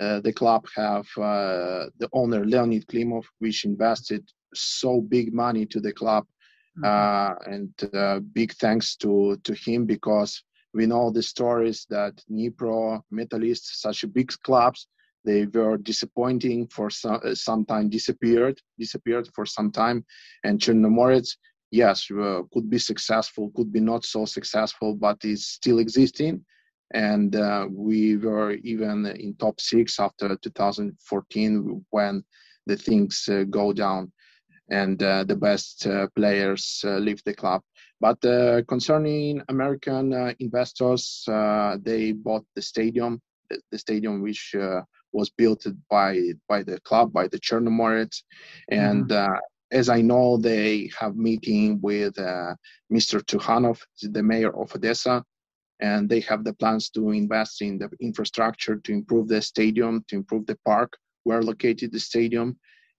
uh, 0.00 0.20
the 0.20 0.32
club 0.32 0.66
have 0.74 1.06
uh, 1.16 1.86
the 1.98 2.08
owner 2.12 2.44
Leonid 2.44 2.86
Klimov, 2.86 3.24
which 3.38 3.64
invested 3.64 4.28
so 4.54 5.00
big 5.00 5.32
money 5.34 5.66
to 5.66 5.80
the 5.80 5.92
club, 5.92 6.24
mm-hmm. 6.78 6.84
Uh, 6.84 7.52
and 7.52 7.72
uh, 7.94 8.20
big 8.32 8.52
thanks 8.54 8.96
to 8.96 9.36
to 9.44 9.54
him 9.54 9.84
because 9.84 10.42
we 10.72 10.86
know 10.86 11.10
the 11.10 11.22
stories 11.22 11.86
that 11.88 12.22
Dnipro, 12.30 13.02
Metalist, 13.12 13.64
such 13.80 14.04
big 14.12 14.30
clubs, 14.42 14.88
they 15.26 15.44
were 15.46 15.76
disappointing 15.76 16.68
for 16.68 16.88
some, 16.88 17.20
uh, 17.22 17.34
some 17.34 17.64
time, 17.66 17.90
disappeared, 17.90 18.58
disappeared 18.78 19.28
for 19.34 19.44
some 19.44 19.70
time, 19.70 20.04
and 20.44 20.58
Chernomorets 20.58 21.36
yes, 21.70 22.10
uh, 22.10 22.42
could 22.52 22.68
be 22.70 22.78
successful, 22.78 23.50
could 23.54 23.72
be 23.72 23.80
not 23.80 24.04
so 24.04 24.24
successful, 24.24 24.94
but 24.94 25.18
it's 25.24 25.46
still 25.46 25.78
existing. 25.78 26.44
And 26.94 27.34
uh, 27.34 27.66
we 27.70 28.16
were 28.16 28.52
even 28.52 29.06
in 29.06 29.34
top 29.34 29.60
six 29.60 29.98
after 29.98 30.36
2014 30.36 31.84
when 31.90 32.24
the 32.66 32.76
things 32.76 33.28
uh, 33.30 33.44
go 33.50 33.72
down 33.72 34.12
and 34.70 35.00
uh, 35.02 35.24
the 35.24 35.36
best 35.36 35.86
uh, 35.86 36.06
players 36.16 36.84
leave 36.84 37.22
the 37.24 37.34
club. 37.34 37.62
But 38.00 38.20
concerning 38.68 39.42
American 39.48 40.34
investors, 40.38 41.24
they 41.82 42.12
bought 42.12 42.44
the 42.54 42.62
stadium, 42.62 43.20
the, 43.48 43.60
the 43.70 43.78
stadium 43.78 44.22
which 44.22 44.54
was 45.18 45.28
built 45.40 45.62
by 45.96 46.10
by 46.52 46.60
the 46.68 46.78
club 46.88 47.06
by 47.18 47.26
the 47.32 47.40
Chernomorets, 47.46 48.18
and 48.68 49.08
mm-hmm 49.08 49.38
as 49.70 49.88
I 49.88 50.00
know, 50.00 50.36
they 50.36 50.90
have 50.98 51.16
meeting 51.16 51.80
with 51.80 52.18
uh, 52.18 52.54
Mr. 52.92 53.20
Trukhanov, 53.22 53.80
the 54.00 54.22
mayor 54.22 54.56
of 54.56 54.74
Odessa, 54.74 55.24
and 55.80 56.08
they 56.08 56.20
have 56.20 56.44
the 56.44 56.54
plans 56.54 56.88
to 56.90 57.10
invest 57.10 57.62
in 57.62 57.78
the 57.78 57.90
infrastructure 58.00 58.76
to 58.76 58.92
improve 58.92 59.28
the 59.28 59.42
stadium, 59.42 60.04
to 60.08 60.16
improve 60.16 60.46
the 60.46 60.58
park 60.64 60.96
where 61.24 61.42
located 61.42 61.92
the 61.92 61.98
stadium, 61.98 62.56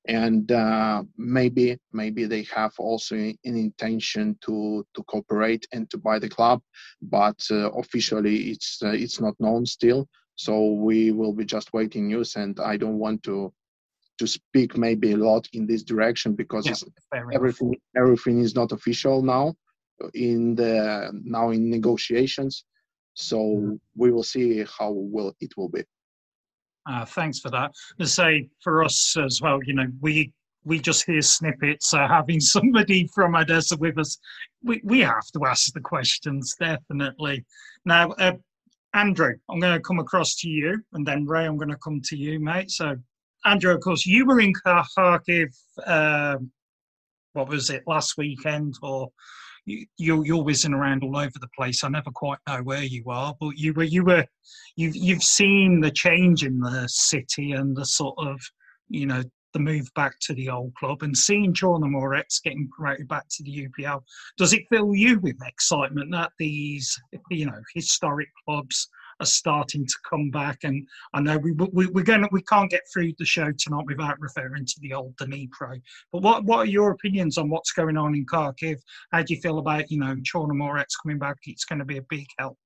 and 0.08 0.52
uh, 0.52 1.04
maybe 1.18 1.78
maybe 1.94 2.26
they 2.26 2.44
have 2.44 2.74
also 2.78 3.16
an 3.16 3.38
intention 3.44 4.38
to 4.42 4.86
to 4.94 5.04
cooperate 5.04 5.66
and 5.72 5.90
to 5.90 5.98
buy 5.98 6.20
the 6.20 6.30
club, 6.30 6.62
but 7.02 7.40
uh, 7.52 7.72
officially 7.72 8.52
it's 8.52 8.82
uh, 8.84 8.90
it's 8.90 9.20
not 9.22 9.36
known 9.40 9.66
still. 9.66 10.08
So 10.38 10.68
we 10.68 11.12
will 11.12 11.34
be 11.34 11.46
just 11.46 11.74
waiting 11.74 12.08
news, 12.08 12.36
and 12.36 12.60
I 12.60 12.78
don't 12.78 13.00
want 13.00 13.24
to 13.24 13.52
to 14.20 14.28
speak 14.28 14.78
maybe 14.78 15.12
a 15.12 15.18
lot 15.18 15.48
in 15.54 15.68
this 15.68 15.84
direction 15.84 16.34
because 16.34 16.66
yeah, 16.66 17.24
everything 17.34 17.76
everything 17.96 18.40
is 18.40 18.56
not 18.56 18.72
official 18.72 19.22
now 19.22 19.56
in 20.14 20.56
the 20.56 21.12
now 21.24 21.50
in 21.50 21.70
negotiations. 21.70 22.66
So 23.16 23.38
mm-hmm. 23.38 23.74
we 23.96 24.12
will 24.12 24.24
see 24.24 24.64
how 24.78 24.92
well 24.92 25.36
it 25.40 25.58
will 25.58 25.70
be. 25.70 25.84
Uh, 26.88 27.04
thanks 27.04 27.40
for 27.40 27.50
that. 27.50 27.72
To 28.00 28.08
say 28.08 28.48
for 28.64 28.84
us 28.84 29.18
as 29.18 29.42
well 29.42 29.60
you 29.64 29.74
know 29.74 29.88
we 30.02 30.32
we 30.66 30.80
just 30.80 31.06
hear 31.06 31.22
snippets 31.22 31.90
so 31.90 32.06
having 32.06 32.40
somebody 32.56 33.08
from 33.08 33.36
odessa 33.36 33.76
with 33.78 33.98
us. 33.98 34.20
We, 34.64 34.82
we 34.84 35.00
have 35.00 35.26
to 35.34 35.46
ask 35.46 35.74
the 35.74 35.82
questions 35.82 36.56
definitely. 36.60 37.44
Now 37.86 38.12
uh, 38.20 38.34
andrew 38.98 39.34
i'm 39.50 39.60
going 39.60 39.74
to 39.74 39.80
come 39.80 40.00
across 40.00 40.36
to 40.36 40.50
you 40.50 40.78
and 40.94 41.06
then 41.06 41.26
ray 41.26 41.46
i'm 41.46 41.58
going 41.58 41.70
to 41.70 41.78
come 41.78 42.02
to 42.04 42.18
you 42.18 42.40
mate 42.40 42.70
so 42.70 42.96
Andrew, 43.46 43.74
of 43.74 43.82
course, 43.82 44.06
you 44.06 44.26
were 44.26 44.40
in 44.40 44.54
Kharkiv. 44.54 45.56
Uh, 45.86 46.38
what 47.34 47.48
was 47.48 47.70
it 47.70 47.84
last 47.88 48.18
weekend? 48.18 48.76
Or 48.82 49.10
you, 49.66 49.86
you're 49.98 50.26
you're 50.26 50.44
whizzing 50.44 50.74
around 50.74 51.04
all 51.04 51.18
over 51.18 51.40
the 51.40 51.48
place. 51.58 51.84
I 51.84 51.90
never 51.90 52.12
quite 52.12 52.40
know 52.48 52.62
where 52.64 52.84
you 52.84 53.04
are, 53.08 53.36
but 53.40 53.58
you 53.58 53.74
were 53.74 53.84
you 53.84 54.04
were 54.04 54.26
you've 54.76 54.96
you've 54.96 55.24
seen 55.24 55.80
the 55.80 55.92
change 55.92 56.44
in 56.44 56.60
the 56.60 56.88
city 56.88 57.54
and 57.54 57.76
the 57.76 57.86
sort 57.86 58.16
of 58.18 58.40
you 58.90 59.06
know 59.06 59.24
the 59.54 59.60
move 59.60 59.90
back 59.96 60.20
to 60.22 60.34
the 60.34 60.50
old 60.50 60.74
club 60.76 61.04
and 61.04 61.18
seeing 61.18 61.54
Chernomorets 61.54 62.42
getting 62.44 62.70
promoted 62.70 63.08
back 63.08 63.26
to 63.30 63.44
the 63.44 63.68
UPL. 63.68 64.02
Does 64.38 64.54
it 64.54 64.64
fill 64.72 64.94
you 64.94 65.20
with 65.20 65.38
excitement 65.46 66.12
that 66.12 66.32
these 66.38 67.00
you 67.30 67.46
know 67.46 67.62
historic 67.74 68.30
clubs 68.46 68.90
are 69.20 69.26
starting 69.26 69.86
to 69.86 69.96
come 70.10 70.30
back. 70.30 70.60
And 70.64 70.88
I 71.14 71.22
know 71.22 71.38
we, 71.38 71.52
we 71.52 71.88
we're 71.88 72.04
going 72.04 72.22
to, 72.22 72.30
we 72.32 72.42
can't 72.44 72.70
get 72.70 72.82
through 72.92 73.14
the 73.18 73.26
show 73.26 73.52
tonight 73.58 73.86
without 73.88 74.20
referring 74.20 74.66
to 74.66 74.76
the 74.82 74.94
old 74.94 75.16
Dnipro. 75.18 75.82
But 76.12 76.22
what 76.22 76.46
what 76.46 76.60
are 76.60 76.66
your 76.66 76.92
opinions 76.92 77.38
on 77.38 77.50
what's 77.50 77.72
going 77.72 77.98
on 77.98 78.16
in 78.16 78.26
Kharkiv? 78.26 78.78
How 79.12 79.24
do 79.24 79.34
you 79.34 79.42
feel 79.42 79.60
about 79.60 79.90
you 79.92 80.00
know 80.00 80.16
Chernomorets 80.16 80.96
coming 81.02 81.20
back? 81.20 81.38
It's 81.46 81.66
going 81.66 81.80
to 81.80 81.86
be 81.86 81.98
a 81.98 82.06
big 82.10 82.28
help, 82.38 82.58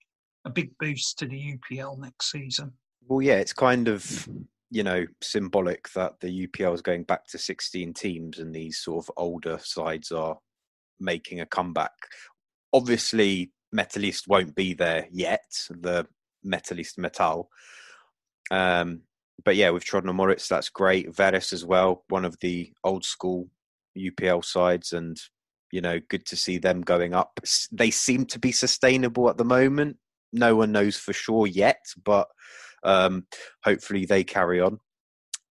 a 0.46 0.50
big 0.50 0.72
boost 0.80 1.20
to 1.20 1.26
the 1.26 1.58
UPL 1.58 1.98
next 2.00 2.32
season. 2.32 2.74
Well, 3.08 3.22
yeah, 3.22 3.38
it's 3.38 3.54
kind 3.54 3.88
of 3.88 4.28
you 4.72 4.84
know 4.84 5.06
symbolic 5.22 5.92
that 5.92 6.20
the 6.22 6.48
UPL 6.48 6.74
is 6.74 6.82
going 6.82 7.04
back 7.04 7.28
to 7.28 7.38
16 7.38 7.94
teams 7.94 8.40
and 8.40 8.56
these 8.56 8.80
sort 8.80 9.06
of 9.06 9.12
older 9.18 9.60
sides 9.62 10.12
are 10.12 10.38
making 11.00 11.42
a 11.42 11.46
comeback. 11.46 11.92
Obviously, 12.74 13.52
Metalist 13.76 14.28
won't 14.28 14.56
be 14.56 14.74
there 14.74 15.08
yet. 15.12 15.44
The 15.70 16.08
Metalist 16.46 16.98
Metal. 16.98 17.50
Um, 18.50 19.02
but 19.44 19.56
yeah, 19.56 19.72
with 19.72 19.86
Chernomorets, 19.86 20.48
that's 20.48 20.70
great. 20.70 21.14
Veres 21.14 21.52
as 21.52 21.66
well, 21.66 22.04
one 22.08 22.26
of 22.26 22.38
the 22.40 22.72
old 22.84 23.04
school 23.04 23.50
UPL 23.98 24.44
sides, 24.44 24.94
and 24.94 25.20
you 25.72 25.82
know, 25.82 26.00
good 26.10 26.26
to 26.28 26.36
see 26.36 26.58
them 26.58 26.82
going 26.82 27.14
up. 27.14 27.40
They 27.72 27.92
seem 27.92 28.26
to 28.28 28.40
be 28.40 28.52
sustainable 28.52 29.30
at 29.30 29.38
the 29.38 29.46
moment. 29.46 29.98
No 30.32 30.56
one 30.56 30.72
knows 30.72 30.98
for 30.98 31.14
sure 31.14 31.48
yet, 31.48 31.82
but 32.04 32.28
um, 32.84 33.26
hopefully 33.64 34.06
they 34.06 34.24
carry 34.24 34.60
on. 34.60 34.80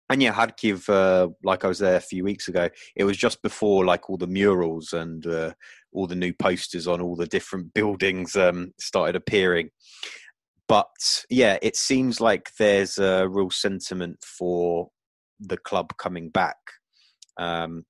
And 0.08 0.20
yeah, 0.20 0.32
Kharkiv, 0.32 0.88
uh, 0.88 1.28
like 1.44 1.64
I 1.64 1.68
was 1.68 1.78
there 1.78 1.96
a 1.96 2.00
few 2.00 2.24
weeks 2.24 2.48
ago, 2.48 2.68
it 2.96 3.04
was 3.04 3.16
just 3.16 3.42
before 3.42 3.84
like 3.84 4.10
all 4.10 4.16
the 4.16 4.26
murals 4.26 4.92
and 4.92 5.24
uh, 5.24 5.52
all 5.92 6.08
the 6.08 6.16
new 6.16 6.32
posters 6.32 6.88
on 6.88 7.00
all 7.00 7.14
the 7.14 7.26
different 7.26 7.72
buildings 7.74 8.34
um, 8.34 8.72
started 8.78 9.14
appearing. 9.14 9.70
But 10.66 11.24
yeah, 11.28 11.58
it 11.62 11.76
seems 11.76 12.20
like 12.20 12.50
there's 12.58 12.98
a 12.98 13.28
real 13.28 13.50
sentiment 13.50 14.18
for 14.22 14.90
the 15.38 15.56
club 15.56 15.96
coming 15.96 16.28
back. 16.28 16.58
Um, 17.38 17.84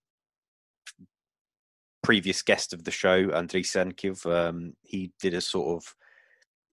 previous 2.02 2.42
guest 2.42 2.72
of 2.72 2.84
the 2.84 2.90
show, 2.90 3.28
Andriy 3.28 3.64
Senkiv, 3.64 4.24
um, 4.26 4.74
he 4.82 5.12
did 5.20 5.34
a 5.34 5.40
sort 5.40 5.76
of 5.76 5.94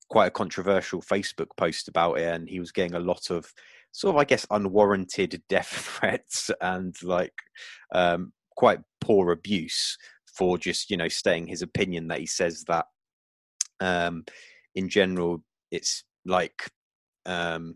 quite 0.10 0.28
a 0.28 0.32
controversial 0.32 1.02
Facebook 1.02 1.50
post 1.58 1.88
about 1.88 2.20
it, 2.20 2.34
and 2.34 2.50
he 2.50 2.60
was 2.60 2.72
getting 2.72 2.96
a 2.96 3.00
lot 3.00 3.30
of 3.30 3.52
sort 3.92 4.16
of, 4.16 4.20
I 4.20 4.26
guess, 4.26 4.46
unwarranted 4.52 5.42
death 5.50 5.68
threats 5.68 6.52
and 6.62 6.96
like 7.04 7.34
um, 7.94 8.34
quite 8.56 8.80
poor 9.02 9.32
abuse 9.32 9.98
for 10.38 10.58
just 10.58 10.90
you 10.90 10.98
know 10.98 11.08
stating 11.08 11.48
his 11.48 11.62
opinion 11.62 12.08
that 12.10 12.20
he 12.20 12.26
says 12.26 12.64
that 12.68 12.86
um, 13.80 14.24
in 14.76 14.90
general 14.90 15.44
it's 15.72 16.04
like 16.26 16.70
um, 17.26 17.76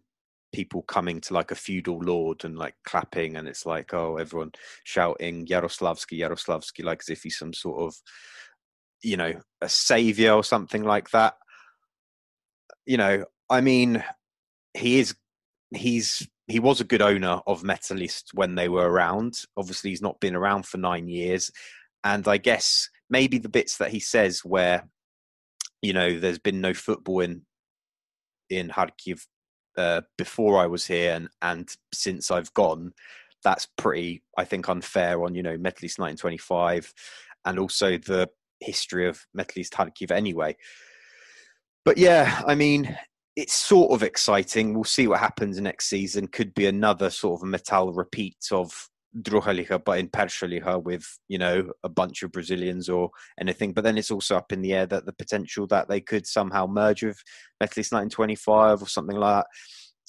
people 0.53 0.83
coming 0.83 1.19
to 1.21 1.33
like 1.33 1.51
a 1.51 1.55
feudal 1.55 1.99
lord 1.99 2.43
and 2.43 2.57
like 2.57 2.75
clapping 2.85 3.35
and 3.37 3.47
it's 3.47 3.65
like 3.65 3.93
oh 3.93 4.17
everyone 4.17 4.51
shouting 4.83 5.45
Yaroslavsky 5.47 6.19
Yaroslavsky 6.19 6.83
like 6.83 7.01
as 7.01 7.09
if 7.09 7.23
he's 7.23 7.37
some 7.37 7.53
sort 7.53 7.81
of 7.81 7.95
you 9.03 9.17
know 9.17 9.33
a 9.61 9.69
savior 9.69 10.33
or 10.33 10.43
something 10.43 10.83
like 10.83 11.09
that 11.11 11.35
you 12.85 12.97
know 12.97 13.25
I 13.49 13.61
mean 13.61 14.03
he 14.73 14.99
is 14.99 15.15
he's 15.73 16.27
he 16.47 16.59
was 16.59 16.81
a 16.81 16.85
good 16.85 17.01
owner 17.01 17.39
of 17.47 17.63
Metalist 17.63 18.33
when 18.33 18.55
they 18.55 18.69
were 18.69 18.89
around 18.89 19.41
obviously 19.57 19.89
he's 19.89 20.01
not 20.01 20.19
been 20.19 20.35
around 20.35 20.65
for 20.65 20.77
9 20.77 21.07
years 21.07 21.51
and 22.03 22.27
I 22.27 22.37
guess 22.37 22.89
maybe 23.09 23.37
the 23.37 23.49
bits 23.49 23.77
that 23.77 23.91
he 23.91 23.99
says 23.99 24.39
where 24.39 24.87
you 25.81 25.93
know 25.93 26.19
there's 26.19 26.39
been 26.39 26.61
no 26.61 26.73
football 26.73 27.21
in 27.21 27.43
in 28.49 28.69
Kharkiv 28.69 29.25
uh, 29.77 30.01
before 30.17 30.59
I 30.59 30.67
was 30.67 30.85
here 30.85 31.13
and 31.13 31.29
and 31.41 31.73
since 31.93 32.29
I've 32.31 32.53
gone, 32.53 32.93
that's 33.43 33.67
pretty 33.77 34.23
I 34.37 34.45
think 34.45 34.69
unfair 34.69 35.23
on 35.23 35.35
you 35.35 35.43
know 35.43 35.57
Metalist 35.57 35.99
1925 35.99 36.93
and 37.45 37.59
also 37.59 37.97
the 37.97 38.29
history 38.59 39.07
of 39.07 39.25
Metalist 39.37 39.69
Kharkiv 39.69 40.11
anyway. 40.11 40.55
But 41.83 41.97
yeah, 41.97 42.41
I 42.45 42.55
mean, 42.55 42.95
it's 43.35 43.53
sort 43.53 43.91
of 43.91 44.03
exciting. 44.03 44.73
We'll 44.73 44.83
see 44.83 45.07
what 45.07 45.19
happens 45.19 45.59
next 45.59 45.87
season. 45.87 46.27
Could 46.27 46.53
be 46.53 46.67
another 46.67 47.09
sort 47.09 47.41
of 47.41 47.47
Metal 47.47 47.93
repeat 47.93 48.37
of 48.51 48.71
Druhaliga, 49.19 49.83
but 49.83 49.99
in 49.99 50.09
Pershaliga 50.09 50.81
with, 50.81 51.05
you 51.27 51.37
know, 51.37 51.71
a 51.83 51.89
bunch 51.89 52.23
of 52.23 52.31
Brazilians 52.31 52.87
or 52.89 53.09
anything. 53.39 53.73
But 53.73 53.83
then 53.83 53.97
it's 53.97 54.11
also 54.11 54.37
up 54.37 54.51
in 54.51 54.61
the 54.61 54.73
air 54.73 54.85
that 54.85 55.05
the 55.05 55.13
potential 55.13 55.67
that 55.67 55.89
they 55.89 56.01
could 56.01 56.27
somehow 56.27 56.67
merge 56.67 57.03
with 57.03 57.17
Metalist 57.61 57.91
1925 57.91 58.81
or 58.81 58.87
something 58.87 59.17
like 59.17 59.43
that. 59.43 59.47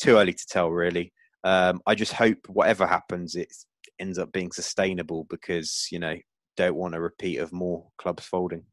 Too 0.00 0.16
early 0.16 0.32
to 0.32 0.46
tell, 0.48 0.70
really. 0.70 1.12
Um, 1.44 1.80
I 1.86 1.94
just 1.94 2.12
hope 2.12 2.38
whatever 2.48 2.86
happens, 2.86 3.34
it 3.34 3.52
ends 3.98 4.18
up 4.18 4.32
being 4.32 4.52
sustainable 4.52 5.26
because, 5.28 5.88
you 5.90 5.98
know, 5.98 6.16
don't 6.56 6.76
want 6.76 6.94
a 6.94 7.00
repeat 7.00 7.38
of 7.38 7.52
more 7.52 7.88
clubs 7.98 8.24
folding. 8.24 8.64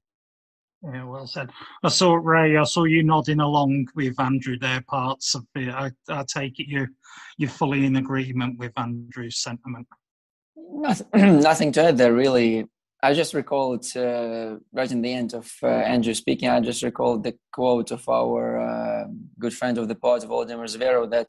Yeah, 0.81 1.03
well 1.03 1.27
said. 1.27 1.49
I 1.83 1.89
saw 1.89 2.15
Ray. 2.15 2.55
I 2.55 2.63
saw 2.63 2.85
you 2.85 3.03
nodding 3.03 3.41
along 3.41 3.87
with 3.95 4.19
Andrew 4.19 4.57
there. 4.57 4.81
Parts 4.87 5.35
of 5.35 5.45
it. 5.55 5.69
I, 5.69 5.91
I 6.07 6.23
take 6.23 6.59
it 6.59 6.67
you 6.67 6.87
you're 7.37 7.49
fully 7.49 7.85
in 7.85 7.97
agreement 7.97 8.57
with 8.57 8.71
Andrew's 8.77 9.39
sentiment. 9.39 9.87
Nothing, 10.55 11.07
nothing 11.41 11.71
to 11.73 11.83
add 11.83 11.97
there, 11.97 12.13
really. 12.13 12.65
I 13.01 13.13
just 13.13 13.33
recalled 13.33 13.85
uh, 13.95 14.57
right 14.73 14.91
in 14.91 15.01
the 15.01 15.13
end 15.13 15.33
of 15.33 15.51
uh, 15.63 15.67
Andrew 15.67 16.13
speaking. 16.13 16.49
I 16.49 16.59
just 16.59 16.83
recalled 16.83 17.23
the 17.23 17.35
quote 17.51 17.91
of 17.91 18.07
our 18.07 18.59
uh, 18.59 19.07
good 19.37 19.53
friend 19.53 19.77
of 19.77 19.87
the 19.87 19.95
pod, 19.95 20.21
Volodymyr 20.23 20.67
Zvero, 20.67 21.09
that 21.09 21.27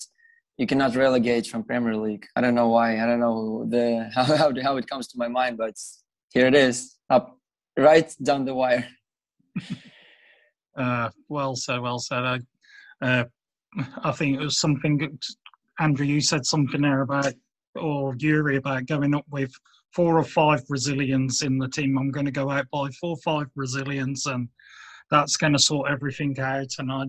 you 0.58 0.66
cannot 0.66 0.94
relegate 0.94 1.46
from 1.46 1.64
Premier 1.64 1.96
League. 1.96 2.26
I 2.36 2.40
don't 2.40 2.54
know 2.54 2.68
why. 2.68 3.00
I 3.00 3.06
don't 3.06 3.20
know 3.20 3.66
the 3.68 4.10
how 4.14 4.24
how, 4.36 4.52
how 4.62 4.76
it 4.76 4.88
comes 4.88 5.08
to 5.08 5.18
my 5.18 5.28
mind, 5.28 5.58
but 5.58 5.74
here 6.32 6.46
it 6.46 6.54
is, 6.54 6.96
up 7.08 7.36
right 7.76 8.14
down 8.22 8.44
the 8.44 8.54
wire. 8.54 8.86
Uh, 10.76 11.10
well 11.28 11.56
said, 11.56 11.80
well 11.80 11.98
said. 11.98 12.22
I, 12.22 12.38
uh, 13.02 13.24
I 14.02 14.12
think 14.12 14.38
it 14.38 14.42
was 14.42 14.58
something. 14.58 15.18
Andrew, 15.78 16.06
you 16.06 16.20
said 16.20 16.46
something 16.46 16.82
there 16.82 17.02
about 17.02 17.34
or 17.74 18.14
Yuri 18.18 18.56
about 18.56 18.86
going 18.86 19.14
up 19.14 19.26
with 19.30 19.52
four 19.92 20.18
or 20.18 20.24
five 20.24 20.66
Brazilians 20.66 21.42
in 21.42 21.58
the 21.58 21.68
team. 21.68 21.98
I'm 21.98 22.10
going 22.10 22.26
to 22.26 22.32
go 22.32 22.50
out 22.50 22.66
by 22.70 22.88
four 23.00 23.10
or 23.10 23.16
five 23.18 23.52
Brazilians, 23.54 24.26
and 24.26 24.48
that's 25.10 25.36
going 25.36 25.52
to 25.52 25.58
sort 25.58 25.90
everything 25.90 26.38
out. 26.38 26.72
And 26.78 26.90
I, 26.90 27.04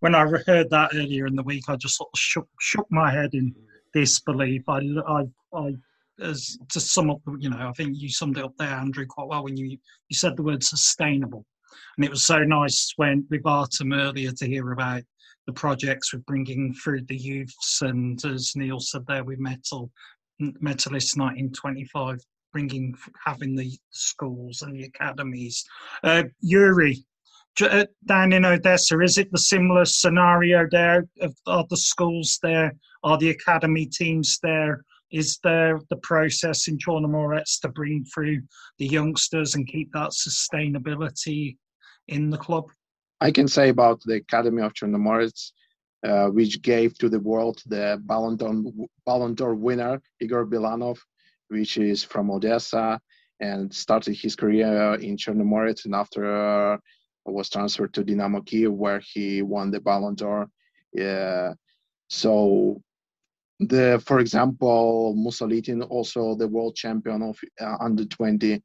when 0.00 0.14
I 0.14 0.26
heard 0.46 0.70
that 0.70 0.90
earlier 0.94 1.26
in 1.26 1.36
the 1.36 1.42
week, 1.42 1.64
I 1.68 1.76
just 1.76 1.96
sort 1.96 2.10
of 2.12 2.18
shook, 2.18 2.48
shook 2.60 2.86
my 2.90 3.10
head 3.10 3.34
in 3.34 3.54
disbelief. 3.92 4.62
I, 4.68 4.80
I, 5.06 5.24
I, 5.54 5.74
as 6.20 6.58
to 6.70 6.80
sum 6.80 7.10
up, 7.10 7.20
you 7.38 7.50
know, 7.50 7.68
I 7.68 7.72
think 7.72 7.96
you 7.96 8.08
summed 8.08 8.38
it 8.38 8.44
up 8.44 8.54
there, 8.58 8.68
Andrew, 8.68 9.06
quite 9.06 9.28
well 9.28 9.44
when 9.44 9.56
you 9.56 9.78
you 10.08 10.16
said 10.16 10.36
the 10.36 10.42
word 10.42 10.64
sustainable, 10.64 11.44
and 11.96 12.04
it 12.04 12.10
was 12.10 12.24
so 12.24 12.44
nice 12.44 12.92
when 12.96 13.26
with 13.30 13.46
Artem 13.46 13.92
earlier 13.92 14.32
to 14.32 14.46
hear 14.46 14.72
about 14.72 15.02
the 15.46 15.52
projects 15.52 16.12
we're 16.12 16.20
bringing 16.20 16.74
through 16.74 17.02
the 17.02 17.16
youths, 17.16 17.80
and 17.82 18.22
as 18.26 18.54
Neil 18.54 18.80
said 18.80 19.06
there, 19.06 19.24
with 19.24 19.38
Metal, 19.38 19.90
Metalist 20.40 21.16
1925, 21.16 22.20
bringing 22.52 22.94
having 23.24 23.56
the 23.56 23.72
schools 23.90 24.62
and 24.62 24.76
the 24.76 24.84
academies. 24.84 25.64
Uh, 26.04 26.24
Yuri, 26.40 27.04
uh, 27.62 27.86
down 28.06 28.32
in 28.32 28.44
Odessa, 28.44 29.00
is 29.00 29.18
it 29.18 29.32
the 29.32 29.38
similar 29.38 29.84
scenario 29.84 30.66
there? 30.70 31.06
Are 31.46 31.66
the 31.68 31.76
schools 31.76 32.38
there? 32.42 32.74
Are 33.02 33.18
the 33.18 33.30
academy 33.30 33.86
teams 33.86 34.38
there? 34.42 34.84
Is 35.10 35.38
there 35.42 35.80
the 35.88 35.96
process 35.96 36.68
in 36.68 36.76
Chornomorets 36.78 37.60
to 37.60 37.68
bring 37.68 38.04
through 38.04 38.42
the 38.78 38.86
youngsters 38.86 39.54
and 39.54 39.66
keep 39.66 39.90
that 39.92 40.10
sustainability 40.10 41.56
in 42.08 42.30
the 42.30 42.38
club? 42.38 42.70
I 43.20 43.30
can 43.30 43.48
say 43.48 43.68
about 43.68 44.02
the 44.04 44.16
Academy 44.16 44.62
of 44.62 44.74
Chernomorets, 44.74 45.52
uh, 46.06 46.26
which 46.28 46.62
gave 46.62 46.96
to 46.98 47.08
the 47.08 47.20
world 47.20 47.62
the 47.66 48.00
Ballon 48.04 48.36
d'Or, 48.36 48.54
Ballon 49.04 49.34
d'Or 49.34 49.54
winner, 49.54 50.00
Igor 50.20 50.46
Belanov, 50.46 50.98
which 51.48 51.76
is 51.76 52.04
from 52.04 52.30
Odessa 52.30 53.00
and 53.40 53.72
started 53.72 54.14
his 54.14 54.36
career 54.36 54.94
in 54.94 55.16
Chernomorets 55.16 55.84
and 55.84 55.94
after 55.94 56.72
uh, 56.74 56.76
was 57.24 57.48
transferred 57.48 57.92
to 57.94 58.04
Dynamo 58.04 58.40
Kiev 58.40 58.72
where 58.72 59.00
he 59.00 59.42
won 59.42 59.70
the 59.70 59.80
Ballon 59.80 60.14
d'Or. 60.14 60.48
So 62.08 62.82
the 63.60 64.02
for 64.04 64.20
example 64.20 65.14
Musalitin 65.16 65.86
also 65.90 66.34
the 66.34 66.48
world 66.48 66.76
champion 66.76 67.22
of 67.22 67.38
uh, 67.60 67.76
under 67.80 68.04
20 68.04 68.62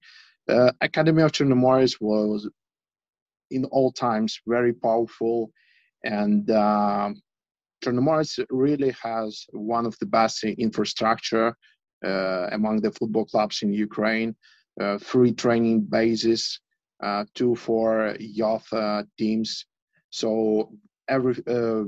uh, 0.49 0.71
Academy 0.81 1.23
of 1.23 1.31
Chernomorets 1.31 1.99
was 1.99 2.47
in 3.51 3.65
all 3.65 3.91
times 3.91 4.39
very 4.47 4.73
powerful 4.73 5.51
and 6.03 6.49
uh, 6.51 7.11
Chernomorets 7.83 8.39
really 8.49 8.95
has 9.01 9.45
one 9.51 9.85
of 9.85 9.97
the 9.99 10.05
best 10.05 10.43
infrastructure 10.43 11.55
uh, 12.05 12.47
among 12.51 12.81
the 12.81 12.91
football 12.91 13.25
clubs 13.25 13.61
in 13.61 13.73
Ukraine. 13.73 14.35
Uh, 14.79 14.97
three 14.97 15.33
training 15.33 15.81
bases, 15.81 16.59
uh, 17.03 17.25
two 17.35 17.55
for 17.55 18.15
youth 18.19 18.71
uh, 18.73 19.03
teams. 19.17 19.65
So 20.09 20.71
every 21.07 21.35
uh, 21.47 21.83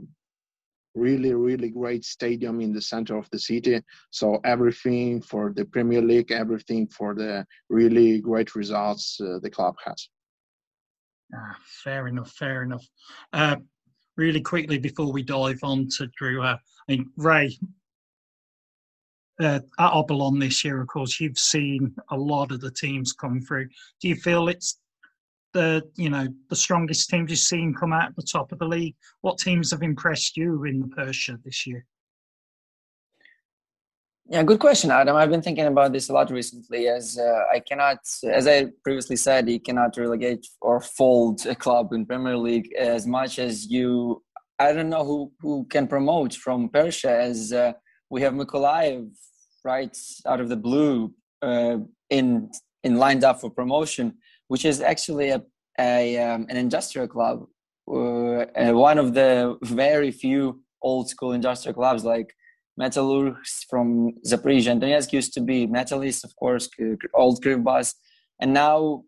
really 0.93 1.33
really 1.33 1.69
great 1.69 2.05
stadium 2.05 2.61
in 2.61 2.71
the 2.73 2.81
center 2.81 3.17
of 3.17 3.29
the 3.31 3.39
city. 3.39 3.81
So 4.11 4.39
everything 4.43 5.21
for 5.21 5.51
the 5.55 5.65
Premier 5.65 6.01
League, 6.01 6.31
everything 6.31 6.87
for 6.87 7.15
the 7.15 7.45
really 7.69 8.19
great 8.19 8.55
results 8.55 9.19
uh, 9.19 9.39
the 9.41 9.49
club 9.49 9.75
has. 9.85 10.09
Ah, 11.33 11.57
fair 11.83 12.07
enough, 12.07 12.31
fair 12.31 12.63
enough. 12.63 12.85
Uh, 13.33 13.57
really 14.15 14.41
quickly 14.41 14.77
before 14.77 15.11
we 15.11 15.23
dive 15.23 15.59
on 15.63 15.87
to 15.97 16.07
Drew, 16.17 16.41
uh, 16.41 16.57
I 16.87 16.91
mean, 16.91 17.11
Ray, 17.17 17.57
uh, 19.39 19.59
at 19.79 19.91
Obolon 19.91 20.39
this 20.39 20.63
year, 20.63 20.81
of 20.81 20.87
course, 20.87 21.19
you've 21.19 21.37
seen 21.37 21.95
a 22.09 22.17
lot 22.17 22.51
of 22.51 22.61
the 22.61 22.71
teams 22.71 23.11
come 23.13 23.41
through. 23.41 23.67
Do 23.99 24.07
you 24.07 24.15
feel 24.15 24.47
it's 24.47 24.79
the 25.53 25.81
you 25.95 26.09
know 26.09 26.27
the 26.49 26.55
strongest 26.55 27.09
teams 27.09 27.29
you've 27.29 27.39
seen 27.39 27.73
come 27.73 27.93
out 27.93 28.09
at 28.09 28.15
the 28.15 28.23
top 28.23 28.51
of 28.51 28.59
the 28.59 28.67
league? 28.67 28.95
What 29.21 29.37
teams 29.37 29.71
have 29.71 29.83
impressed 29.83 30.37
you 30.37 30.63
in 30.65 30.79
the 30.79 30.87
Persha 30.87 31.41
this 31.43 31.65
year? 31.65 31.85
Yeah, 34.27 34.41
good 34.41 34.59
question, 34.59 34.89
Adam. 34.89 35.15
I've 35.15 35.29
been 35.29 35.43
thinking 35.43 35.67
about 35.67 35.93
this 35.93 36.09
a 36.09 36.13
lot 36.13 36.31
recently, 36.31 36.87
as 36.87 37.19
uh, 37.19 37.43
I 37.53 37.59
cannot, 37.59 37.99
as 38.23 38.47
I 38.47 38.71
previously 38.83 39.17
said, 39.17 39.47
you 39.47 39.59
cannot 39.59 39.97
relegate 39.97 40.47
or 40.61 40.81
fold 40.81 41.45
a 41.45 41.53
club 41.53 41.93
in 41.93 42.07
Premier 42.07 42.35
League 42.35 42.73
as 42.75 43.05
much 43.05 43.37
as 43.37 43.67
you. 43.67 44.23
I 44.57 44.71
don't 44.73 44.89
know 44.89 45.05
who 45.05 45.31
who 45.41 45.65
can 45.65 45.87
promote 45.87 46.33
from 46.33 46.69
Persha, 46.69 47.09
as 47.09 47.53
uh, 47.53 47.73
we 48.09 48.21
have 48.21 48.33
Mykolaiv 48.33 49.11
right 49.63 49.95
out 50.25 50.41
of 50.41 50.49
the 50.49 50.55
blue 50.55 51.13
uh, 51.43 51.77
in 52.09 52.49
in 52.83 52.95
lined 52.95 53.23
up 53.23 53.41
for 53.41 53.51
promotion, 53.51 54.15
which 54.47 54.65
is 54.65 54.81
actually 54.81 55.29
a, 55.29 55.43
a 55.79 56.17
um, 56.17 56.47
an 56.49 56.57
industrial 56.57 57.07
club, 57.07 57.45
uh, 57.87 58.71
one 58.73 58.97
of 58.97 59.13
the 59.13 59.55
very 59.61 60.09
few 60.09 60.63
old 60.81 61.09
school 61.09 61.33
industrial 61.33 61.75
clubs 61.75 62.03
like 62.03 62.33
Metallurgs 62.79 63.65
from 63.69 64.13
Zaporizhia 64.25 64.79
Donetsk 64.79 65.13
used 65.13 65.33
to 65.33 65.41
be 65.41 65.67
Metalist, 65.67 66.23
of 66.23 66.35
course, 66.35 66.69
old 67.13 67.43
Kryvbas, 67.43 67.93
and 68.41 68.53
now 68.53 69.03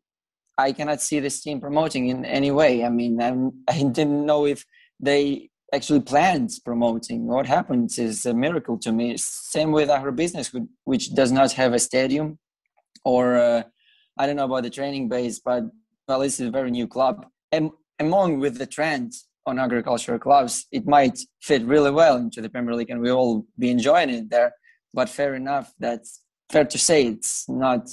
I 0.58 0.72
cannot 0.72 1.02
see 1.02 1.20
this 1.20 1.42
team 1.42 1.60
promoting 1.62 2.08
in 2.10 2.26
any 2.26 2.52
way. 2.52 2.84
I 2.84 2.90
mean, 2.90 3.22
I'm, 3.22 3.52
I 3.68 3.84
didn't 3.84 4.26
know 4.26 4.46
if 4.46 4.66
they 5.00 5.50
actually 5.74 6.00
planned 6.00 6.52
promoting. 6.66 7.28
What 7.28 7.46
happens 7.46 8.00
is 8.00 8.26
a 8.26 8.34
miracle 8.34 8.78
to 8.80 8.92
me. 8.92 9.16
Same 9.18 9.72
with 9.72 9.90
agribusiness, 9.90 10.50
which 10.86 11.14
does 11.14 11.32
not 11.32 11.52
have 11.54 11.74
a 11.74 11.80
stadium, 11.80 12.40
or 13.04 13.38
uh, 13.38 13.64
I 14.18 14.26
don't 14.26 14.38
know 14.38 14.46
about 14.46 14.64
the 14.64 14.70
training 14.70 15.10
base, 15.10 15.40
but 15.40 15.64
well, 16.08 16.22
this 16.22 16.40
is 16.40 16.48
a 16.48 16.52
very 16.52 16.72
new 16.72 16.88
club. 16.88 17.26
And 17.52 17.72
among 18.00 18.40
with 18.40 18.58
the 18.58 18.66
trend 18.66 19.14
on 19.48 19.58
agricultural 19.58 20.20
clubs, 20.20 20.68
it 20.72 20.86
might 20.86 21.18
fit 21.42 21.64
really 21.64 21.90
well 21.90 22.18
into 22.18 22.42
the 22.42 22.50
Premier 22.50 22.76
League, 22.76 22.90
and 22.90 23.02
we 23.02 23.10
all 23.10 23.46
be 23.58 23.72
enjoying 23.72 24.10
it 24.10 24.30
there. 24.30 24.52
But 24.94 25.10
fair 25.10 25.36
enough, 25.36 25.74
that's 25.80 26.22
fair 26.50 26.66
to 26.66 26.78
say 26.78 27.06
it's 27.06 27.48
not 27.48 27.90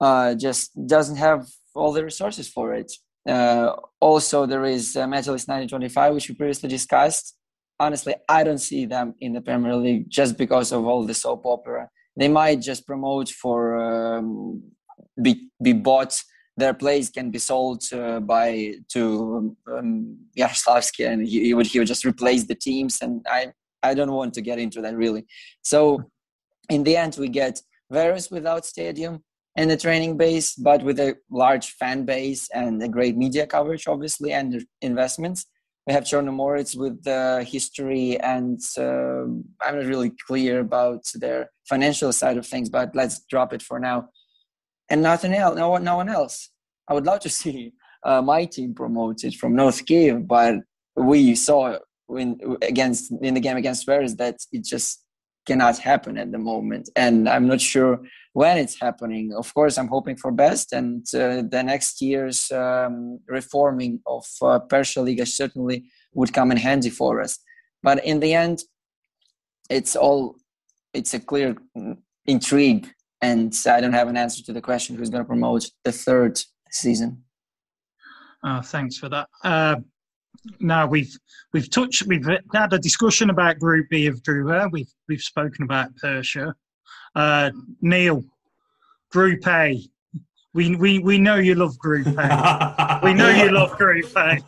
uh, 0.00 0.34
just 0.34 0.70
doesn't 0.86 1.16
have 1.16 1.48
all 1.74 1.92
the 1.92 2.04
resources 2.04 2.48
for 2.48 2.74
it. 2.74 2.90
Uh, 3.28 3.72
also, 4.00 4.46
there 4.46 4.64
is 4.64 4.96
uh, 4.96 5.04
Metalist 5.06 5.48
1925, 5.48 6.14
which 6.14 6.28
we 6.28 6.34
previously 6.34 6.68
discussed. 6.68 7.36
Honestly, 7.78 8.14
I 8.28 8.44
don't 8.44 8.58
see 8.58 8.86
them 8.86 9.14
in 9.20 9.32
the 9.32 9.40
Premier 9.40 9.76
League 9.76 10.08
just 10.08 10.38
because 10.38 10.72
of 10.72 10.86
all 10.86 11.04
the 11.04 11.14
soap 11.14 11.44
opera. 11.44 11.88
They 12.16 12.28
might 12.28 12.60
just 12.60 12.86
promote 12.86 13.28
for 13.28 13.58
um, 13.78 14.62
be 15.20 15.48
be 15.60 15.72
bought 15.72 16.20
their 16.56 16.74
place 16.74 17.10
can 17.10 17.30
be 17.30 17.38
sold 17.38 17.82
uh, 17.92 18.20
by 18.20 18.74
to 18.92 19.56
um, 19.70 20.18
Yaroslavsky, 20.36 21.08
and 21.08 21.26
he, 21.26 21.44
he, 21.44 21.54
would 21.54 21.66
he 21.66 21.78
would 21.78 21.88
just 21.88 22.04
replace 22.04 22.44
the 22.44 22.54
teams. 22.54 23.00
And 23.00 23.24
I 23.28 23.52
I 23.82 23.94
don't 23.94 24.12
want 24.12 24.34
to 24.34 24.42
get 24.42 24.58
into 24.58 24.80
that 24.82 24.96
really. 24.96 25.26
So 25.62 26.04
in 26.68 26.84
the 26.84 26.96
end, 26.96 27.16
we 27.18 27.28
get 27.28 27.60
Veres 27.90 28.30
without 28.30 28.66
stadium 28.66 29.22
and 29.56 29.70
a 29.70 29.76
training 29.76 30.16
base, 30.16 30.54
but 30.54 30.82
with 30.82 30.98
a 30.98 31.16
large 31.30 31.72
fan 31.72 32.04
base 32.04 32.48
and 32.54 32.82
a 32.82 32.88
great 32.88 33.16
media 33.16 33.46
coverage, 33.46 33.86
obviously, 33.86 34.32
and 34.32 34.64
investments. 34.80 35.46
We 35.86 35.92
have 35.92 36.04
Chernomorets 36.04 36.76
with 36.76 37.02
the 37.02 37.44
history, 37.46 38.18
and 38.20 38.60
uh, 38.78 39.24
I'm 39.60 39.76
not 39.78 39.86
really 39.86 40.12
clear 40.26 40.60
about 40.60 41.02
their 41.14 41.50
financial 41.68 42.12
side 42.12 42.36
of 42.36 42.46
things, 42.46 42.70
but 42.70 42.94
let's 42.94 43.24
drop 43.28 43.52
it 43.52 43.62
for 43.62 43.80
now 43.80 44.08
and 44.92 45.02
nothing 45.02 45.32
else. 45.32 45.56
No 45.56 45.70
one, 45.70 45.82
no 45.82 45.96
one 45.96 46.10
else. 46.10 46.50
I 46.86 46.94
would 46.94 47.06
love 47.06 47.20
to 47.20 47.28
see 47.40 47.72
uh, 48.04 48.22
my 48.22 48.44
team 48.44 48.74
promoted 48.74 49.34
from 49.34 49.56
North 49.56 49.84
Kiev, 49.86 50.28
but 50.28 50.56
we 50.94 51.34
saw 51.34 51.78
in 52.10 52.38
against 52.60 53.10
in 53.22 53.34
the 53.34 53.40
game 53.40 53.56
against 53.56 53.86
Veres 53.86 54.16
that 54.16 54.36
it 54.52 54.64
just 54.64 55.02
cannot 55.46 55.78
happen 55.78 56.16
at 56.18 56.30
the 56.30 56.38
moment, 56.38 56.88
and 56.94 57.28
I'm 57.28 57.46
not 57.48 57.60
sure 57.60 58.00
when 58.34 58.58
it's 58.58 58.78
happening. 58.78 59.32
Of 59.34 59.52
course, 59.54 59.78
I'm 59.78 59.88
hoping 59.88 60.16
for 60.16 60.30
best, 60.30 60.72
and 60.72 61.06
uh, 61.14 61.42
the 61.54 61.62
next 61.64 62.02
year's 62.02 62.50
um, 62.52 63.18
reforming 63.26 64.00
of 64.06 64.24
uh, 64.42 64.60
Persha 64.68 65.02
Liga 65.04 65.26
certainly 65.26 65.84
would 66.12 66.32
come 66.32 66.50
in 66.52 66.58
handy 66.58 66.90
for 66.90 67.22
us. 67.22 67.38
But 67.82 68.04
in 68.04 68.20
the 68.20 68.34
end, 68.34 68.62
it's 69.70 69.96
all 69.96 70.36
it's 70.92 71.14
a 71.14 71.20
clear 71.20 71.56
mm, 71.76 71.96
intrigue 72.26 72.92
and 73.22 73.56
I 73.66 73.80
don't 73.80 73.92
have 73.92 74.08
an 74.08 74.16
answer 74.16 74.42
to 74.44 74.52
the 74.52 74.60
question 74.60 74.96
who's 74.96 75.08
going 75.08 75.22
to 75.22 75.28
promote 75.28 75.70
the 75.84 75.92
third 75.92 76.40
season. 76.70 77.22
Uh, 78.44 78.60
thanks 78.60 78.98
for 78.98 79.08
that. 79.08 79.28
Uh, 79.44 79.76
now 80.58 80.86
we've 80.86 81.16
we've 81.52 81.70
touched 81.70 82.02
we've 82.06 82.26
had 82.52 82.72
a 82.72 82.78
discussion 82.78 83.30
about 83.30 83.60
Group 83.60 83.88
B 83.88 84.08
of 84.08 84.22
Druha. 84.22 84.70
We've 84.72 84.92
we've 85.08 85.22
spoken 85.22 85.64
about 85.64 85.94
Persha. 85.94 86.52
Uh, 87.14 87.52
Neil, 87.80 88.24
Group 89.12 89.46
A. 89.46 89.80
We, 90.54 90.76
we 90.76 90.98
we 90.98 91.18
know 91.18 91.36
you 91.36 91.54
love 91.54 91.78
Group 91.78 92.08
A. 92.08 93.00
we 93.04 93.14
know 93.14 93.30
you 93.30 93.52
love 93.52 93.78
Group 93.78 94.10
A. 94.16 94.38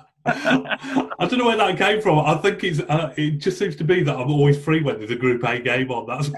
I 0.26 1.16
don't 1.20 1.38
know 1.38 1.44
where 1.44 1.56
that 1.58 1.76
came 1.76 2.00
from. 2.00 2.18
I 2.20 2.34
think 2.36 2.64
it's 2.64 2.80
uh, 2.80 3.12
it 3.16 3.32
just 3.32 3.58
seems 3.58 3.76
to 3.76 3.84
be 3.84 4.02
that 4.02 4.16
I'm 4.16 4.30
always 4.30 4.56
free 4.56 4.82
when 4.82 4.98
there's 4.98 5.10
a 5.10 5.16
Group 5.16 5.44
A 5.44 5.58
game 5.58 5.90
on. 5.90 6.06
That's 6.06 6.28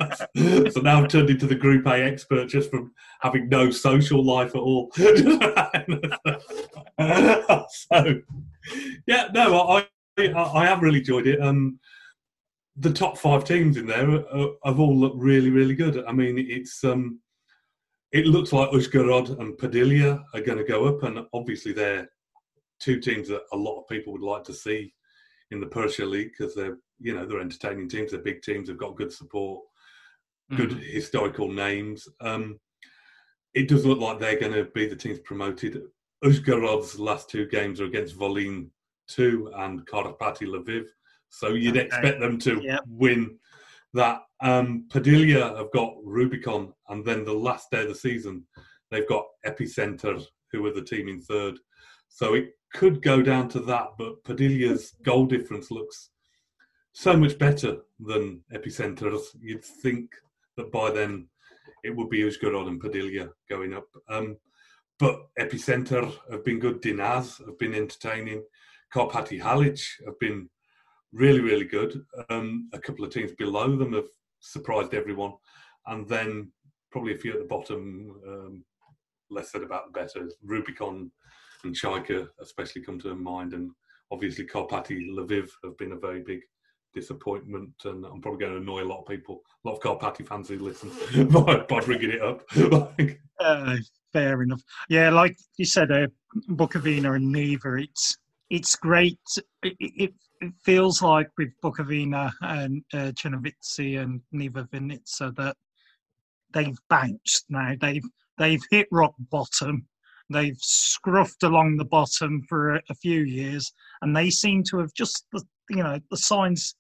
so 0.75 0.81
now 0.81 1.03
I've 1.03 1.09
turned 1.09 1.31
into 1.31 1.47
the 1.47 1.55
Group 1.55 1.87
A 1.87 2.03
expert 2.03 2.49
just 2.49 2.69
from 2.69 2.93
having 3.21 3.49
no 3.49 3.71
social 3.71 4.25
life 4.25 4.57
at 4.57 4.61
all. 4.61 4.91
so 4.97 5.07
yeah, 9.07 9.29
no, 9.33 9.61
I, 9.61 9.87
I, 10.19 10.33
I 10.35 10.67
have 10.67 10.83
really 10.83 10.99
enjoyed 10.99 11.29
it. 11.29 11.41
Um, 11.41 11.79
the 12.79 12.93
top 12.93 13.17
five 13.17 13.45
teams 13.45 13.77
in 13.77 13.87
there 13.87 14.11
have 14.65 14.81
all 14.81 14.97
looked 14.97 15.19
really 15.19 15.51
really 15.51 15.77
good. 15.77 16.05
I 16.07 16.13
mean, 16.13 16.39
it's 16.39 16.83
um, 16.83 17.21
it 18.11 18.27
looks 18.27 18.53
like 18.53 18.71
Uzhgorod 18.71 19.39
and 19.39 19.57
Podillia 19.59 20.25
are 20.35 20.41
going 20.41 20.59
to 20.59 20.65
go 20.65 20.87
up, 20.87 21.05
and 21.05 21.25
obviously 21.33 21.73
they're 21.73 22.09
two 22.81 23.01
teams 23.01 23.29
that 23.29 23.43
a 23.53 23.57
lot 23.57 23.81
of 23.81 23.89
people 23.89 24.13
would 24.13 24.23
like 24.23 24.45
to 24.45 24.55
see 24.55 24.93
in 25.51 25.61
the 25.61 25.67
Persha 25.67 26.09
League 26.09 26.33
because 26.37 26.55
they're 26.55 26.79
you 26.99 27.15
know 27.15 27.27
they're 27.27 27.41
entertaining 27.41 27.89
teams, 27.89 28.11
they're 28.11 28.21
big 28.21 28.43
teams, 28.43 28.69
they've 28.69 28.79
got 28.79 28.97
good 28.97 29.13
support, 29.13 29.63
mm. 30.53 30.57
good 30.57 30.73
historical 30.73 31.51
names. 31.51 32.09
Um, 32.21 32.59
it 33.55 33.69
does 33.69 33.87
look 33.87 33.99
like 33.99 34.19
they're 34.19 34.41
going 34.41 34.53
to 34.53 34.65
be 34.75 34.87
the 34.87 34.97
teams 34.97 35.19
promoted. 35.21 35.83
Uzhgorod's 36.25 36.99
last 36.99 37.31
two 37.31 37.47
games 37.47 37.81
are 37.81 37.87
against 37.87 38.19
Volyn 38.19 38.69
2 39.09 39.53
and 39.57 39.87
Karpaty 39.87 40.47
Lviv, 40.47 40.87
so 41.29 41.51
you'd 41.51 41.77
okay. 41.77 41.87
expect 41.87 42.21
them 42.21 42.39
to 42.41 42.61
yep. 42.63 42.81
win 42.87 43.39
that. 43.95 44.23
Um, 44.43 44.87
Podillia 44.89 45.57
have 45.57 45.71
got 45.73 45.95
Rubicon, 46.05 46.73
and 46.89 47.05
then 47.05 47.25
the 47.25 47.33
last 47.33 47.71
day 47.71 47.83
of 47.83 47.89
the 47.89 47.95
season, 47.95 48.47
they've 48.91 49.09
got 49.09 49.25
Epicenter, 49.47 50.23
who 50.53 50.65
are 50.67 50.73
the 50.73 50.83
team 50.83 51.09
in 51.09 51.21
third. 51.21 51.59
So 52.09 52.35
it 52.35 52.51
could 52.77 53.01
go 53.01 53.23
down 53.23 53.49
to 53.49 53.61
that, 53.61 53.93
but 53.97 54.23
Podillia's 54.23 54.95
goal 55.03 55.25
difference 55.25 55.71
looks 55.71 56.11
so 56.93 57.17
much 57.17 57.39
better 57.39 57.79
than 57.99 58.43
Epicenter's. 58.53 59.35
You'd 59.41 59.65
think 59.65 60.11
that 60.59 60.71
by 60.71 60.91
then 60.91 61.27
it 61.85 61.97
would 61.97 62.11
be 62.11 62.21
as 62.27 62.37
Uzhgorod 62.37 62.69
and 62.69 62.83
Podillia 62.83 63.31
going 63.49 63.73
up. 63.73 63.87
Um, 64.11 64.37
but 64.99 65.21
Epicenter 65.41 66.13
have 66.31 66.45
been 66.45 66.59
good. 66.59 66.83
Dinaz 66.83 67.39
have 67.47 67.59
been 67.59 67.75
entertaining. 67.75 68.45
Karpaty 68.95 69.41
Halych 69.41 69.83
have 70.05 70.19
been 70.21 70.51
really, 71.15 71.41
really 71.41 71.65
good. 71.65 72.05
Um, 72.29 72.69
a 72.75 72.79
couple 72.79 73.07
of 73.07 73.11
teams 73.11 73.33
below 73.39 73.75
them 73.77 73.95
have 73.95 74.09
surprised 74.41 74.93
everyone. 74.93 75.33
And 75.87 76.07
then 76.07 76.53
probably 76.93 77.15
a 77.15 77.19
few 77.19 77.33
at 77.33 77.39
the 77.39 77.47
bottom, 77.47 78.21
um, 78.29 78.65
less 79.31 79.51
said 79.51 79.63
about 79.63 79.87
the 79.87 79.99
better. 79.99 80.29
Rubicon 80.43 81.11
and 81.67 81.77
Chaika 81.77 82.29
especially 82.41 82.83
come 82.83 82.99
to 83.01 83.15
mind, 83.15 83.53
and 83.53 83.71
obviously 84.11 84.47
Karpaty 84.47 85.11
Lviv 85.11 85.49
have 85.65 85.77
been 85.77 85.93
a 85.93 85.99
very 85.99 86.23
big 86.23 86.41
disappointment, 86.95 87.73
and 87.85 88.05
I'm 88.05 88.21
probably 88.21 88.41
going 88.41 88.53
to 88.53 88.61
annoy 88.61 88.83
a 88.83 88.89
lot 88.89 89.01
of 89.01 89.07
people, 89.07 89.41
a 89.65 89.69
lot 89.69 89.77
of 89.77 89.83
Karpaty 89.83 90.27
fans 90.27 90.49
who 90.49 90.59
listen 90.59 90.91
by, 91.29 91.59
by 91.69 91.81
bringing 91.81 92.13
it 92.13 92.23
up. 92.23 92.43
uh, 93.41 93.77
fair 94.13 94.43
enough. 94.43 94.63
Yeah, 94.89 95.11
like 95.11 95.37
you 95.59 95.67
said, 95.67 95.93
uh, 95.93 96.07
Bukovina 96.51 97.17
and 97.17 97.35
Nyva, 97.35 97.83
it's 97.83 98.17
it's 98.49 98.77
great. 98.77 99.19
It, 99.63 99.77
it, 99.81 100.15
feels 100.65 101.01
like 101.01 101.29
with 101.39 101.49
Bukovina 101.65 102.31
and 102.43 102.83
uh, 102.93 103.11
and 103.25 104.21
Nyva 104.35 104.69
Vinnitsa 104.69 105.35
that 105.37 105.57
they've 106.53 106.79
bounced 106.91 107.47
now. 107.49 107.73
They've 107.81 108.05
they've 108.39 108.63
hit 108.71 108.87
rock 108.93 109.15
bottom 109.31 109.87
They've 110.31 110.59
scruffed 110.59 111.43
along 111.43 111.77
the 111.77 111.85
bottom 111.85 112.43
for 112.49 112.77
a, 112.77 112.83
a 112.91 112.95
few 112.95 113.23
years, 113.23 113.73
and 114.03 114.17
they 114.17 114.31
seem 114.31 114.63
to 114.65 114.79
have 114.79 114.93
just, 114.95 115.27
the, 115.33 115.43
you 115.71 115.83
know, 115.83 116.01
the 116.11 116.17
signs 116.17 116.75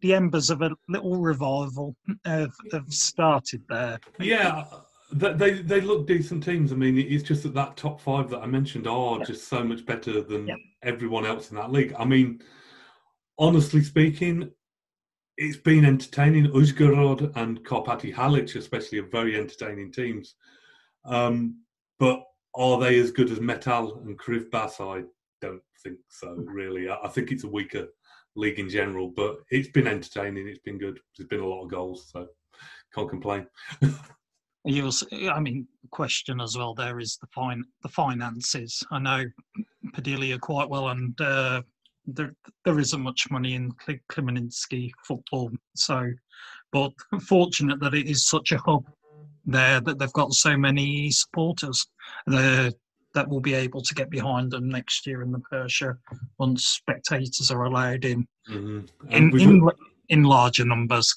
the 0.00 0.14
embers 0.14 0.50
of 0.50 0.62
a 0.62 0.70
little 0.88 1.20
revival 1.20 1.94
have, 2.24 2.52
have 2.72 2.88
started 2.88 3.62
there. 3.68 3.98
Yeah, 4.18 4.64
they 5.12 5.60
they 5.62 5.80
look 5.80 6.06
decent 6.06 6.42
teams. 6.42 6.72
I 6.72 6.76
mean, 6.76 6.96
it's 6.98 7.22
just 7.22 7.42
that 7.42 7.54
that 7.54 7.76
top 7.76 8.00
five 8.00 8.30
that 8.30 8.40
I 8.40 8.46
mentioned 8.46 8.86
are 8.86 9.18
yeah. 9.18 9.24
just 9.24 9.48
so 9.48 9.62
much 9.62 9.84
better 9.84 10.22
than 10.22 10.46
yeah. 10.46 10.54
everyone 10.82 11.26
else 11.26 11.50
in 11.50 11.56
that 11.56 11.70
league. 11.70 11.94
I 11.98 12.04
mean, 12.04 12.42
honestly 13.38 13.82
speaking, 13.82 14.50
it's 15.36 15.58
been 15.58 15.84
entertaining. 15.84 16.46
Uzhgorod 16.52 17.36
and 17.36 17.62
Karpaty 17.64 18.14
Halych, 18.14 18.56
especially, 18.56 18.98
are 18.98 19.08
very 19.08 19.36
entertaining 19.38 19.92
teams. 19.92 20.34
Um, 21.04 21.60
but 21.98 22.22
are 22.54 22.78
they 22.78 22.98
as 22.98 23.10
good 23.10 23.30
as 23.30 23.40
Metal 23.40 24.00
and 24.04 24.18
Kryvbas? 24.18 24.80
I 24.80 25.04
don't 25.40 25.62
think 25.82 25.98
so, 26.08 26.34
really. 26.36 26.88
I, 26.88 26.96
I 27.04 27.08
think 27.08 27.30
it's 27.30 27.44
a 27.44 27.48
weaker 27.48 27.88
league 28.36 28.58
in 28.58 28.68
general, 28.68 29.12
but 29.14 29.36
it's 29.50 29.68
been 29.68 29.86
entertaining. 29.86 30.48
It's 30.48 30.60
been 30.60 30.78
good. 30.78 31.00
There's 31.16 31.28
been 31.28 31.40
a 31.40 31.46
lot 31.46 31.64
of 31.64 31.70
goals, 31.70 32.10
so 32.12 32.26
can't 32.94 33.08
complain. 33.08 33.46
you 34.64 34.90
I 35.30 35.40
mean, 35.40 35.66
question 35.90 36.40
as 36.40 36.56
well. 36.56 36.74
There 36.74 37.00
is 37.00 37.18
the 37.20 37.26
fine, 37.34 37.64
the 37.82 37.88
finances. 37.88 38.82
I 38.90 38.98
know 38.98 39.24
Podillia 39.94 40.40
quite 40.40 40.68
well, 40.68 40.88
and 40.88 41.18
uh, 41.20 41.62
there 42.06 42.34
there 42.64 42.78
isn't 42.78 43.00
much 43.00 43.30
money 43.30 43.54
in 43.54 43.72
Khmelnytsky 44.10 44.90
football. 45.06 45.50
So, 45.74 46.10
but 46.70 46.92
fortunate 47.22 47.80
that 47.80 47.94
it 47.94 48.06
is 48.06 48.26
such 48.26 48.52
a 48.52 48.58
hub 48.58 48.84
there 49.44 49.80
that 49.80 49.98
they've 49.98 50.12
got 50.12 50.32
so 50.32 50.56
many 50.56 51.10
supporters 51.10 51.86
that 52.26 52.74
that 53.14 53.28
will 53.28 53.40
be 53.40 53.54
able 53.54 53.82
to 53.82 53.94
get 53.94 54.08
behind 54.08 54.50
them 54.50 54.68
next 54.68 55.06
year 55.06 55.22
in 55.22 55.32
the 55.32 55.42
Persha 55.52 55.96
once 56.38 56.66
spectators 56.66 57.50
are 57.50 57.64
allowed 57.64 58.04
in 58.04 58.26
mm-hmm. 58.48 58.80
in, 59.10 59.38
in, 59.38 59.68
in 60.08 60.22
larger 60.24 60.64
numbers. 60.64 61.14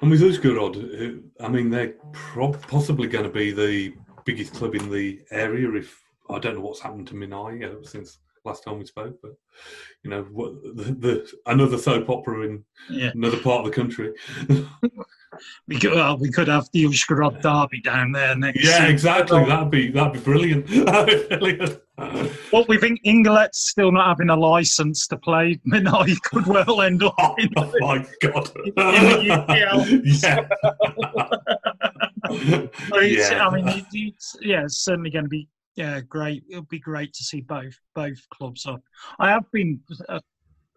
And 0.00 0.10
with 0.10 0.20
Uzhgorod, 0.20 1.22
I 1.40 1.48
mean, 1.48 1.70
they're 1.70 1.94
pro- 2.12 2.52
possibly 2.52 3.08
going 3.08 3.24
to 3.24 3.30
be 3.30 3.52
the 3.52 3.94
biggest 4.24 4.54
club 4.54 4.74
in 4.74 4.90
the 4.90 5.20
area. 5.30 5.72
If 5.72 5.98
I 6.30 6.38
don't 6.38 6.54
know 6.54 6.60
what's 6.60 6.80
happened 6.80 7.08
to 7.08 7.14
Mynai 7.14 7.64
uh, 7.64 7.82
since 7.86 8.18
last 8.44 8.64
time 8.64 8.78
we 8.78 8.84
spoke, 8.84 9.16
but 9.22 9.32
you 10.02 10.10
know, 10.10 10.22
what, 10.24 10.62
the, 10.62 10.84
the 10.92 11.32
another 11.46 11.78
soap 11.78 12.10
opera 12.10 12.42
in 12.42 12.64
yeah. 12.90 13.10
another 13.14 13.38
part 13.38 13.64
of 13.64 13.66
the 13.66 13.76
country. 13.76 14.12
we 15.68 15.78
could 15.78 15.92
well, 15.92 16.18
we 16.18 16.30
could 16.30 16.48
have 16.48 16.68
the 16.72 16.84
Uzhgorod 16.84 17.40
derby 17.40 17.80
down 17.80 18.12
there 18.12 18.36
next. 18.36 18.62
Yeah, 18.62 18.72
season. 18.72 18.90
exactly. 18.90 19.44
That'd 19.44 19.70
be 19.70 19.90
that'd 19.90 20.12
be 20.12 20.18
brilliant. 20.20 20.66
that'd 20.86 21.28
be 21.28 21.36
brilliant. 21.36 21.80
well, 22.52 22.66
we 22.68 22.78
think 22.78 23.00
Inhulets 23.04 23.54
still 23.54 23.92
not 23.92 24.08
having 24.08 24.28
a 24.28 24.36
license 24.36 25.06
to 25.08 25.16
play. 25.16 25.58
Mynai 25.66 26.20
could 26.22 26.46
well 26.46 26.82
end 26.82 27.02
up. 27.02 27.14
Oh, 27.18 27.34
in, 27.38 27.48
oh 27.56 27.72
my 27.80 28.06
god! 28.20 28.50
In, 28.64 28.74
the 28.74 29.44
UPL. 29.48 30.02
yeah. 30.22 30.40
yeah. 33.00 33.46
I 33.46 33.54
mean, 33.54 33.86
it's, 33.92 34.36
yeah, 34.40 34.64
it's 34.64 34.84
certainly 34.84 35.10
going 35.10 35.24
to 35.24 35.28
be 35.28 35.48
yeah, 35.76 36.00
great. 36.00 36.44
It'll 36.48 36.62
be 36.62 36.78
great 36.78 37.12
to 37.14 37.24
see 37.24 37.40
both 37.40 37.78
both 37.94 38.18
clubs 38.30 38.66
up. 38.66 38.82
I 39.18 39.30
have 39.30 39.50
been. 39.52 39.80
Uh, 40.08 40.20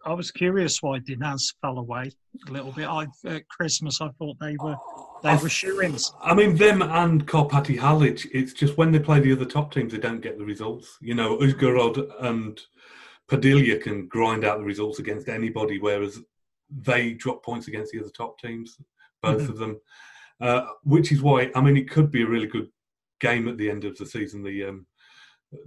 I 0.04 0.12
was 0.12 0.30
curious 0.30 0.80
why 0.80 1.00
Dinaz 1.00 1.54
fell 1.60 1.78
away 1.78 2.10
a 2.48 2.52
little 2.52 2.72
bit. 2.72 2.88
I 2.88 3.06
at 3.26 3.48
Christmas 3.48 4.00
I 4.00 4.08
thought 4.18 4.36
they 4.40 4.56
were 4.60 4.76
they 5.22 5.36
were 5.36 5.48
shoo-ins. 5.48 6.12
I 6.22 6.34
mean, 6.34 6.56
them 6.56 6.82
and 6.82 7.26
Karpaty 7.26 7.78
Halych. 7.78 8.26
It's 8.32 8.52
just 8.52 8.76
when 8.76 8.92
they 8.92 9.00
play 9.00 9.20
the 9.20 9.32
other 9.32 9.44
top 9.44 9.72
teams, 9.72 9.92
they 9.92 9.98
don't 9.98 10.20
get 10.20 10.38
the 10.38 10.44
results. 10.44 10.96
You 11.00 11.14
know, 11.14 11.38
Uzhgorod 11.38 12.10
and 12.24 12.60
Podillia 13.28 13.80
can 13.80 14.06
grind 14.08 14.44
out 14.44 14.58
the 14.58 14.64
results 14.64 14.98
against 14.98 15.28
anybody, 15.28 15.78
whereas 15.78 16.20
they 16.70 17.12
drop 17.12 17.44
points 17.44 17.68
against 17.68 17.92
the 17.92 18.00
other 18.00 18.10
top 18.10 18.38
teams, 18.38 18.78
both 19.22 19.42
mm-hmm. 19.42 19.52
of 19.52 19.58
them. 19.58 19.80
Uh, 20.40 20.66
which 20.84 21.10
is 21.10 21.20
why 21.20 21.50
I 21.54 21.60
mean, 21.60 21.76
it 21.76 21.90
could 21.90 22.10
be 22.10 22.22
a 22.22 22.28
really 22.28 22.46
good 22.46 22.68
game 23.20 23.48
at 23.48 23.58
the 23.58 23.68
end 23.70 23.84
of 23.84 23.96
the 23.96 24.06
season, 24.06 24.42
the 24.42 24.64
um, 24.64 24.86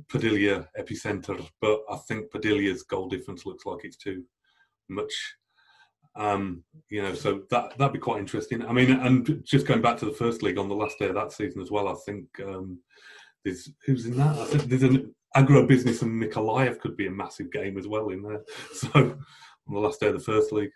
Podillia 0.08 0.68
epicenter. 0.80 1.46
But 1.60 1.82
I 1.90 1.98
think 2.08 2.32
Podillia's 2.32 2.84
goal 2.84 3.10
difference 3.10 3.46
looks 3.46 3.66
like 3.66 3.84
it's 3.84 3.98
too 3.98 4.24
much. 4.90 5.14
Um, 6.16 6.64
you 6.90 7.02
know, 7.02 7.14
so 7.14 7.44
that 7.52 7.78
that'd 7.78 7.94
be 7.94 8.00
quite 8.00 8.20
interesting. 8.20 8.66
I 8.66 8.74
mean, 8.74 8.92
and 8.92 9.42
just 9.46 9.66
going 9.66 9.82
back 9.82 9.98
to 9.98 10.06
the 10.06 10.12
first 10.12 10.44
league 10.44 10.58
on 10.58 10.68
the 10.68 10.76
last 10.76 11.00
day 11.00 11.08
of 11.08 11.16
that 11.16 11.32
season 11.32 11.62
as 11.62 11.72
well, 11.72 11.88
I 11.88 11.96
think 12.06 12.26
um, 12.46 12.80
there's 13.46 13.70
who's 13.86 14.06
in 14.06 14.18
that. 14.18 14.38
I 14.38 14.46
think 14.46 14.64
there's 14.64 14.84
an 14.84 15.16
agro 15.36 15.66
business 15.66 16.02
and 16.02 16.22
Mykolaiv 16.22 16.80
could 16.80 16.98
be 16.98 17.08
a 17.08 17.12
massive 17.12 17.52
game 17.52 17.78
as 17.78 17.88
well 17.88 18.10
in 18.10 18.22
there. 18.22 18.42
So 18.74 18.90
on 19.68 19.74
the 19.76 19.80
last 19.80 20.00
day 20.00 20.08
of 20.08 20.14
the 20.14 20.20
first 20.20 20.52
league. 20.52 20.72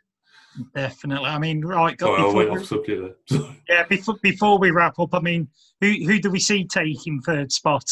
Definitely. 0.73 1.29
I 1.29 1.37
mean, 1.37 1.65
right. 1.65 1.99
Sorry, 1.99 2.21
I 2.21 2.33
went 2.33 2.49
off 2.51 2.65
subject 2.65 3.15
there. 3.29 3.41
yeah, 3.69 3.83
before, 3.89 4.15
before 4.21 4.57
we 4.57 4.71
wrap 4.71 4.99
up, 4.99 5.13
I 5.13 5.19
mean, 5.19 5.49
who 5.81 5.91
who 6.05 6.19
do 6.19 6.29
we 6.29 6.39
see 6.39 6.65
taking 6.65 7.21
third 7.21 7.51
spot? 7.51 7.83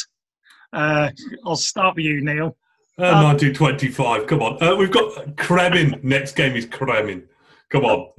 Uh, 0.74 1.11
I'll 1.45 1.55
start 1.55 1.95
with 1.95 2.05
you, 2.05 2.21
Neil. 2.21 2.57
Uh, 2.99 3.05
um, 3.05 3.24
1925. 3.26 4.28
Come 4.28 4.41
on. 4.41 4.61
Uh, 4.61 4.76
we've 4.76 4.91
got 4.91 5.36
Kremin. 5.36 6.03
Next 6.03 6.36
game 6.36 6.55
is 6.55 6.65
Kremin. 6.65 7.24
Come 7.69 7.86
on. 7.86 8.09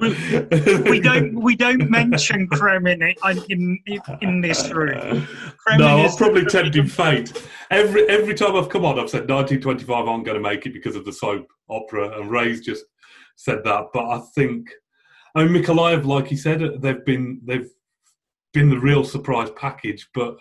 we 0.00 0.98
don't 0.98 1.40
we 1.40 1.54
don't 1.54 1.88
mention 1.88 2.48
Kremin 2.48 3.14
in 3.48 3.78
in, 3.86 4.00
in 4.20 4.40
this 4.40 4.68
room. 4.70 5.28
Kremin 5.64 5.78
no, 5.78 5.98
I've 5.98 6.16
probably 6.16 6.44
tempting 6.46 6.88
fate. 6.88 7.40
Every 7.70 8.08
every 8.08 8.34
time 8.34 8.56
I've 8.56 8.68
come 8.68 8.84
on, 8.84 8.98
I've 8.98 9.10
said 9.10 9.30
1925. 9.30 10.08
I'm 10.08 10.24
going 10.24 10.36
to 10.36 10.40
make 10.40 10.66
it 10.66 10.72
because 10.72 10.96
of 10.96 11.04
the 11.04 11.12
soap 11.12 11.46
opera, 11.68 12.18
and 12.18 12.32
Ray's 12.32 12.62
just 12.62 12.84
said 13.36 13.62
that. 13.62 13.86
But 13.94 14.06
I 14.06 14.20
think, 14.34 14.70
I 15.36 15.44
mean, 15.44 15.62
like 16.02 16.26
he 16.26 16.36
said, 16.36 16.62
they've 16.80 17.04
been 17.04 17.40
they've 17.44 17.70
been 18.52 18.70
the 18.70 18.80
real 18.80 19.04
surprise 19.04 19.50
package. 19.54 20.08
But 20.14 20.36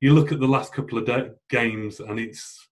you 0.00 0.14
look 0.14 0.32
at 0.32 0.40
the 0.40 0.48
last 0.48 0.72
couple 0.72 0.98
of 0.98 1.06
de- 1.06 1.32
games, 1.50 2.00
and 2.00 2.18
it's 2.18 2.68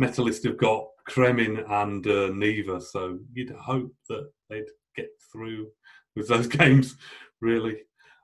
Metalist 0.00 0.44
have 0.44 0.56
got 0.56 0.86
Kremin 1.08 1.70
and 1.70 2.06
uh, 2.06 2.30
Nyva, 2.30 2.82
so 2.82 3.18
you'd 3.32 3.50
hope 3.50 3.92
that 4.08 4.30
they'd 4.48 4.64
get 4.96 5.08
through 5.30 5.68
with 6.16 6.28
those 6.28 6.46
games. 6.60 6.96
Really, 7.40 7.78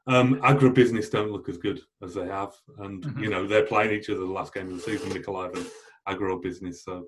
um, 0.06 0.40
agribusiness 0.40 1.10
don't 1.10 1.32
look 1.32 1.48
as 1.48 1.58
good 1.58 1.80
as 2.02 2.14
they 2.14 2.26
have, 2.26 2.54
and 2.78 3.04
mm-hmm. 3.04 3.22
you 3.22 3.30
know 3.30 3.46
they're 3.46 3.66
playing 3.66 3.92
each 3.92 4.08
other 4.10 4.20
the 4.20 4.26
last 4.26 4.54
game 4.54 4.68
of 4.68 4.76
the 4.76 4.80
season, 4.80 5.10
Mykolaiv 5.10 5.56
and 5.56 5.66
agrobusiness. 6.08 6.76
So 6.76 7.06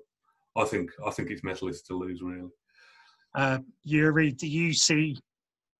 I 0.55 0.65
think 0.65 0.91
I 1.05 1.11
think 1.11 1.31
it's 1.31 1.41
Metalist 1.41 1.85
to 1.87 1.97
lose 1.97 2.21
really. 2.21 2.49
Uh, 3.33 3.59
Yuri, 3.83 4.33
do 4.33 4.45
you 4.45 4.73
see 4.73 5.17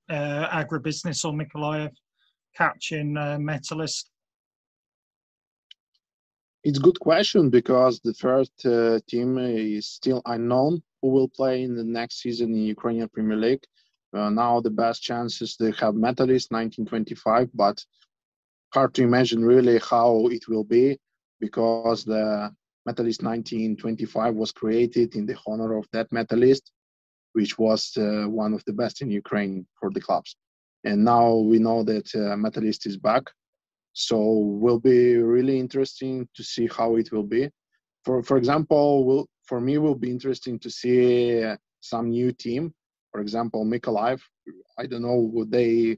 uh, 0.10 0.48
agribusiness 0.48 1.26
or 1.26 1.34
Mykolaiv 1.34 1.92
catching 2.56 3.18
uh, 3.18 3.38
Metalist? 3.40 4.06
It's 6.64 6.78
a 6.78 6.82
good 6.82 7.00
question 7.00 7.50
because 7.50 8.00
the 8.00 8.14
first 8.14 8.66
uh, 8.66 9.00
team 9.08 9.38
is 9.38 9.88
still 9.88 10.22
unknown 10.26 10.84
who 11.02 11.10
will 11.10 11.28
play 11.28 11.64
in 11.64 11.76
the 11.76 11.84
next 11.84 12.22
season 12.22 12.54
in 12.54 12.64
Ukrainian 12.64 13.10
Premier 13.10 13.38
League. 13.38 13.64
Uh, 14.14 14.30
now 14.30 14.60
the 14.60 14.70
best 14.70 15.02
chances 15.02 15.56
they 15.56 15.72
have 15.72 15.96
Metalist 15.96 16.52
1925, 16.52 17.50
but 17.54 17.84
hard 18.74 18.94
to 18.94 19.04
imagine 19.04 19.44
really 19.44 19.80
how 19.80 20.28
it 20.28 20.48
will 20.48 20.64
be 20.64 21.00
because 21.40 22.04
the 22.04 22.54
Metalist 22.88 23.24
1925 23.24 24.36
was 24.36 24.52
created 24.52 25.16
in 25.16 25.26
the 25.26 25.38
honor 25.48 25.78
of 25.78 25.88
that 25.94 26.10
Metalist 26.12 26.72
which 27.34 27.58
was 27.58 27.96
uh, 27.98 28.26
one 28.28 28.54
of 28.54 28.64
the 28.66 28.74
best 28.74 29.02
in 29.02 29.10
Ukraine 29.10 29.66
for 29.80 29.90
the 29.92 30.02
clubs. 30.02 30.36
And 30.84 31.04
now 31.04 31.36
we 31.36 31.60
know 31.60 31.84
that 31.84 32.14
uh, 32.16 32.36
Metalist 32.36 32.86
is 32.88 32.98
back, 32.98 33.24
so 33.94 34.18
will 34.18 34.80
be 34.80 35.18
really 35.18 35.60
interesting 35.60 36.28
to 36.36 36.44
see 36.44 36.68
how 36.68 36.96
it 36.96 37.12
will 37.12 37.24
be. 37.24 37.50
For 38.06 38.24
for 38.24 38.38
example, 38.38 39.06
will 39.06 39.28
for 39.46 39.60
me 39.60 39.78
will 39.78 39.96
be 39.96 40.10
interesting 40.10 40.60
to 40.60 40.70
see 40.70 41.44
some 41.82 42.10
new 42.10 42.32
team. 42.32 42.74
For 43.12 43.22
example, 43.22 43.66
Mykolaiv. 43.66 44.22
I 44.80 44.86
don't 44.88 45.02
know 45.02 45.46
they 45.50 45.98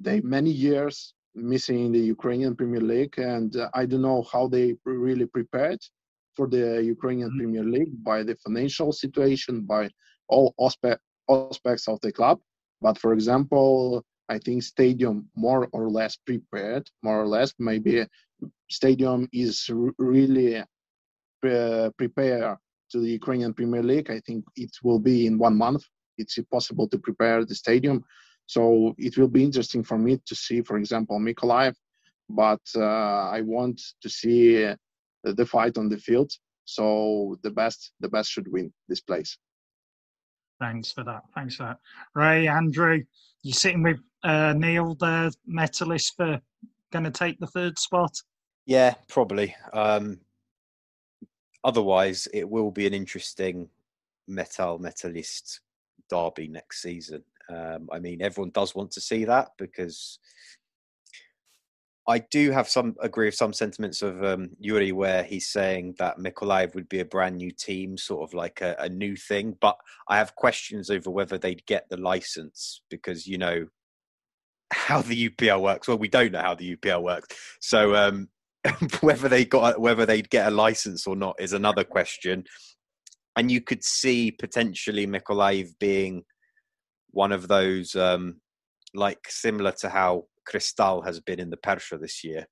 they 0.00 0.20
many 0.20 0.50
years 0.50 1.14
missing 1.34 1.92
the 1.92 1.98
Ukrainian 1.98 2.54
Premier 2.54 2.80
League, 2.80 3.18
and 3.18 3.54
uh, 3.56 3.68
I 3.74 3.86
don't 3.86 4.02
know 4.02 4.22
how 4.32 4.48
they 4.48 4.74
really 4.84 5.26
prepared 5.26 5.80
for 6.36 6.46
the 6.46 6.82
Ukrainian 6.94 7.30
mm-hmm. 7.30 7.38
Premier 7.38 7.64
League 7.64 7.94
by 8.04 8.22
the 8.22 8.36
financial 8.36 8.92
situation, 8.92 9.62
by 9.62 9.90
all 10.28 10.54
aspects 10.60 11.88
of 11.88 12.00
the 12.00 12.12
club. 12.12 12.38
But 12.80 12.96
for 12.98 13.12
example, 13.12 14.04
I 14.28 14.38
think 14.38 14.62
stadium 14.62 15.28
more 15.34 15.68
or 15.72 15.88
less 15.88 16.16
prepared, 16.16 16.88
more 17.02 17.20
or 17.20 17.26
less. 17.26 17.54
Maybe 17.58 18.06
stadium 18.70 19.28
is 19.32 19.70
really 19.98 20.58
uh, 20.58 21.90
prepared 21.96 22.56
to 22.90 23.00
the 23.00 23.10
Ukrainian 23.10 23.54
Premier 23.54 23.82
League. 23.82 24.10
I 24.10 24.20
think 24.20 24.44
it 24.56 24.70
will 24.82 24.98
be 24.98 25.26
in 25.26 25.38
one 25.38 25.56
month. 25.56 25.84
It's 26.16 26.38
possible 26.50 26.88
to 26.88 26.98
prepare 26.98 27.44
the 27.44 27.54
stadium. 27.54 28.04
So 28.46 28.94
it 28.98 29.16
will 29.16 29.28
be 29.28 29.44
interesting 29.44 29.84
for 29.84 29.98
me 29.98 30.18
to 30.26 30.34
see, 30.34 30.62
for 30.62 30.78
example, 30.78 31.18
Mykolaiv. 31.18 31.74
But 32.28 32.60
uh, 32.76 33.30
I 33.36 33.40
want 33.42 33.80
to 34.02 34.08
see 34.08 34.72
the 35.24 35.46
fight 35.46 35.78
on 35.78 35.88
the 35.88 35.98
field. 35.98 36.30
So 36.64 37.38
the 37.42 37.50
best, 37.50 37.92
the 38.00 38.08
best 38.08 38.30
should 38.30 38.48
win 38.50 38.72
this 38.88 39.00
place. 39.00 39.38
Thanks 40.60 40.92
for 40.92 41.04
that. 41.04 41.22
Thanks 41.34 41.56
for 41.56 41.64
that. 41.64 41.78
Ray, 42.14 42.48
Andrew, 42.48 43.02
you're 43.42 43.54
sitting 43.54 43.82
with 43.82 43.98
uh, 44.24 44.54
Neil, 44.56 44.94
the 44.94 45.32
metalist, 45.48 46.16
for 46.16 46.40
going 46.92 47.04
to 47.04 47.10
take 47.10 47.38
the 47.38 47.46
third 47.46 47.78
spot? 47.78 48.20
Yeah, 48.66 48.94
probably. 49.08 49.54
Um, 49.72 50.20
otherwise, 51.64 52.28
it 52.32 52.48
will 52.48 52.70
be 52.70 52.86
an 52.86 52.94
interesting 52.94 53.68
metal 54.26 54.78
metalist 54.78 55.60
derby 56.10 56.48
next 56.48 56.82
season. 56.82 57.22
Um, 57.48 57.88
I 57.90 57.98
mean, 57.98 58.20
everyone 58.20 58.50
does 58.50 58.74
want 58.74 58.90
to 58.92 59.00
see 59.00 59.24
that 59.24 59.52
because 59.56 60.18
I 62.08 62.20
do 62.20 62.50
have 62.52 62.70
some 62.70 62.96
agree 63.00 63.26
with 63.26 63.34
some 63.34 63.52
sentiments 63.52 64.00
of 64.00 64.24
um, 64.24 64.48
Yuri, 64.58 64.92
where 64.92 65.22
he's 65.22 65.50
saying 65.50 65.96
that 65.98 66.18
Mykolaiv 66.18 66.74
would 66.74 66.88
be 66.88 67.00
a 67.00 67.04
brand 67.04 67.36
new 67.36 67.50
team, 67.50 67.98
sort 67.98 68.26
of 68.26 68.32
like 68.32 68.62
a, 68.62 68.74
a 68.78 68.88
new 68.88 69.14
thing. 69.14 69.58
But 69.60 69.76
I 70.08 70.16
have 70.16 70.34
questions 70.34 70.88
over 70.88 71.10
whether 71.10 71.36
they'd 71.36 71.66
get 71.66 71.86
the 71.90 71.98
license 71.98 72.80
because 72.88 73.26
you 73.26 73.36
know 73.36 73.66
how 74.72 75.02
the 75.02 75.28
UPL 75.28 75.60
works. 75.60 75.86
Well, 75.86 75.98
we 75.98 76.08
don't 76.08 76.32
know 76.32 76.40
how 76.40 76.54
the 76.54 76.76
UPL 76.76 77.02
works, 77.02 77.36
so 77.60 77.94
um, 77.94 78.30
whether 79.02 79.28
they 79.28 79.44
got 79.44 79.78
whether 79.78 80.06
they'd 80.06 80.30
get 80.30 80.48
a 80.48 80.54
license 80.54 81.06
or 81.06 81.14
not 81.14 81.36
is 81.38 81.52
another 81.52 81.84
question. 81.84 82.44
And 83.36 83.52
you 83.52 83.60
could 83.60 83.84
see 83.84 84.30
potentially 84.30 85.06
Mykolaiv 85.06 85.78
being 85.78 86.24
one 87.10 87.32
of 87.32 87.48
those, 87.48 87.94
um, 87.94 88.40
like 88.94 89.20
similar 89.28 89.72
to 89.80 89.90
how 89.90 90.24
Krystal 90.48 91.04
has 91.04 91.20
been 91.20 91.40
in 91.40 91.50
the 91.50 91.56
Persha 91.56 92.00
this 92.00 92.24
year, 92.24 92.46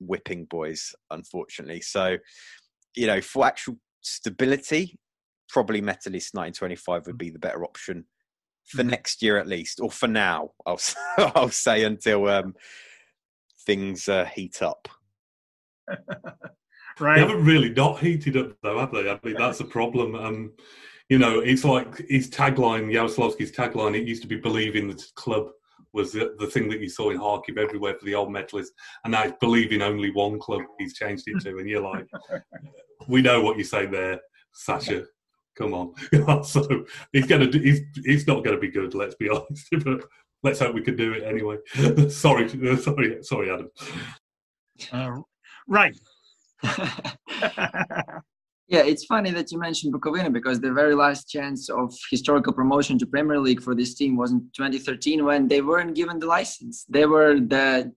whipping 0.00 0.44
boys, 0.44 0.94
unfortunately. 1.10 1.80
So, 1.80 2.18
you 2.94 3.06
know, 3.06 3.20
for 3.20 3.46
actual 3.46 3.78
stability, 4.00 4.98
probably 5.48 5.80
Metalist 5.80 6.34
1925 6.34 7.06
would 7.06 7.18
be 7.18 7.30
the 7.30 7.38
better 7.38 7.64
option 7.64 8.04
for 8.66 8.82
mm-hmm. 8.82 8.90
next 8.90 9.22
year 9.22 9.38
at 9.38 9.46
least, 9.46 9.80
or 9.80 9.90
for 9.90 10.08
now. 10.08 10.50
I'll 10.66 10.80
I'll 11.18 11.48
say 11.48 11.84
until 11.84 12.28
um, 12.28 12.54
things 13.66 14.08
uh, 14.08 14.26
heat 14.26 14.62
up. 14.62 14.88
right. 17.00 17.14
They 17.14 17.20
haven't 17.20 17.44
really 17.44 17.70
not 17.70 18.00
heated 18.00 18.36
up 18.36 18.52
though, 18.62 18.78
have 18.78 18.92
they? 18.92 19.10
I 19.10 19.18
mean, 19.22 19.36
that's 19.38 19.60
a 19.60 19.64
problem. 19.64 20.14
Um, 20.14 20.52
you 21.08 21.18
know, 21.18 21.40
it's 21.40 21.64
like 21.64 22.06
his 22.08 22.28
tagline, 22.28 22.92
Yaroslavsky's 22.92 23.52
tagline. 23.52 23.96
It 23.96 24.06
used 24.06 24.22
to 24.22 24.28
be 24.28 24.36
"Believe 24.36 24.76
in 24.76 24.88
the 24.88 25.02
club." 25.14 25.48
Was 25.94 26.12
the, 26.12 26.34
the 26.38 26.46
thing 26.46 26.68
that 26.68 26.80
you 26.80 26.88
saw 26.88 27.10
in 27.10 27.18
Kharkiv 27.18 27.56
everywhere 27.58 27.94
for 27.98 28.04
the 28.04 28.14
old 28.14 28.28
metalist, 28.28 28.68
and 29.04 29.12
now 29.12 29.24
it's 29.24 29.36
"Believe 29.40 29.72
in 29.72 29.82
only 29.82 30.10
one 30.10 30.38
club." 30.38 30.62
He's 30.78 30.94
changed 30.94 31.24
it 31.26 31.40
to, 31.42 31.58
and 31.58 31.68
you're 31.68 31.82
like, 31.82 32.06
we 33.08 33.22
know 33.22 33.40
what 33.40 33.56
you 33.56 33.64
say 33.64 33.86
there, 33.86 34.20
Sasha. 34.52 35.04
Come 35.56 35.74
on. 35.74 36.44
so 36.44 36.84
he's 37.12 37.26
gonna 37.26 37.50
do, 37.50 37.58
he's 37.58 37.80
he's 38.04 38.26
not 38.26 38.44
gonna 38.44 38.58
be 38.58 38.70
good. 38.70 38.94
Let's 38.94 39.16
be 39.16 39.28
honest, 39.30 39.68
but 39.84 40.04
let's 40.42 40.60
hope 40.60 40.74
we 40.74 40.82
can 40.82 40.96
do 40.96 41.14
it 41.14 41.24
anyway. 41.24 41.56
sorry, 42.10 42.48
sorry, 42.78 43.22
sorry, 43.22 43.50
Adam. 43.50 43.70
Uh, 44.92 45.20
right. 45.66 45.98
Yeah, 48.68 48.80
it's 48.80 49.04
funny 49.06 49.30
that 49.30 49.50
you 49.50 49.58
mentioned 49.58 49.94
Bukovina 49.94 50.30
because 50.30 50.60
the 50.60 50.72
very 50.72 50.94
last 50.94 51.28
chance 51.28 51.70
of 51.70 51.94
historical 52.10 52.52
promotion 52.52 52.98
to 52.98 53.06
Premier 53.06 53.40
League 53.40 53.62
for 53.62 53.74
this 53.74 53.94
team 53.94 54.16
was 54.16 54.30
in 54.30 54.40
2013 54.54 55.24
when 55.24 55.48
they 55.48 55.62
weren't 55.62 55.94
given 55.94 56.18
the 56.18 56.26
license. 56.26 56.84
They 56.88 57.06
were 57.06 57.40
the 57.40 57.92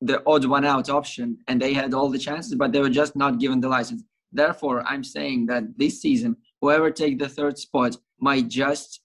the 0.00 0.22
odd 0.26 0.44
one 0.44 0.64
out 0.66 0.90
option 0.90 1.38
and 1.48 1.62
they 1.62 1.72
had 1.72 1.94
all 1.94 2.10
the 2.10 2.18
chances, 2.18 2.54
but 2.56 2.72
they 2.72 2.80
were 2.80 2.90
just 2.90 3.16
not 3.16 3.38
given 3.38 3.60
the 3.60 3.68
license. 3.68 4.02
Therefore, 4.32 4.82
I'm 4.86 5.04
saying 5.04 5.46
that 5.46 5.64
this 5.78 6.02
season, 6.02 6.36
whoever 6.60 6.90
take 6.90 7.18
the 7.18 7.28
third 7.28 7.56
spot 7.56 7.96
might 8.18 8.48
just 8.48 9.00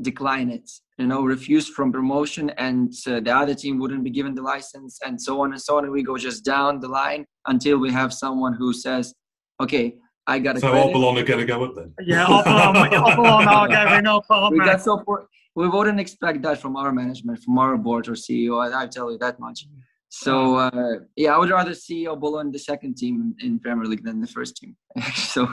decline 0.00 0.50
it 0.50 0.68
you 0.98 1.06
know 1.06 1.22
refuse 1.22 1.68
from 1.68 1.92
promotion 1.92 2.50
and 2.50 2.92
uh, 3.06 3.20
the 3.20 3.34
other 3.34 3.54
team 3.54 3.78
wouldn't 3.78 4.02
be 4.02 4.10
given 4.10 4.34
the 4.34 4.42
license 4.42 4.98
and 5.06 5.20
so 5.20 5.40
on 5.40 5.52
and 5.52 5.62
so 5.62 5.78
on 5.78 5.84
and 5.84 5.92
we 5.92 6.02
go 6.02 6.16
just 6.16 6.44
down 6.44 6.80
the 6.80 6.88
line 6.88 7.24
until 7.46 7.78
we 7.78 7.90
have 7.92 8.12
someone 8.12 8.52
who 8.52 8.72
says 8.72 9.14
okay 9.60 9.96
i 10.26 10.38
got 10.38 10.56
a 10.56 10.60
so 10.60 10.70
credit. 10.70 10.94
Obolon 10.94 11.20
are 11.20 11.24
going 11.24 11.40
to 11.40 11.46
go 11.46 11.64
up 11.64 11.74
then 11.74 11.92
yeah 12.00 12.26
Obolon, 12.26 12.90
Obolon 12.90 13.46
are 13.46 13.68
going 13.68 14.06
up 14.06 14.52
we 14.52 14.58
got 14.58 14.80
so 14.80 15.02
for, 15.04 15.28
we 15.54 15.68
wouldn't 15.68 16.00
expect 16.00 16.42
that 16.42 16.60
from 16.60 16.76
our 16.76 16.92
management 16.92 17.42
from 17.42 17.58
our 17.58 17.76
board 17.76 18.08
or 18.08 18.12
ceo 18.12 18.62
i, 18.64 18.82
I 18.82 18.86
tell 18.86 19.10
you 19.10 19.18
that 19.18 19.38
much 19.38 19.66
so 20.08 20.56
uh, 20.56 20.98
yeah 21.16 21.34
i 21.34 21.38
would 21.38 21.50
rather 21.50 21.74
see 21.74 22.06
Obolon 22.06 22.52
the 22.52 22.58
second 22.58 22.96
team 22.96 23.34
in 23.40 23.58
premier 23.58 23.86
league 23.86 24.04
than 24.04 24.20
the 24.20 24.26
first 24.26 24.56
team 24.56 24.76
so 25.14 25.48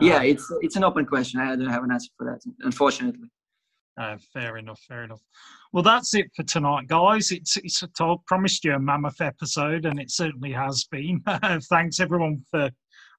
yeah 0.00 0.22
it's 0.22 0.50
it's 0.60 0.76
an 0.76 0.84
open 0.84 1.06
question 1.06 1.40
i 1.40 1.56
don't 1.56 1.68
have 1.68 1.84
an 1.84 1.92
answer 1.92 2.10
for 2.16 2.26
that 2.26 2.40
unfortunately 2.64 3.28
uh, 3.96 4.16
fair 4.32 4.56
enough, 4.56 4.80
fair 4.88 5.04
enough. 5.04 5.20
Well, 5.72 5.82
that's 5.82 6.14
it 6.14 6.30
for 6.34 6.42
tonight, 6.42 6.88
guys. 6.88 7.30
It's 7.30 7.56
it's 7.56 7.82
a 7.82 7.88
I 8.00 8.16
promised 8.26 8.64
you 8.64 8.74
a 8.74 8.78
mammoth 8.78 9.20
episode, 9.20 9.86
and 9.86 10.00
it 10.00 10.10
certainly 10.10 10.52
has 10.52 10.84
been. 10.90 11.22
Thanks 11.70 12.00
everyone 12.00 12.44
for 12.50 12.70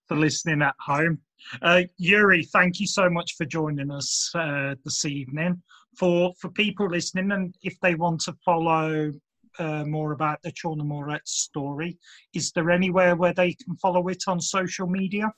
for 0.08 0.18
listening 0.18 0.62
at 0.62 0.76
home. 0.80 1.20
Uh, 1.62 1.84
Yuri, 1.98 2.44
thank 2.44 2.80
you 2.80 2.88
so 2.88 3.10
much 3.10 3.36
for 3.38 3.46
joining 3.46 3.92
us 3.92 4.32
uh, 4.36 4.76
this 4.84 5.06
evening. 5.06 5.62
For 5.98 6.34
for 6.40 6.50
people 6.50 6.88
listening, 6.88 7.32
and 7.32 7.56
if 7.62 7.80
they 7.82 7.96
want 7.96 8.22
to 8.22 8.34
follow 8.44 9.12
uh, 9.60 9.86
more 9.86 10.12
about 10.12 10.42
the 10.44 10.52
Chernomorets 10.52 11.30
story, 11.30 11.98
is 12.34 12.52
there 12.52 12.72
anywhere 12.72 13.16
where 13.16 13.34
they 13.34 13.54
can 13.54 13.76
follow 13.78 14.08
it 14.10 14.24
on 14.28 14.40
social 14.42 14.88
media? 14.88 15.32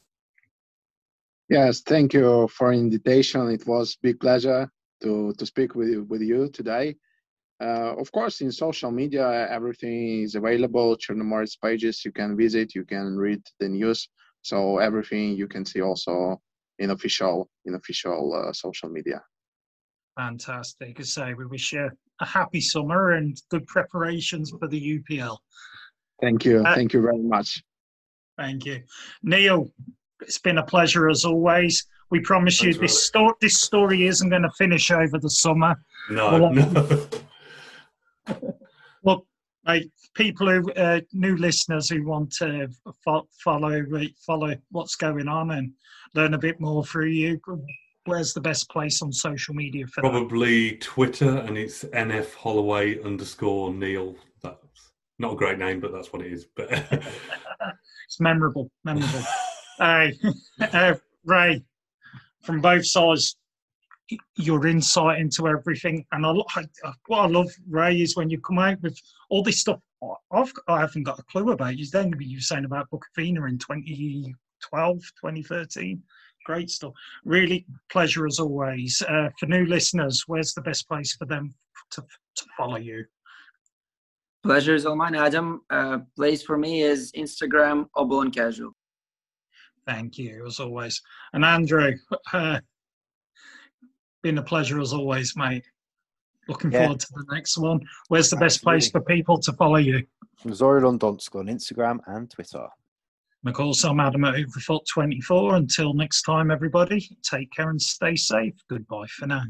Yes, 1.50 1.82
thank 1.82 2.14
you 2.14 2.48
for 2.50 2.74
invitation. 2.74 3.50
It 3.50 3.66
was 3.66 3.98
big 4.02 4.20
pleasure 4.20 4.70
to, 5.02 5.34
to 5.38 5.46
speak 5.46 5.76
with, 5.76 6.06
with 6.10 6.22
you 6.22 6.50
today. 6.50 6.96
Uh, 7.62 7.96
of 7.98 8.12
course, 8.12 8.42
in 8.42 8.52
social 8.52 8.92
media, 8.92 9.48
everything 9.50 10.24
is 10.24 10.36
available. 10.36 10.98
Chernomorets 10.98 11.58
pages 11.60 12.04
you 12.04 12.12
can 12.12 12.36
visit, 12.36 12.76
you 12.76 12.84
can 12.84 13.16
read 13.16 13.42
the 13.60 13.70
news. 13.70 14.10
So 14.42 14.78
everything 14.78 15.36
you 15.36 15.48
can 15.48 15.66
see 15.66 15.82
also 15.82 16.42
in 16.80 16.92
official 16.92 17.50
in 17.66 17.76
official 17.76 18.34
uh, 18.34 18.54
social 18.54 18.90
media. 18.90 19.22
Fantastic. 20.18 21.00
I 21.00 21.04
say 21.04 21.34
we 21.34 21.46
wish 21.46 21.74
you 21.74 21.90
a 22.22 22.26
happy 22.26 22.62
summer 22.62 23.12
and 23.12 23.40
good 23.50 23.68
preparations 23.68 24.52
for 24.52 24.68
the 24.68 25.00
UPL. 25.00 25.38
Thank 26.22 26.46
you. 26.46 26.64
Uh, 26.66 26.74
Thank 26.74 26.94
you 26.94 27.02
very 27.02 27.22
much. 27.22 27.64
Thank 28.38 28.66
you, 28.66 28.82
Neil. 29.24 29.72
It's 30.22 30.40
been 30.40 30.58
a 30.58 30.64
pleasure 30.66 31.10
as 31.10 31.26
always. 31.26 31.86
We 32.10 32.22
promise 32.22 32.60
Thanks 32.60 32.78
you 32.78 32.82
this, 32.82 33.06
sto- 33.06 33.36
this 33.42 33.60
story 33.60 34.08
isn't 34.08 34.30
going 34.30 34.44
to 34.44 34.52
finish 34.52 34.90
over 34.92 35.20
the 35.20 35.30
summer. 35.30 35.76
No, 36.10 36.50
no. 36.50 37.08
Like 39.68 39.90
people 40.16 40.50
who 40.50 40.72
uh, 40.74 41.02
new 41.12 41.36
listeners 41.36 41.90
who 41.90 42.06
want 42.06 42.32
to 42.38 42.70
fo- 43.04 43.28
follow 43.44 43.84
follow 44.26 44.56
what's 44.72 44.96
going 44.96 45.28
on 45.28 45.52
and 45.52 45.74
learn 46.16 46.34
a 46.34 46.38
bit 46.38 46.60
more 46.62 46.86
through 46.86 47.08
you. 47.08 47.42
Where's 48.06 48.34
the 48.34 48.40
best 48.40 48.70
place 48.70 49.02
on 49.02 49.12
social 49.12 49.54
media 49.54 49.86
for 49.88 50.00
Probably 50.02 50.72
that? 50.72 50.82
Twitter, 50.82 51.40
and 51.40 51.58
it's 51.58 51.84
NF 51.84 52.34
Holloway 52.36 53.04
underscore 53.04 53.74
Neil. 53.74 54.16
That's 54.42 54.92
not 55.20 55.34
a 55.34 55.36
great 55.36 55.60
name, 55.60 55.82
but 55.82 55.92
that's 55.92 56.14
what 56.14 56.22
it 56.22 56.32
is. 56.32 56.46
But 56.46 56.72
it's 58.08 58.20
memorable, 58.22 58.72
memorable. 58.86 59.24
uh, 59.80 60.08
uh, 60.62 60.94
Ray, 61.26 61.62
from 62.42 62.62
both 62.62 62.86
sides 62.86 63.36
your 64.36 64.68
insight 64.68 65.20
into 65.20 65.48
everything. 65.48 66.06
And 66.12 66.26
I, 66.26 66.32
I, 66.56 66.94
what 67.08 67.20
I 67.20 67.28
love, 67.28 67.50
Ray, 67.70 68.02
is 68.02 68.16
when 68.16 68.30
you 68.30 68.40
come 68.40 68.60
out 68.60 68.82
with 68.82 68.98
all 69.30 69.44
this 69.44 69.60
stuff 69.60 69.80
I've, 70.32 70.52
I 70.68 70.82
haven't 70.82 71.04
got 71.04 71.20
a 71.20 71.24
clue 71.24 71.52
about. 71.52 71.78
You 71.78 71.88
then 71.92 72.14
you 72.20 72.38
were 72.38 72.42
saying 72.42 72.66
about 72.66 72.90
Book 72.90 73.06
of 73.06 73.24
Bukovina 73.24 73.50
in 73.50 73.58
2012, 73.58 74.98
2013. 75.00 76.02
Great 76.46 76.70
stuff. 76.70 76.94
Really 77.26 77.66
pleasure 77.92 78.26
as 78.26 78.40
always. 78.40 79.02
Uh, 79.02 79.30
for 79.40 79.48
new 79.48 79.66
listeners, 79.66 80.24
where's 80.28 80.54
the 80.54 80.62
best 80.62 80.88
place 80.88 81.16
for 81.16 81.26
them 81.26 81.54
to, 81.92 82.02
to 82.02 82.46
follow 82.56 82.78
you? 82.78 83.06
Pleasure 84.44 84.76
is 84.76 84.86
all 84.86 84.96
mine, 84.96 85.16
Adam. 85.16 85.62
Uh, 85.70 86.00
place 86.16 86.44
for 86.44 86.58
me 86.58 86.82
is 86.84 87.12
Instagram, 87.14 87.88
Obolon 87.98 88.34
Casual. 88.34 88.72
Thank 89.86 90.18
you, 90.18 90.46
as 90.46 90.60
always. 90.60 91.02
And 91.34 91.44
Andrew, 91.44 91.94
uh, 92.34 92.60
been 94.24 94.38
a 94.38 94.44
pleasure 94.44 94.80
as 94.80 94.94
always, 94.94 95.36
mate. 95.36 95.66
Looking 96.48 96.72
yeah. 96.72 96.84
forward 96.84 97.00
to 97.02 97.08
the 97.12 97.26
next 97.32 97.58
one. 97.58 97.82
Where's 98.08 98.30
the 98.30 98.36
Absolutely. 98.38 98.46
best 98.46 98.64
place 98.64 98.92
for 98.92 99.02
people 99.02 99.40
to 99.40 99.54
follow 99.54 99.78
you? 99.78 100.06
Zorya 100.46 100.82
Londonsk 100.82 101.36
on 101.36 101.48
Instagram 101.48 102.00
and 102.08 102.30
Twitter. 102.30 102.68
and 103.44 103.56
McCall, 103.56 103.90
I'm 103.90 104.00
Adam 104.00 104.24
at 104.24 104.36
Overfoot24. 104.36 105.56
Until 105.56 105.94
next 105.94 106.22
time, 106.24 106.52
everybody, 106.52 107.18
take 107.24 107.52
care 107.52 107.70
and 107.70 107.82
stay 107.82 108.16
safe. 108.16 108.54
Goodbye 108.70 109.08
for 109.08 109.28
now. 109.28 109.44